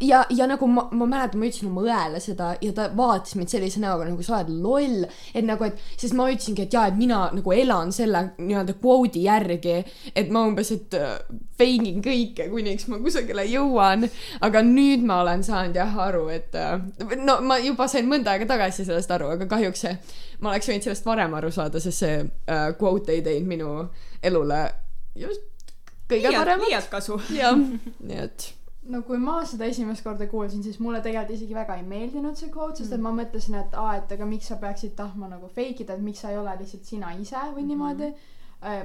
ja, 0.02 0.26
ja 0.30 0.46
nagu 0.48 0.68
ma, 0.70 0.84
ma 0.92 1.06
mäletan, 1.10 1.40
ma 1.42 1.48
ütlesin 1.48 1.70
oma 1.72 1.82
õele 1.82 2.20
seda 2.22 2.52
ja 2.62 2.74
ta 2.78 2.88
vaatas 2.98 3.34
mind 3.38 3.50
sellise 3.50 3.82
näoga 3.82 4.06
nagu 4.06 4.26
sa 4.26 4.38
oled 4.38 4.52
loll, 4.62 5.06
et 5.34 5.46
nagu, 5.46 5.66
et 5.66 5.80
sest 5.98 6.14
ma 6.18 6.28
ütlesingi, 6.30 6.68
et 6.68 6.76
jaa, 6.78 6.86
et 6.92 7.00
mina 7.00 7.24
nagu 7.34 7.54
elan 7.56 7.94
selle 7.96 8.22
nii-öelda 8.38 8.76
kvoodi 8.78 9.24
järgi, 9.26 9.80
et 10.14 10.30
ma 10.34 10.44
umbes, 10.46 10.70
et 10.76 10.98
äh, 10.98 11.16
fake 11.58 11.90
in 11.90 12.04
kõike, 12.06 12.50
kuniks 12.52 12.86
ma 12.92 13.02
kusagile 13.02 13.48
jõuan, 13.50 14.06
aga 14.46 14.62
nüüd 14.68 15.06
ma 15.10 15.24
olen 15.24 15.46
saanud 15.48 15.80
jah 15.82 15.98
aru, 16.06 16.28
et 16.34 16.54
äh, 16.58 16.78
no 17.18 17.40
ma 17.42 17.58
juba 17.64 17.90
sain 17.90 18.06
mõnda 18.10 18.36
aega 18.36 18.50
tagasi 18.54 18.86
sellest 18.86 19.14
aru, 19.18 19.32
aga 19.34 19.50
kahjuks 19.50 19.86
see, 19.88 19.96
ma 20.46 20.54
oleks 20.54 20.70
võinud 20.70 20.86
sellest 20.86 21.10
varem 21.10 21.34
aru 21.40 21.50
saada, 21.56 21.82
sest 21.82 22.06
see 22.06 22.22
äh, 22.22 22.68
quote 22.78 23.16
ei 23.16 23.26
teinud 23.26 23.50
minu 23.50 23.74
elule 24.22 24.68
just 25.18 25.42
kõige 26.08 26.30
liialt, 26.30 26.44
paremat. 26.44 26.70
liialt 26.70 26.94
kasu. 26.94 27.18
jah, 27.34 27.58
nii 28.08 28.22
et 28.28 28.52
no 28.88 29.02
kui 29.08 29.18
ma 29.22 29.38
seda 29.46 29.66
esimest 29.66 30.04
korda 30.04 30.28
kuulsin, 30.32 30.64
siis 30.64 30.80
mulle 30.80 31.02
tegelikult 31.04 31.36
isegi 31.36 31.56
väga 31.56 31.76
ei 31.76 31.84
meeldinud 31.84 32.40
see 32.40 32.50
quote, 32.54 32.78
sest 32.82 32.96
et 32.96 33.04
ma 33.04 33.12
mõtlesin, 33.16 33.60
et 33.60 33.76
aa, 33.76 33.98
et 34.00 34.12
aga 34.16 34.26
miks 34.26 34.48
sa 34.52 34.58
peaksid 34.62 34.96
tahtma 34.96 35.28
nagu 35.28 35.48
fake 35.48 35.84
ida, 35.84 35.94
et 35.98 36.04
miks 36.06 36.24
sa 36.24 36.32
ei 36.32 36.38
ole 36.38 36.56
lihtsalt 36.60 36.86
sina 36.86 37.12
ise 37.20 37.44
või 37.56 37.68
niimoodi. 37.68 38.14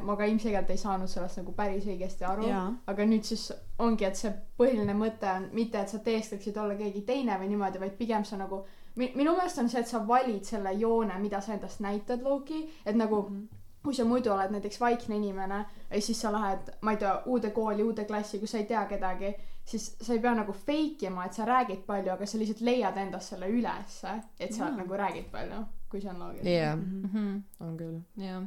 ma 0.05 0.17
ka 0.17 0.25
ilmselgelt 0.29 0.71
ei 0.71 0.77
saanud 0.77 1.09
sellest 1.09 1.39
nagu 1.39 1.53
päris 1.57 1.87
õigesti 1.89 2.27
aru, 2.29 2.45
aga 2.87 3.05
nüüd 3.09 3.25
siis 3.25 3.47
ongi, 3.79 4.05
et 4.05 4.17
see 4.17 4.33
põhiline 4.59 4.93
mõte 4.95 5.31
on 5.33 5.47
mitte, 5.57 5.81
et 5.81 5.89
sa 5.89 5.99
teeskleksid 5.99 6.57
olla 6.61 6.75
keegi 6.77 7.01
teine 7.09 7.39
või 7.41 7.49
niimoodi, 7.55 7.81
vaid 7.81 7.97
pigem 7.97 8.25
sa 8.25 8.37
nagu 8.37 8.67
mi- 8.97 9.13
minu 9.15 9.33
meelest 9.33 9.59
on 9.59 9.69
see, 9.73 9.81
et 9.81 9.89
sa 9.89 10.03
valid 10.07 10.45
selle 10.45 10.75
joone, 10.75 11.19
mida 11.19 11.41
sa 11.41 11.55
endast 11.55 11.81
näitad, 11.81 12.23
Loki, 12.23 12.69
et 12.85 12.97
nagu 12.97 13.23
mm 13.23 13.35
-hmm 13.41 13.59
kui 13.83 13.95
sa 13.95 14.05
muidu 14.05 14.31
oled 14.33 14.53
näiteks 14.55 14.81
vaikne 14.81 15.17
inimene 15.17 15.65
ja 15.91 16.01
siis 16.01 16.21
sa 16.21 16.33
lähed, 16.33 16.71
ma 16.81 16.93
ei 16.95 16.97
tea, 16.97 17.23
uude 17.27 17.51
kooli, 17.51 17.83
uude 17.83 18.05
klassi, 18.05 18.39
kus 18.39 18.51
sa 18.55 18.59
ei 18.59 18.65
tea 18.65 18.85
kedagi, 18.87 19.35
siis 19.73 19.89
sa 20.05 20.13
ei 20.15 20.21
pea 20.23 20.35
nagu 20.39 20.53
fake 20.57 21.07
ima, 21.09 21.25
et 21.27 21.35
sa 21.39 21.47
räägid 21.49 21.83
palju, 21.89 22.13
aga 22.15 22.27
sa 22.29 22.39
lihtsalt 22.41 22.61
leiad 22.69 22.97
endast 23.03 23.33
selle 23.33 23.49
ülesse, 23.51 24.15
et 24.41 24.53
sa 24.55 24.67
Jaa. 24.69 24.77
nagu 24.79 24.99
räägid 25.01 25.29
palju, 25.33 25.61
kui 25.91 26.01
see 26.01 26.11
on 26.13 26.19
loogiline 26.23 26.57
jah, 26.57 26.77
Mhm. 26.77 27.43
on 27.61 27.77
küll. 27.81 28.01
jah, 28.17 28.41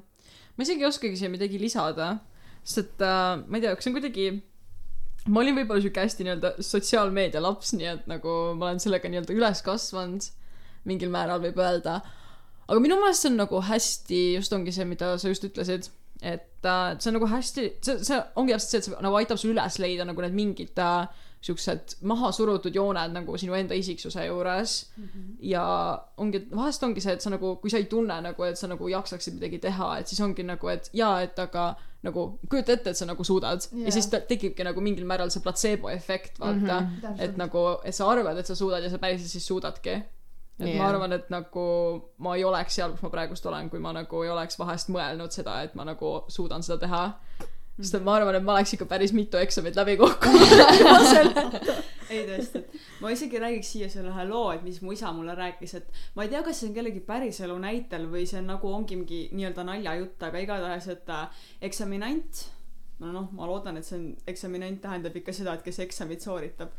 ma 0.58 0.64
isegi 0.68 0.82
ei 0.86 0.90
oskagi 0.90 1.18
siia 1.20 1.30
midagi 1.34 1.60
lisada, 1.62 2.20
sest 2.64 2.78
et 2.86 3.02
äh, 3.02 3.42
ma 3.48 3.58
ei 3.58 3.62
tea, 3.62 3.76
kas 3.76 3.84
see 3.86 3.92
on 3.94 3.98
kuidagi 4.00 4.28
ma 5.28 5.42
olin 5.42 5.56
võib-olla 5.58 5.82
siuke 5.82 6.04
hästi 6.06 6.24
nii-öelda 6.28 6.52
sotsiaalmeedia 6.62 7.42
laps, 7.42 7.74
nii 7.74 7.88
et 7.96 8.08
nagu 8.08 8.34
ma 8.60 8.68
olen 8.70 8.80
sellega 8.84 9.10
nii-öelda 9.10 9.34
üles 9.34 9.62
kasvanud 9.66 10.28
mingil 10.86 11.10
määral 11.10 11.42
võib 11.42 11.58
öelda. 11.58 11.96
aga 12.70 12.80
minu 12.82 12.96
meelest 13.02 13.22
see 13.26 13.32
on 13.32 13.38
nagu 13.42 13.62
hästi, 13.62 14.20
just 14.36 14.54
ongi 14.54 14.72
see, 14.74 14.86
mida 14.86 15.16
sa 15.22 15.28
just 15.30 15.44
ütlesid, 15.48 15.90
et 16.22 16.66
äh, 16.66 16.98
see 17.00 17.10
on 17.12 17.20
nagu 17.20 17.30
hästi, 17.30 17.68
see, 17.86 18.00
see 18.08 18.20
ongi 18.36 18.56
täpselt 18.56 18.72
see, 18.72 18.82
et 18.82 18.90
see 18.90 19.06
nagu 19.06 19.20
aitab 19.20 19.42
sul 19.42 19.54
üles 19.54 19.80
leida 19.84 20.08
nagu 20.08 20.24
need 20.24 20.38
mingid 20.38 20.80
äh, 20.82 21.08
siuksed 21.46 21.98
maha 22.10 22.32
surutud 22.34 22.76
jooned 22.76 23.14
nagu 23.14 23.38
sinu 23.38 23.54
enda 23.58 23.76
isiksuse 23.78 24.26
juures 24.26 24.76
mm. 24.98 25.04
-hmm. 25.04 25.36
ja 25.40 25.66
ongi, 26.18 26.38
et 26.38 26.56
vahest 26.56 26.84
ongi 26.84 27.02
see, 27.02 27.14
et 27.14 27.22
sa 27.22 27.30
nagu, 27.30 27.56
kui 27.62 27.70
sa 27.70 27.78
ei 27.78 27.86
tunne 27.92 28.22
nagu, 28.22 28.44
et 28.44 28.58
sa 28.58 28.68
nagu 28.68 28.88
jaksaksid 28.90 29.38
midagi 29.38 29.60
teha, 29.68 29.98
et 30.00 30.08
siis 30.08 30.22
ongi 30.22 30.44
nagu, 30.44 30.68
et 30.68 30.90
jaa, 30.94 31.22
et 31.22 31.40
aga 31.40 31.76
nagu 32.06 32.26
kujuta 32.50 32.74
ette, 32.74 32.90
et 32.90 32.98
sa 32.98 33.06
nagu 33.06 33.24
suudad 33.24 33.62
yeah. 33.72 33.86
Ja 33.86 33.92
siis 33.92 34.08
ta- 34.08 34.22
tekibki 34.30 34.64
nagu 34.64 34.82
mingil 34.82 35.06
määral 35.06 35.30
see 35.34 35.42
platseebo 35.42 35.90
efekt, 35.90 36.40
vaata 36.40 36.82
mm. 36.82 36.98
-hmm. 37.02 37.22
Et 37.24 37.38
nagu, 37.38 37.66
et 37.84 37.96
sa 37.96 38.10
arvad, 38.10 38.38
et 38.38 38.46
sa 38.46 38.56
suudad 38.56 38.84
ja 38.84 38.90
sa 38.90 38.98
päriselt 38.98 39.30
siis 39.30 39.48
suudadki. 39.48 40.04
Et 40.60 40.70
yeah. 40.70 40.78
ma 40.80 40.88
arvan, 40.88 41.12
et 41.18 41.28
nagu 41.34 41.66
ma 42.24 42.36
ei 42.38 42.46
oleks 42.48 42.78
seal, 42.80 42.94
kus 42.96 43.04
ma 43.04 43.12
praegust 43.12 43.46
olen, 43.50 43.68
kui 43.72 43.82
ma 43.84 43.92
nagu 43.96 44.22
ei 44.24 44.32
oleks 44.32 44.60
vahest 44.60 44.92
mõelnud 44.94 45.36
seda, 45.36 45.60
et 45.68 45.76
ma 45.76 45.84
nagu 45.88 46.18
suudan 46.32 46.64
seda 46.64 46.80
teha. 46.86 47.02
sest 47.76 47.98
et 48.00 48.06
ma 48.06 48.16
arvan, 48.16 48.38
et 48.38 48.46
ma 48.46 48.56
oleks 48.56 48.78
ikka 48.78 48.88
päris 48.88 49.12
mitu 49.12 49.38
eksamit 49.42 49.76
läbi 49.76 49.98
kukkunud. 50.00 50.56
ei 52.14 52.24
tõesti, 52.30 52.62
ma 53.04 53.12
isegi 53.12 53.42
räägiks 53.42 53.74
siia 53.76 53.90
selle 53.92 54.14
ühe 54.14 54.26
loo, 54.30 54.48
et 54.56 54.64
mis 54.64 54.80
mu 54.86 54.96
isa 54.96 55.12
mulle 55.16 55.36
rääkis, 55.36 55.76
et 55.82 56.02
ma 56.16 56.24
ei 56.24 56.32
tea, 56.32 56.44
kas 56.46 56.62
see 56.62 56.70
on 56.70 56.78
kellegi 56.78 57.04
päriselu 57.04 57.58
näitel 57.60 58.08
või 58.12 58.24
see 58.30 58.40
on 58.40 58.54
nagu 58.54 58.72
ongi 58.72 59.00
mingi 59.00 59.22
nii-öelda 59.36 59.66
naljajutt, 59.68 60.24
aga 60.30 60.44
igatahes, 60.46 60.88
et 60.94 61.12
äh, 61.12 61.42
eksaminant, 61.68 62.46
no 63.04 63.12
noh, 63.12 63.28
ma 63.36 63.50
loodan, 63.50 63.82
et 63.82 63.88
see 63.88 64.00
on, 64.00 64.08
eksaminant 64.32 64.80
tähendab 64.86 65.20
ikka 65.20 65.36
seda, 65.36 65.58
et 65.58 65.68
kes 65.68 65.84
eksamit 65.84 66.24
sooritab 66.24 66.72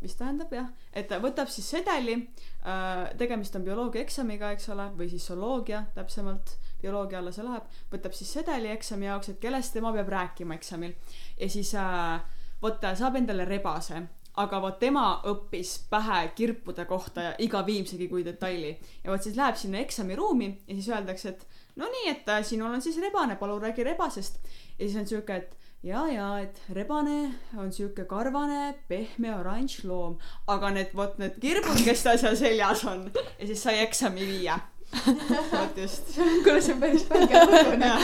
mis 0.00 0.16
tähendab 0.18 0.52
jah, 0.52 0.68
et 0.92 1.08
ta 1.08 1.20
võtab 1.22 1.48
siis 1.52 1.68
sedeli 1.76 2.16
äh,, 2.16 3.14
tegemist 3.20 3.56
on 3.56 3.64
bioloogiaeksamiga, 3.66 4.52
eks 4.56 4.68
ole, 4.74 4.90
või 4.98 5.08
siis 5.12 5.26
zooloogia 5.30 5.84
täpsemalt, 5.94 6.56
bioloogia 6.82 7.20
alla 7.20 7.32
see 7.32 7.46
läheb, 7.46 7.70
võtab 7.92 8.16
siis 8.16 8.32
sedeli 8.38 8.72
eksami 8.74 9.08
jaoks, 9.08 9.32
et 9.32 9.40
kellest 9.40 9.72
tema 9.76 9.92
peab 9.94 10.12
rääkima 10.12 10.58
eksamil. 10.58 10.92
Ja 11.40 11.48
siis 11.50 11.72
äh, 11.80 12.20
vot 12.62 12.80
ta 12.82 12.94
saab 12.98 13.16
endale 13.20 13.46
rebase, 13.48 14.02
aga 14.42 14.60
vot 14.60 14.78
tema 14.82 15.06
õppis 15.30 15.76
pähe 15.90 16.20
kirpude 16.36 16.84
kohta 16.90 17.28
ja 17.28 17.34
iga 17.44 17.62
viimsegi 17.66 18.08
kui 18.10 18.24
detaili 18.26 18.72
ja 18.74 19.12
vot 19.12 19.22
siis 19.22 19.36
läheb 19.38 19.58
sinna 19.60 19.78
eksamiruumi 19.84 20.48
ja 20.66 20.74
siis 20.74 20.88
öeldakse, 20.90 21.34
et 21.34 21.46
no 21.80 21.88
nii, 21.90 22.08
et 22.10 22.28
äh, 22.28 22.42
sinul 22.46 22.74
on 22.74 22.82
siis 22.82 22.98
rebane, 23.02 23.38
palun 23.40 23.62
räägi 23.62 23.86
rebasest. 23.86 24.40
Ja 24.78 24.84
siis 24.84 24.96
on 25.00 25.06
siuke, 25.06 25.36
et 25.36 25.63
ja, 25.84 26.04
ja 26.08 26.28
et 26.42 26.60
rebane 26.74 27.18
on 27.60 27.72
siuke 27.72 28.06
karvane 28.08 28.74
pehme 28.88 29.34
oranž 29.36 29.82
loom, 29.88 30.16
aga 30.50 30.70
need 30.74 30.94
vot 30.96 31.18
need 31.20 31.36
kirbud, 31.42 31.82
kes 31.84 32.04
tal 32.06 32.20
seal 32.20 32.38
seljas 32.40 32.84
on 32.88 33.08
ja 33.12 33.48
siis 33.48 33.62
sai 33.62 33.80
eksami 33.84 34.28
viia. 34.28 34.58
vot 34.94 35.76
just. 35.80 36.14
kuule, 36.44 36.60
see 36.62 36.74
on 36.76 36.80
päris 36.80 37.04
väike 37.10 37.44
lugu, 37.50 37.76
jah. 37.82 38.00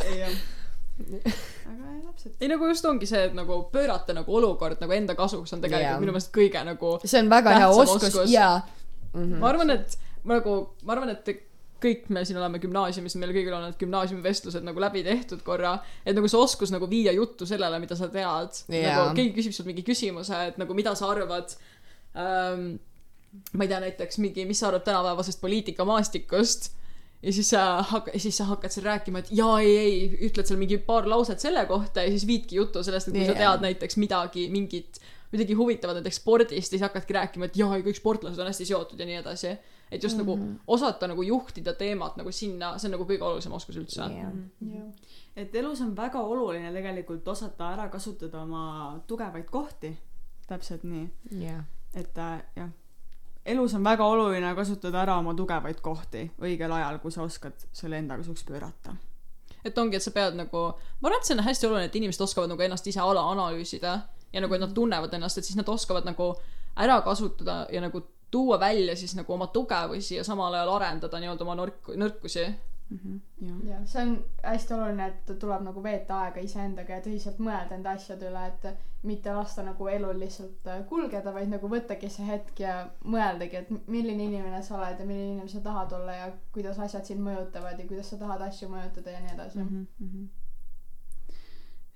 aga 0.00 0.14
jah, 0.18 0.34
täpselt. 2.10 2.34
ei 2.40 2.48
nagu 2.50 2.68
just 2.72 2.84
ongi 2.88 3.06
see, 3.06 3.22
et 3.28 3.36
nagu 3.36 3.62
pöörata 3.72 4.16
nagu 4.16 4.36
olukord 4.36 4.80
nagu 4.82 4.96
enda 4.96 5.14
kasuks 5.18 5.54
on 5.54 5.62
tegelikult 5.62 5.90
yeah. 5.90 6.00
minu 6.02 6.14
meelest 6.16 6.32
kõige 6.34 6.64
nagu 6.66 6.96
see 7.04 7.22
on 7.22 7.30
väga 7.32 7.56
hea 7.58 7.68
oskus, 7.70 8.10
oskus. 8.10 8.30
jaa 8.32 8.58
mm. 8.58 9.20
-hmm. 9.20 9.38
ma 9.38 9.48
arvan, 9.48 9.70
et 9.76 9.98
ma 10.24 10.40
nagu, 10.40 10.56
ma 10.84 10.96
arvan, 10.96 11.14
et 11.14 11.24
kõik 11.82 12.10
me 12.14 12.24
siin 12.28 12.38
oleme 12.40 12.60
gümnaasiumis, 12.62 13.16
meil 13.20 13.32
kõigil 13.36 13.56
on 13.56 13.66
need 13.68 13.78
gümnaasiumivestlused 13.80 14.66
nagu 14.66 14.82
läbi 14.82 15.04
tehtud 15.06 15.42
korra, 15.46 15.76
et 16.04 16.16
nagu 16.16 16.28
see 16.30 16.40
oskus 16.40 16.72
nagu 16.74 16.88
viia 16.90 17.14
juttu 17.16 17.48
sellele, 17.48 17.80
mida 17.82 17.98
sa 17.98 18.10
tead 18.12 18.62
Jaa. 18.68 18.96
nagu 18.96 19.16
keegi 19.18 19.34
küsib 19.38 19.56
sult 19.56 19.70
mingi 19.70 19.86
küsimuse, 19.86 20.44
et 20.52 20.60
nagu 20.60 20.76
mida 20.76 20.94
sa 20.98 21.10
arvad 21.12 21.56
ähm,. 22.18 22.76
ma 23.54 23.64
ei 23.64 23.70
tea, 23.70 23.78
näiteks 23.84 24.18
mingi, 24.18 24.44
mis 24.44 24.58
sa 24.58 24.68
arvad 24.72 24.82
tänapäevasest 24.88 25.40
poliitikamaastikust 25.40 26.72
ja 27.22 27.32
siis 27.32 27.50
sa 27.50 27.82
hakka-, 27.82 28.18
siis 28.18 28.36
sa 28.36 28.46
hakkad 28.48 28.72
seal 28.72 28.86
rääkima, 28.88 29.22
et 29.22 29.32
jaa, 29.36 29.58
ei, 29.60 29.76
ei, 29.78 30.04
ütled 30.28 30.48
seal 30.48 30.60
mingi 30.60 30.80
paar 30.84 31.08
lauset 31.08 31.42
selle 31.42 31.64
kohta 31.68 32.04
ja 32.04 32.12
siis 32.12 32.26
viidki 32.26 32.56
juttu 32.56 32.82
sellest, 32.84 33.10
et 33.10 33.16
kui 33.16 33.24
yeah. 33.24 33.34
sa 33.34 33.40
tead 33.42 33.66
näiteks 33.66 33.98
midagi, 34.00 34.46
mingit, 34.52 35.00
midagi 35.34 35.56
huvitavat 35.58 36.00
näiteks 36.00 36.22
spordist, 36.22 36.72
siis 36.72 36.82
hakkadki 36.84 37.16
rääkima, 37.16 37.50
et 37.50 37.60
jaa, 37.60 37.76
kõik 37.84 38.00
sportlased 38.00 38.40
on 38.40 38.50
hästi 38.50 38.68
seotud 38.72 39.00
ja 39.00 39.08
nii 39.08 39.20
edasi. 39.20 39.54
Et 39.90 40.02
just 40.02 40.16
mm 40.16 40.24
-hmm. 40.24 40.38
nagu 40.38 40.60
osata 40.66 41.06
nagu 41.06 41.22
juhtida 41.22 41.72
teemat 41.72 42.16
nagu 42.16 42.32
sinna, 42.32 42.78
see 42.78 42.88
on 42.88 42.92
nagu 42.92 43.04
kõige 43.04 43.22
olulisem 43.22 43.52
oskus 43.52 43.76
üldse 43.76 44.02
yeah.. 44.10 44.32
et 45.36 45.54
elus 45.54 45.80
on 45.80 45.96
väga 45.96 46.20
oluline 46.20 46.72
tegelikult 46.72 47.28
osata 47.28 47.72
ära 47.72 47.88
kasutada 47.88 48.42
oma 48.42 49.00
tugevaid 49.06 49.50
kohti. 49.50 49.98
täpselt 50.46 50.82
nii, 50.82 51.10
jah, 51.30 51.64
et 51.94 52.18
äh, 52.18 52.42
jah, 52.56 52.70
elus 53.44 53.74
on 53.74 53.84
väga 53.84 54.06
oluline 54.06 54.54
kasutada 54.54 55.02
ära 55.02 55.16
oma 55.18 55.34
tugevaid 55.34 55.80
kohti 55.80 56.30
õigel 56.40 56.72
ajal, 56.72 56.98
kui 56.98 57.12
sa 57.12 57.22
oskad 57.22 57.66
selle 57.72 57.98
enda 57.98 58.16
kasuks 58.16 58.44
pöörata. 58.44 58.94
et 59.64 59.78
ongi, 59.78 59.96
et 59.96 60.02
sa 60.02 60.10
pead 60.10 60.34
nagu, 60.34 60.72
ma 61.00 61.08
arvan, 61.08 61.20
et 61.20 61.26
see 61.26 61.36
on 61.36 61.44
hästi 61.44 61.66
oluline, 61.66 61.84
et 61.84 61.96
inimesed 61.96 62.20
oskavad 62.20 62.48
nagu 62.48 62.62
ennast 62.62 62.86
ise 62.86 63.00
ala 63.00 63.24
analüüsida 63.32 64.00
ja 64.32 64.40
nagu, 64.40 64.54
et 64.54 64.60
nad 64.60 64.72
tunnevad 64.74 65.14
ennast, 65.14 65.38
et 65.38 65.44
siis 65.44 65.56
nad 65.56 65.68
oskavad 65.68 66.04
nagu 66.04 66.34
ära 66.76 67.00
kasutada 67.02 67.66
ja 67.72 67.80
nagu 67.80 68.02
tuua 68.30 68.60
välja 68.60 68.96
siis 68.96 69.14
nagu 69.18 69.32
oma 69.32 69.46
tugevusi 69.46 70.16
ja 70.16 70.24
samal 70.24 70.54
ajal 70.54 70.74
arendada 70.76 71.20
nii-öelda 71.20 71.46
oma 71.46 71.56
nõrk-, 71.62 71.94
nõrkusi. 71.96 72.44
jah. 73.40 73.58
jah, 73.68 73.82
see 73.86 74.02
on 74.02 74.14
hästi 74.42 74.74
oluline, 74.74 75.06
et 75.06 75.34
tuleb 75.38 75.62
nagu 75.62 75.82
veeta 75.82 76.24
aega 76.24 76.42
iseendaga 76.42 76.96
ja 76.96 77.04
tõsiselt 77.04 77.38
mõelda 77.38 77.76
enda 77.76 77.94
asjade 77.94 78.26
üle, 78.26 78.46
et 78.50 78.66
mitte 79.06 79.32
lasta 79.32 79.62
nagu 79.64 79.86
elul 79.88 80.18
lihtsalt 80.20 80.66
äh, 80.68 80.82
kulgeda, 80.88 81.32
vaid 81.32 81.48
nagu 81.52 81.70
võttagi 81.70 82.10
see 82.12 82.26
hetk 82.28 82.60
ja 82.60 82.74
mõeldagi, 83.04 83.62
et 83.62 83.70
milline 83.88 84.26
inimene 84.26 84.60
sa 84.62 84.76
oled 84.76 84.98
ja 85.00 85.06
milline 85.06 85.30
inimene 85.36 85.52
sa 85.52 85.62
tahad 85.64 85.94
olla 85.96 86.18
ja 86.18 86.26
kuidas 86.52 86.78
asjad 86.82 87.06
sind 87.08 87.24
mõjutavad 87.24 87.78
ja 87.78 87.86
kuidas 87.88 88.12
sa 88.12 88.20
tahad 88.20 88.42
asju 88.50 88.68
mõjutada 88.74 89.14
ja 89.14 89.22
nii 89.24 89.34
edasi 89.38 89.62
mm. 89.62 89.86
Mhm, 90.04 90.26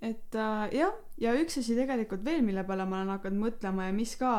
et 0.04 0.38
äh, 0.38 0.68
jah, 0.78 0.94
ja 1.20 1.34
üks 1.40 1.58
asi 1.60 1.76
tegelikult 1.76 2.24
veel, 2.24 2.42
mille 2.46 2.64
peale 2.64 2.86
ma 2.88 3.02
olen 3.02 3.12
hakanud 3.16 3.44
mõtlema 3.48 3.90
ja 3.90 3.96
mis 3.96 4.16
ka 4.20 4.32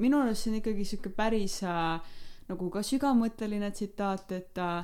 minu 0.00 0.22
arust 0.22 0.46
see 0.46 0.52
on 0.52 0.58
ikkagi 0.60 0.86
sihuke 0.88 1.12
päris 1.14 1.60
äh, 1.66 2.00
nagu 2.50 2.70
ka 2.72 2.82
sügavmõtteline 2.86 3.70
tsitaat, 3.74 4.32
et 4.36 4.58
äh, 4.58 4.82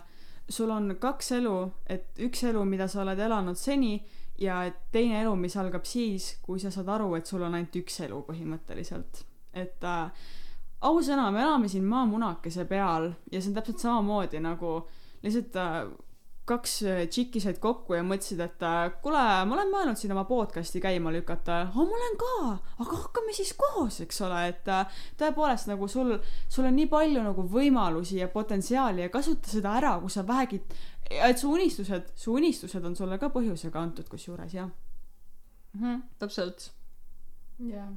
sul 0.48 0.70
on 0.70 0.92
kaks 1.00 1.32
elu, 1.40 1.56
et 1.90 2.20
üks 2.22 2.44
elu, 2.46 2.62
mida 2.68 2.88
sa 2.88 3.02
oled 3.02 3.20
elanud 3.20 3.58
seni 3.58 3.96
ja 4.38 4.60
teine 4.92 5.22
elu, 5.22 5.34
mis 5.40 5.56
algab 5.58 5.86
siis, 5.88 6.36
kui 6.44 6.60
sa 6.62 6.70
saad 6.70 6.90
aru, 6.92 7.14
et 7.18 7.26
sul 7.26 7.42
on 7.42 7.56
ainult 7.56 7.76
üks 7.80 8.00
elu 8.06 8.20
põhimõtteliselt. 8.28 9.24
et 9.56 9.84
äh, 9.88 10.26
ausõna, 10.84 11.30
me 11.32 11.40
elame 11.42 11.68
siin 11.72 11.86
maamunakese 11.88 12.66
peal 12.68 13.10
ja 13.32 13.40
see 13.40 13.50
on 13.50 13.56
täpselt 13.56 13.80
samamoodi 13.80 14.40
nagu 14.44 14.78
lihtsalt 15.24 15.56
äh, 15.56 15.78
kaks 16.46 16.74
äh, 16.86 17.00
tšikki 17.10 17.40
said 17.42 17.58
kokku 17.62 17.96
ja 17.96 18.04
mõtlesid, 18.06 18.38
et 18.44 18.62
äh, 18.62 18.84
kuule, 19.02 19.22
ma 19.48 19.56
olen 19.56 19.70
mõelnud 19.72 19.98
siin 19.98 20.14
oma 20.14 20.22
podcast'i 20.28 20.80
käima 20.82 21.10
lükata. 21.14 21.58
aa, 21.66 21.74
ma 21.74 21.98
olen 21.98 22.18
ka, 22.20 22.34
aga 22.84 23.00
hakkame 23.02 23.34
siis 23.34 23.50
koos, 23.58 23.98
eks 24.04 24.22
ole, 24.26 24.44
et 24.52 24.70
äh, 24.70 25.00
tõepoolest 25.18 25.70
nagu 25.72 25.88
sul, 25.90 26.14
sul 26.48 26.68
on 26.70 26.78
nii 26.78 26.88
palju 26.92 27.24
nagu 27.26 27.46
võimalusi 27.50 28.20
ja 28.22 28.30
potentsiaali 28.30 29.06
ja 29.06 29.12
kasuta 29.12 29.50
seda 29.50 29.74
ära, 29.80 29.96
kui 30.02 30.12
sa 30.14 30.22
vähegi, 30.26 30.62
et 31.10 31.42
su 31.42 31.50
unistused, 31.50 32.12
su 32.14 32.38
unistused 32.38 32.86
on 32.86 32.94
sulle 32.98 33.18
ka 33.18 33.32
põhjusega 33.34 33.82
antud 33.82 34.10
kusjuures 34.10 34.54
jah. 34.54 34.70
täpselt. 36.22 36.70
jah, 37.58 37.90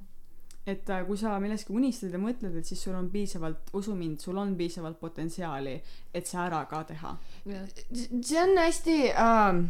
et 0.67 0.89
äh, 0.89 1.03
kui 1.07 1.17
sa 1.17 1.37
millestki 1.41 1.73
unistad 1.73 2.13
ja 2.13 2.21
mõtled, 2.21 2.55
et 2.59 2.67
siis 2.67 2.81
sul 2.83 2.95
on 2.97 3.09
piisavalt, 3.09 3.71
usu 3.73 3.95
mind, 3.97 4.19
sul 4.21 4.37
on 4.37 4.55
piisavalt 4.57 4.99
potentsiaali, 4.99 5.75
et 6.13 6.27
see 6.27 6.39
ära 6.41 6.63
ka 6.69 6.83
teha. 6.89 7.15
see 7.45 8.41
on 8.41 8.57
hästi 8.57 8.97
äh, 9.11 9.61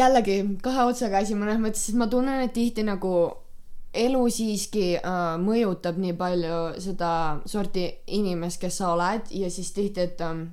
jällegi 0.00 0.40
kahe 0.62 0.88
otsaga 0.90 1.22
asi 1.22 1.38
mõnes 1.38 1.60
mõttes, 1.62 1.86
sest 1.86 1.98
ma 1.98 2.10
tunnen, 2.10 2.42
et 2.44 2.54
tihti 2.56 2.84
nagu 2.86 3.14
elu 3.94 4.22
siiski 4.30 4.86
äh, 4.98 5.34
mõjutab 5.42 5.98
nii 5.98 6.14
palju 6.18 6.62
seda 6.82 7.12
sorti 7.46 7.88
inimest, 8.06 8.60
kes 8.62 8.80
sa 8.82 8.94
oled 8.94 9.30
ja 9.34 9.50
siis 9.50 9.72
tihti, 9.74 10.06
et 10.06 10.20
ähm, 10.26 10.48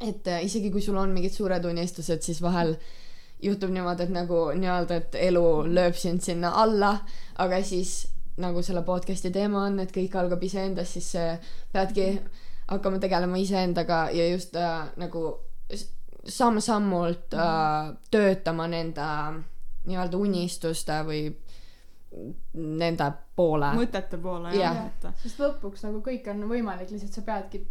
et 0.00 0.26
äh, 0.28 0.44
isegi 0.44 0.72
kui 0.72 0.82
sul 0.82 0.98
on 0.98 1.12
mingid 1.14 1.34
suured 1.34 1.64
unistused, 1.64 2.22
siis 2.22 2.42
vahel 2.42 2.74
juhtub 3.44 3.70
niimoodi, 3.74 4.06
et 4.06 4.14
nagu 4.14 4.40
nii-öelda, 4.56 4.98
et 5.02 5.16
elu 5.28 5.44
lööb 5.68 5.96
sind 6.00 6.24
sinna 6.24 6.54
alla, 6.62 6.94
aga 7.44 7.60
siis 7.62 8.06
nagu 8.40 8.62
selle 8.66 8.82
podcast'i 8.82 9.30
teema 9.34 9.66
on, 9.68 9.78
et 9.84 9.92
kõik 9.94 10.16
algab 10.18 10.42
iseendast, 10.42 10.96
siis 10.98 11.12
peadki 11.72 12.08
hakkama 12.66 12.98
tegelema 12.98 13.38
iseendaga 13.38 14.08
ja 14.14 14.28
just 14.32 14.56
äh, 14.56 14.88
nagu 14.96 15.26
samm-sammult 16.24 17.34
äh, 17.36 17.92
töötama 18.10 18.66
nende 18.70 19.08
nii-öelda 19.84 20.16
unistuste 20.16 20.98
või 21.04 21.26
nende 22.54 23.10
poole. 23.36 23.72
mõtete 23.76 24.18
poole 24.22 24.54
Jah. 24.54 24.76
jah, 24.76 24.84
et 24.86 25.22
sest 25.22 25.40
lõpuks 25.42 25.82
nagu 25.84 26.00
kõik 26.04 26.28
on 26.30 26.46
võimalik, 26.48 26.90
lihtsalt 26.94 27.18
sa 27.18 27.24
peadki 27.26 27.64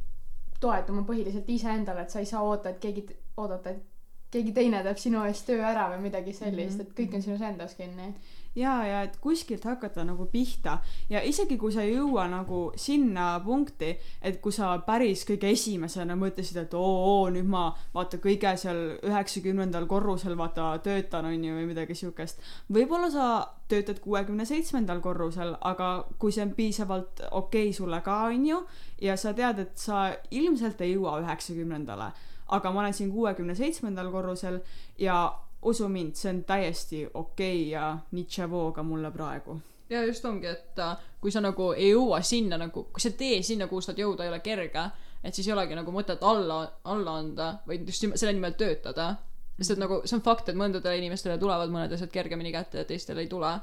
toetuma 0.63 1.03
põhiliselt 1.07 1.49
iseendale, 1.49 2.03
et 2.03 2.13
sa 2.13 2.19
ei 2.19 2.27
saa 2.29 2.43
oota, 2.43 2.71
et 2.73 2.79
keegi, 2.83 3.05
oodata, 3.37 3.71
et 3.71 3.92
keegi 4.33 4.53
teine 4.55 4.83
teeb 4.85 4.99
sinu 4.99 5.23
eest 5.27 5.45
töö 5.49 5.61
ära 5.65 5.89
või 5.93 6.07
midagi 6.07 6.33
sellist, 6.35 6.81
et 6.81 6.95
kõik 6.97 7.17
on 7.17 7.25
sinus 7.25 7.43
endas 7.45 7.75
kinni. 7.77 8.13
ja, 8.55 8.73
ja 8.85 9.01
et 9.01 9.15
kuskilt 9.21 9.63
hakata 9.65 10.03
nagu 10.05 10.27
pihta 10.29 10.75
ja 11.09 11.23
isegi 11.25 11.57
kui 11.57 11.71
sa 11.73 11.81
ei 11.81 11.95
jõua 11.95 12.27
nagu 12.29 12.59
sinna 12.77 13.39
punkti, 13.45 13.95
et 14.21 14.37
kui 14.41 14.53
sa 14.53 14.75
päris 14.85 15.23
kõige 15.25 15.49
esimesena 15.49 16.15
mõtlesid, 16.15 16.59
et 16.61 16.73
oo, 16.77 16.93
oo, 17.13 17.29
nüüd 17.33 17.49
ma 17.49 17.63
vaata 17.95 18.19
kõige 18.21 18.53
seal 18.61 18.99
üheksakümnendal 19.01 19.87
korrusel 19.89 20.37
vaata 20.37 20.75
töötan 20.85 21.25
onju 21.31 21.57
või 21.57 21.65
midagi 21.71 21.97
siukest. 21.97 22.41
võib-olla 22.73 23.09
sa 23.13 23.27
töötad 23.67 23.99
kuuekümne 24.03 24.45
seitsmendal 24.45 25.01
korrusel, 25.01 25.55
aga 25.61 26.05
kui 26.19 26.31
see 26.31 26.45
on 26.45 26.53
piisavalt 26.57 27.25
okei 27.31 27.69
okay 27.69 27.73
sulle 27.73 28.01
ka 28.05 28.19
onju 28.29 28.59
ja 29.01 29.17
sa 29.17 29.33
tead, 29.33 29.59
et 29.65 29.77
sa 29.77 30.11
ilmselt 30.31 30.81
ei 30.81 30.93
jõua 30.93 31.17
üheksakümnendale, 31.23 32.11
aga 32.53 32.71
ma 32.71 32.83
olen 32.83 32.93
siin 32.93 33.11
kuuekümne 33.11 33.55
seitsmendal 33.55 34.11
korrusel 34.11 34.59
ja 35.01 35.17
usu 35.65 35.87
mind, 35.89 36.15
see 36.19 36.31
on 36.33 36.43
täiesti 36.43 37.03
okei 37.13 37.61
okay 37.61 37.69
ja 37.71 37.97
nitševooga 38.11 38.83
mulle 38.83 39.11
praegu. 39.11 39.57
ja 39.89 40.03
just 40.05 40.25
ongi, 40.25 40.47
et 40.47 40.79
äh, 40.79 40.97
kui 41.21 41.31
sa 41.31 41.41
nagu 41.41 41.71
ei 41.73 41.91
jõua 41.91 42.21
sinna 42.21 42.57
nagu, 42.57 42.87
kui 42.93 43.01
see 43.01 43.13
tee 43.17 43.41
sinna, 43.43 43.67
kuhu 43.67 43.81
sa 43.81 43.91
tahad 43.91 44.03
jõuda, 44.03 44.25
ei 44.25 44.31
ole 44.31 44.39
kerge, 44.39 44.85
et 45.23 45.35
siis 45.35 45.47
ei 45.47 45.53
olegi 45.53 45.75
nagu 45.77 45.91
mõtet 45.93 46.23
alla, 46.25 46.63
alla 46.89 47.17
anda, 47.19 47.49
vaid 47.67 47.85
just 47.87 48.05
selle 48.15 48.33
nimel 48.33 48.57
töötada. 48.59 49.15
sest 49.57 49.75
et 49.75 49.81
nagu 49.81 50.01
see 50.05 50.17
on 50.17 50.23
fakt, 50.25 50.49
et 50.49 50.57
mõndadele 50.57 50.97
inimestele 50.97 51.37
tulevad 51.37 51.69
mõned 51.69 51.93
asjad 51.93 52.11
kergemini 52.11 52.51
kätte 52.51 52.81
ja 52.81 52.85
teistele 52.85 53.21
ei 53.21 53.27
tule. 53.27 53.53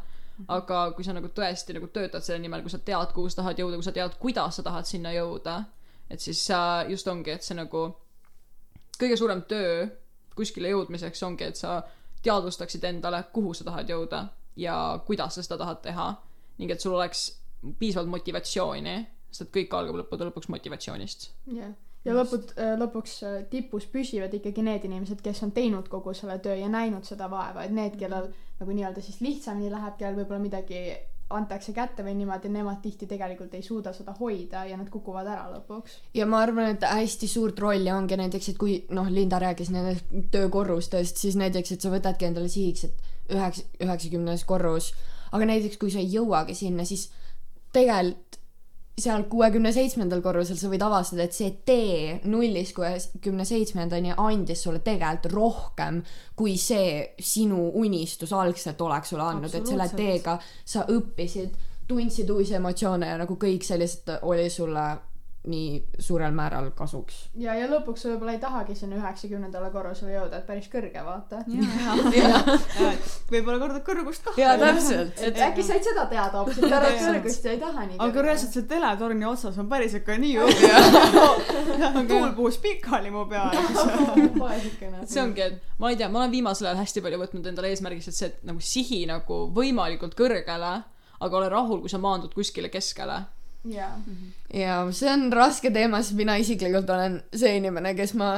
aga 0.49 0.93
kui 0.97 1.05
sa 1.05 1.13
nagu 1.13 1.29
tõesti 1.37 1.75
nagu 1.77 1.91
töötad 1.93 2.25
selle 2.25 2.39
nimel, 2.41 2.63
kui 2.63 2.71
sa 2.73 2.79
tead, 2.79 3.11
kuhu 3.13 3.29
sa 3.29 3.43
tahad 3.43 3.59
jõuda, 3.59 3.77
kui 3.77 3.85
sa 3.85 3.93
tead, 3.93 4.15
kuidas 4.19 4.57
sa 4.57 4.63
tahad 4.63 4.87
sinna 4.89 5.13
jõuda, 5.13 5.65
et 6.09 6.21
siis 6.21 6.47
äh, 6.51 6.89
just 6.89 7.09
ongi, 7.09 7.35
et 7.35 7.45
see 7.45 7.59
nagu 7.59 7.91
kõige 9.01 9.17
suurem 9.17 9.43
töö 9.49 9.89
kuskile 10.37 10.71
jõudmiseks 10.73 11.23
ongi, 11.27 11.49
et 11.51 11.59
sa 11.59 11.81
teadvustaksid 12.25 12.85
endale, 12.85 13.23
kuhu 13.33 13.55
sa 13.57 13.67
tahad 13.67 13.91
jõuda 13.91 14.25
ja 14.61 14.77
kuidas 15.07 15.37
sa 15.37 15.45
seda 15.45 15.61
tahad 15.63 15.83
teha. 15.85 16.11
ning 16.61 16.71
et 16.71 16.81
sul 16.81 16.93
oleks 16.93 17.41
piisavalt 17.79 18.11
motivatsiooni, 18.13 18.97
sest 19.31 19.47
et 19.47 19.55
kõik 19.55 19.77
algab 19.77 19.97
lõppude 20.03 20.27
lõpuks 20.29 20.51
motivatsioonist. 20.53 21.31
jah, 21.57 21.73
ja 22.05 22.17
lõput-, 22.17 22.53
lõpuks 22.81 23.17
äh, 23.25 23.39
tipus 23.51 23.87
püsivad 23.87 24.35
ikkagi 24.37 24.65
need 24.65 24.85
inimesed, 24.89 25.23
kes 25.25 25.43
on 25.47 25.53
teinud 25.57 25.89
kogu 25.89 26.15
selle 26.17 26.39
töö 26.45 26.57
ja 26.61 26.69
näinud 26.69 27.09
seda 27.09 27.31
vaeva, 27.33 27.65
et 27.65 27.73
need, 27.77 27.97
kellel 28.01 28.31
nagu 28.61 28.77
nii-öelda 28.77 29.05
siis 29.05 29.21
lihtsamini 29.25 29.73
läheb, 29.73 29.97
kellel 29.99 30.21
võib-olla 30.21 30.43
midagi 30.43 30.83
antakse 31.31 31.73
kätte 31.73 32.05
või 32.07 32.17
niimoodi, 32.19 32.51
nemad 32.53 32.81
tihti 32.83 33.07
tegelikult 33.11 33.55
ei 33.55 33.63
suuda 33.63 33.93
seda 33.95 34.15
hoida 34.19 34.65
ja 34.67 34.77
nad 34.79 34.89
kukuvad 34.91 35.29
ära 35.31 35.47
lõpuks. 35.53 36.01
ja 36.15 36.27
ma 36.27 36.43
arvan, 36.45 36.75
et 36.75 36.87
hästi 36.87 37.29
suurt 37.31 37.59
rolli 37.63 37.93
ongi 37.93 38.19
näiteks, 38.19 38.49
et 38.53 38.59
kui 38.59 38.81
noh, 38.91 39.09
Linda 39.11 39.39
rääkis 39.43 39.71
nendest 39.75 40.11
töökorrustest, 40.35 41.23
siis 41.23 41.39
näiteks, 41.39 41.73
et 41.73 41.87
sa 41.87 41.93
võtadki 41.93 42.27
endale 42.27 42.51
sihiks, 42.51 42.85
et 42.89 43.35
üheks, 43.37 43.65
üheksakümnes 43.81 44.45
korrus, 44.45 44.93
aga 45.31 45.47
näiteks 45.53 45.79
kui 45.79 45.95
sa 45.95 46.03
ei 46.03 46.11
jõuagi 46.13 46.57
sinna, 46.59 46.85
siis 46.89 47.09
tegelikult 47.73 48.40
seal 49.01 49.25
kuuekümne 49.31 49.73
seitsmendal 49.75 50.23
korrusel 50.25 50.59
sa 50.61 50.71
võid 50.71 50.85
avastada, 50.85 51.25
et 51.27 51.37
see 51.37 51.51
tee 51.67 52.21
nullist 52.31 52.75
kuuekümne 52.77 53.47
seitsmendani 53.49 54.15
andis 54.17 54.65
sulle 54.67 54.83
tegelikult 54.85 55.33
rohkem, 55.35 56.01
kui 56.37 56.57
see 56.61 57.17
sinu 57.19 57.71
unistus 57.81 58.33
algselt 58.37 58.81
oleks 58.81 59.13
sulle 59.13 59.27
andnud, 59.27 59.55
et 59.55 59.67
selle 59.67 59.89
teega 59.97 60.39
sa 60.65 60.87
õppisid, 60.91 61.57
tundsid 61.91 62.31
uusi 62.31 62.55
emotsioone 62.55 63.09
ja 63.11 63.19
nagu 63.19 63.35
kõik 63.41 63.67
sellised 63.67 64.13
oli 64.23 64.47
sulle 64.53 64.87
nii 65.49 65.85
suurel 65.99 66.35
määral 66.37 66.67
kasuks. 66.77 67.31
ja, 67.41 67.55
ja 67.57 67.69
lõpuks 67.71 68.03
sa 68.05 68.11
võib-olla 68.11 68.35
ei 68.37 68.41
tahagi 68.43 68.75
sinna 68.77 68.99
üheksakümnendale 68.99 69.71
korrusele 69.73 70.13
jõuda, 70.13 70.43
et 70.43 70.47
päris 70.47 70.69
kõrge, 70.69 71.01
vaata. 71.05 71.41
ja, 71.49 71.69
ja, 72.13 72.43
ja, 72.77 72.91
võib-olla 73.31 73.57
kordad 73.63 73.85
kõrgust 73.87 74.27
kah. 74.27 74.37
jaa, 74.37 74.59
täpselt. 74.61 75.23
et 75.25 75.41
äkki 75.49 75.65
said 75.65 75.87
seda 75.87 76.05
teada 76.13 76.43
hoopis, 76.43 76.61
et 76.61 76.69
Jaa. 76.69 76.93
kõrgust 77.07 77.49
ja 77.49 77.57
ei 77.57 77.63
taha 77.63 77.87
nii 77.89 78.01
aga 78.05 78.27
reaalselt 78.27 78.59
see 78.59 78.69
teletorni 78.69 79.29
otsas 79.31 79.57
on 79.63 79.73
päris 79.73 79.97
ikka 79.97 80.19
nii 80.21 80.37
õudne. 80.45 82.05
tuul 82.13 82.37
puhus 82.37 82.61
pikali 82.61 83.13
mu 83.15 83.25
peale. 83.31 83.65
vaesekene. 84.45 85.07
see 85.09 85.25
ongi, 85.25 85.49
et 85.49 85.81
ma 85.81 85.91
ei 85.93 85.99
tea, 86.01 86.13
ma 86.13 86.25
olen 86.25 86.37
viimasel 86.37 86.69
ajal 86.69 86.83
hästi 86.83 87.05
palju 87.05 87.25
võtnud 87.25 87.49
endale 87.49 87.73
eesmärgiks, 87.73 88.13
et 88.13 88.21
see 88.21 88.31
et 88.31 88.41
nagu 88.47 88.61
sihi 88.61 89.03
nagu 89.09 89.43
võimalikult 89.57 90.17
kõrgele, 90.19 90.73
aga 91.21 91.39
ole 91.41 91.53
rahul, 91.53 91.81
kui 91.81 91.93
sa 91.93 92.01
maandud 92.03 92.35
kuskile 92.37 92.69
keskele. 92.73 93.23
jaa. 93.65 93.93
ja 94.55 94.81
see 94.93 95.13
on 95.13 95.29
raske 95.33 95.71
teema, 95.71 96.03
sest 96.03 96.17
mina 96.19 96.37
isiklikult 96.41 96.91
olen 96.91 97.21
see 97.37 97.57
inimene, 97.61 97.95
kes 97.99 98.15
ma 98.19 98.33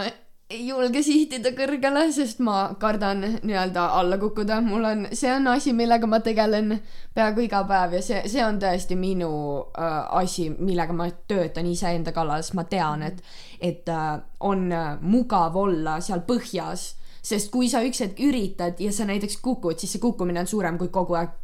ei 0.52 0.66
julge 0.68 1.00
sihtida 1.04 1.52
kõrgele, 1.56 2.04
sest 2.12 2.42
ma 2.44 2.74
kardan 2.80 3.22
nii-öelda 3.40 3.86
alla 3.98 4.18
kukkuda, 4.20 4.58
mul 4.64 4.84
on, 4.84 5.04
see 5.16 5.30
on 5.32 5.48
asi, 5.52 5.72
millega 5.76 6.08
ma 6.10 6.20
tegelen 6.24 6.74
peaaegu 7.16 7.46
iga 7.46 7.62
päev 7.68 7.96
ja 7.96 8.02
see, 8.04 8.22
see 8.28 8.44
on 8.44 8.58
tõesti 8.60 8.98
minu 8.98 9.30
äh, 9.72 10.00
asi, 10.20 10.50
millega 10.52 10.96
ma 10.96 11.08
töötan 11.30 11.70
iseenda 11.70 12.12
kallal, 12.12 12.42
sest 12.44 12.58
ma 12.58 12.66
tean, 12.68 13.06
et, 13.06 13.22
et 13.60 13.88
äh, 13.88 14.18
on 14.44 14.68
äh, 14.72 14.90
mugav 15.00 15.56
olla 15.56 15.98
seal 16.04 16.24
põhjas, 16.28 16.92
sest 17.22 17.52
kui 17.54 17.70
sa 17.72 17.84
üks 17.86 18.02
hetk 18.04 18.20
üritad 18.20 18.80
ja 18.82 18.92
sa 18.92 19.08
näiteks 19.08 19.40
kukud, 19.40 19.78
siis 19.80 19.96
see 19.96 20.02
kukkumine 20.02 20.42
on 20.42 20.50
suurem 20.50 20.80
kui 20.80 20.92
kogu 20.92 21.16
aeg 21.16 21.38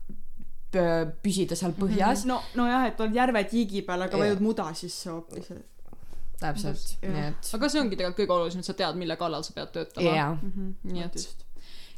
püsida 1.25 1.57
seal 1.57 1.73
põhjas. 1.79 2.25
no, 2.29 2.41
nojah, 2.59 2.87
et 2.91 3.01
oled 3.01 3.15
järve 3.17 3.45
tiigi 3.49 3.83
peal, 3.83 4.03
aga 4.03 4.19
vajud 4.21 4.41
muda 4.45 4.69
sisse 4.75 5.11
hoopis. 5.11 5.53
täpselt, 6.41 6.97
nii 7.03 7.27
et 7.33 7.53
aga 7.59 7.69
see 7.73 7.81
ongi 7.83 7.97
tegelikult 7.97 8.21
kõige 8.21 8.35
olulisem, 8.37 8.61
et 8.63 8.67
sa 8.69 8.75
tead, 8.79 8.97
mille 9.01 9.17
kallal 9.19 9.43
sa 9.43 9.53
pead 9.57 9.73
töötama. 9.75 10.17
Jaa, 10.17 10.35
Mhm, 10.43 10.75
Nii 10.85 11.03
vot 11.03 11.17
et- 11.17 11.47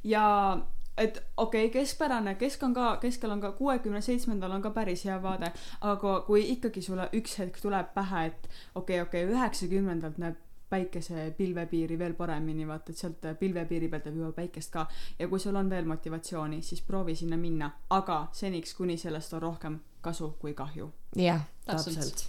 ja 0.05 0.63
et 0.97 1.19
okei 1.37 1.67
okay,, 1.67 1.81
keskpärane, 1.81 2.35
kesk 2.39 2.63
on 2.63 2.75
ka, 2.75 2.97
keskel 3.03 3.31
on 3.31 3.41
ka 3.41 3.53
kuuekümne 3.53 4.01
seitsmendal 4.01 4.53
on 4.53 4.63
ka 4.63 4.71
päris 4.71 5.05
hea 5.05 5.19
vaade, 5.23 5.53
aga 5.81 6.21
kui 6.27 6.43
ikkagi 6.55 6.83
sulle 6.83 7.09
üks 7.13 7.39
hetk 7.39 7.61
tuleb 7.61 7.93
pähe, 7.95 8.27
et 8.27 8.49
okei 8.75 9.01
okay,, 9.01 9.09
okei 9.09 9.25
okay,, 9.25 9.35
üheksakümnendalt 9.35 10.19
näeb 10.19 10.37
päikese 10.71 11.31
pilvepiiri 11.37 11.99
veel 11.99 12.15
paremini, 12.15 12.67
vaata, 12.69 12.93
et 12.93 12.99
sealt 13.03 13.27
pilvepiiri 13.39 13.89
pealt 13.91 14.09
näeb 14.09 14.19
juba 14.23 14.33
päikest 14.37 14.73
ka 14.73 14.87
ja 15.19 15.29
kui 15.29 15.41
sul 15.43 15.57
on 15.59 15.71
veel 15.71 15.89
motivatsiooni, 15.91 16.63
siis 16.63 16.83
proovi 16.87 17.15
sinna 17.19 17.37
minna, 17.37 17.71
aga 17.91 18.21
seniks, 18.33 18.75
kuni 18.79 18.97
sellest 19.01 19.35
on 19.35 19.43
rohkem 19.43 19.81
kasu 20.01 20.35
kui 20.41 20.55
kahju. 20.55 20.93
jah, 21.17 21.43
Täpselt. 21.67 21.97
täpselt. 21.97 22.25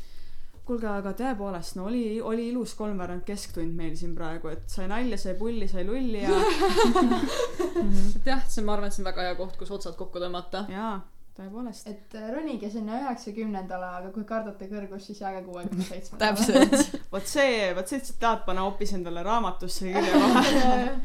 kuulge, 0.65 0.87
aga 0.87 1.13
tõepoolest, 1.17 1.75
no 1.77 1.85
oli, 1.89 2.21
oli 2.21 2.49
ilus 2.49 2.73
kolmveerand 2.79 3.23
kesktund 3.27 3.75
meil 3.75 3.95
siin 3.99 4.15
praegu, 4.15 4.51
et 4.53 4.67
sai 4.69 4.87
nalja, 4.87 5.17
sai 5.17 5.33
pulli, 5.39 5.67
sai 5.67 5.85
lulli 5.85 6.21
ja 6.21 6.29
et 8.17 8.25
jah, 8.25 8.45
see, 8.47 8.63
ma 8.65 8.77
arvan, 8.77 8.89
et 8.89 8.95
see 8.95 9.03
on 9.03 9.09
väga 9.09 9.29
hea 9.29 9.39
koht, 9.39 9.57
kus 9.59 9.73
otsad 9.77 9.97
kokku 9.99 10.21
tõmmata. 10.23 10.65
jaa, 10.71 10.95
tõepoolest. 11.37 11.87
et 11.87 12.15
äh, 12.19 12.29
ronige 12.35 12.69
sinna 12.69 12.99
üheksakümnendale, 13.01 13.89
aga 14.01 14.11
kui 14.15 14.23
kardate 14.27 14.67
kõrgust, 14.71 15.09
siis 15.09 15.21
jääge 15.23 15.43
kuuekümne 15.47 15.87
seitsmendale. 15.87 16.35
täpselt. 16.35 16.95
vot 17.13 17.27
see, 17.27 17.73
vot 17.77 17.87
see 17.87 18.03
tsitaat 18.03 18.45
pane 18.45 18.63
hoopis 18.65 18.95
endale 18.97 19.23
raamatusse 19.25 19.87
külje 19.87 20.23
vahele. 20.23 20.95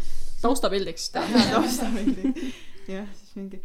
taustapildiks. 0.43 1.11
taustapildi. 1.15 2.53
jah, 2.89 3.07
siis 3.21 3.37
mingi, 3.39 3.63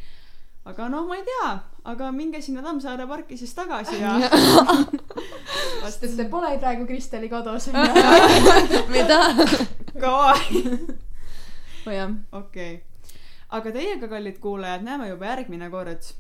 aga 0.70 0.88
noh, 0.94 1.08
ma 1.10 1.18
ei 1.18 1.26
tea, 1.26 1.50
aga 1.94 2.12
minge 2.14 2.42
sinna 2.46 2.62
Tammsaare 2.66 3.08
parki 3.10 3.38
siis 3.38 3.54
tagasi 3.58 3.98
ja. 4.02 4.14
sest 5.82 6.06
et 6.06 6.16
te 6.20 6.28
pole 6.30 6.54
praegu 6.62 6.86
Kristeli 6.90 7.30
kodus 7.30 7.72
mida? 8.94 9.20
kaua. 10.00 10.36
nojah, 11.86 12.14
okei, 12.38 12.76
aga 13.50 13.74
teiega, 13.74 14.12
kallid 14.12 14.38
kuulajad, 14.44 14.86
näeme 14.86 15.10
juba 15.10 15.34
järgmine 15.34 15.70
kord. 15.74 16.14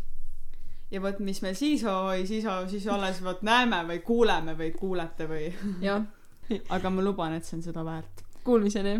Ja 0.92 1.02
vot, 1.02 1.20
mis 1.20 1.42
me 1.42 1.54
siis, 1.54 1.84
oi 1.88 2.26
siis, 2.28 2.46
siis 2.72 2.88
alles 2.92 3.24
vot 3.24 3.42
näeme 3.48 3.84
või 3.88 4.02
kuuleme 4.06 4.58
või 4.58 4.72
kuulete 4.76 5.28
või, 5.30 5.48
aga 6.76 6.89
ma 6.89 7.06
luban, 7.06 7.38
et 7.38 7.48
see 7.48 7.58
on 7.60 7.66
seda 7.70 7.86
väärt. 7.86 8.26
kuulmiseni 8.44 9.00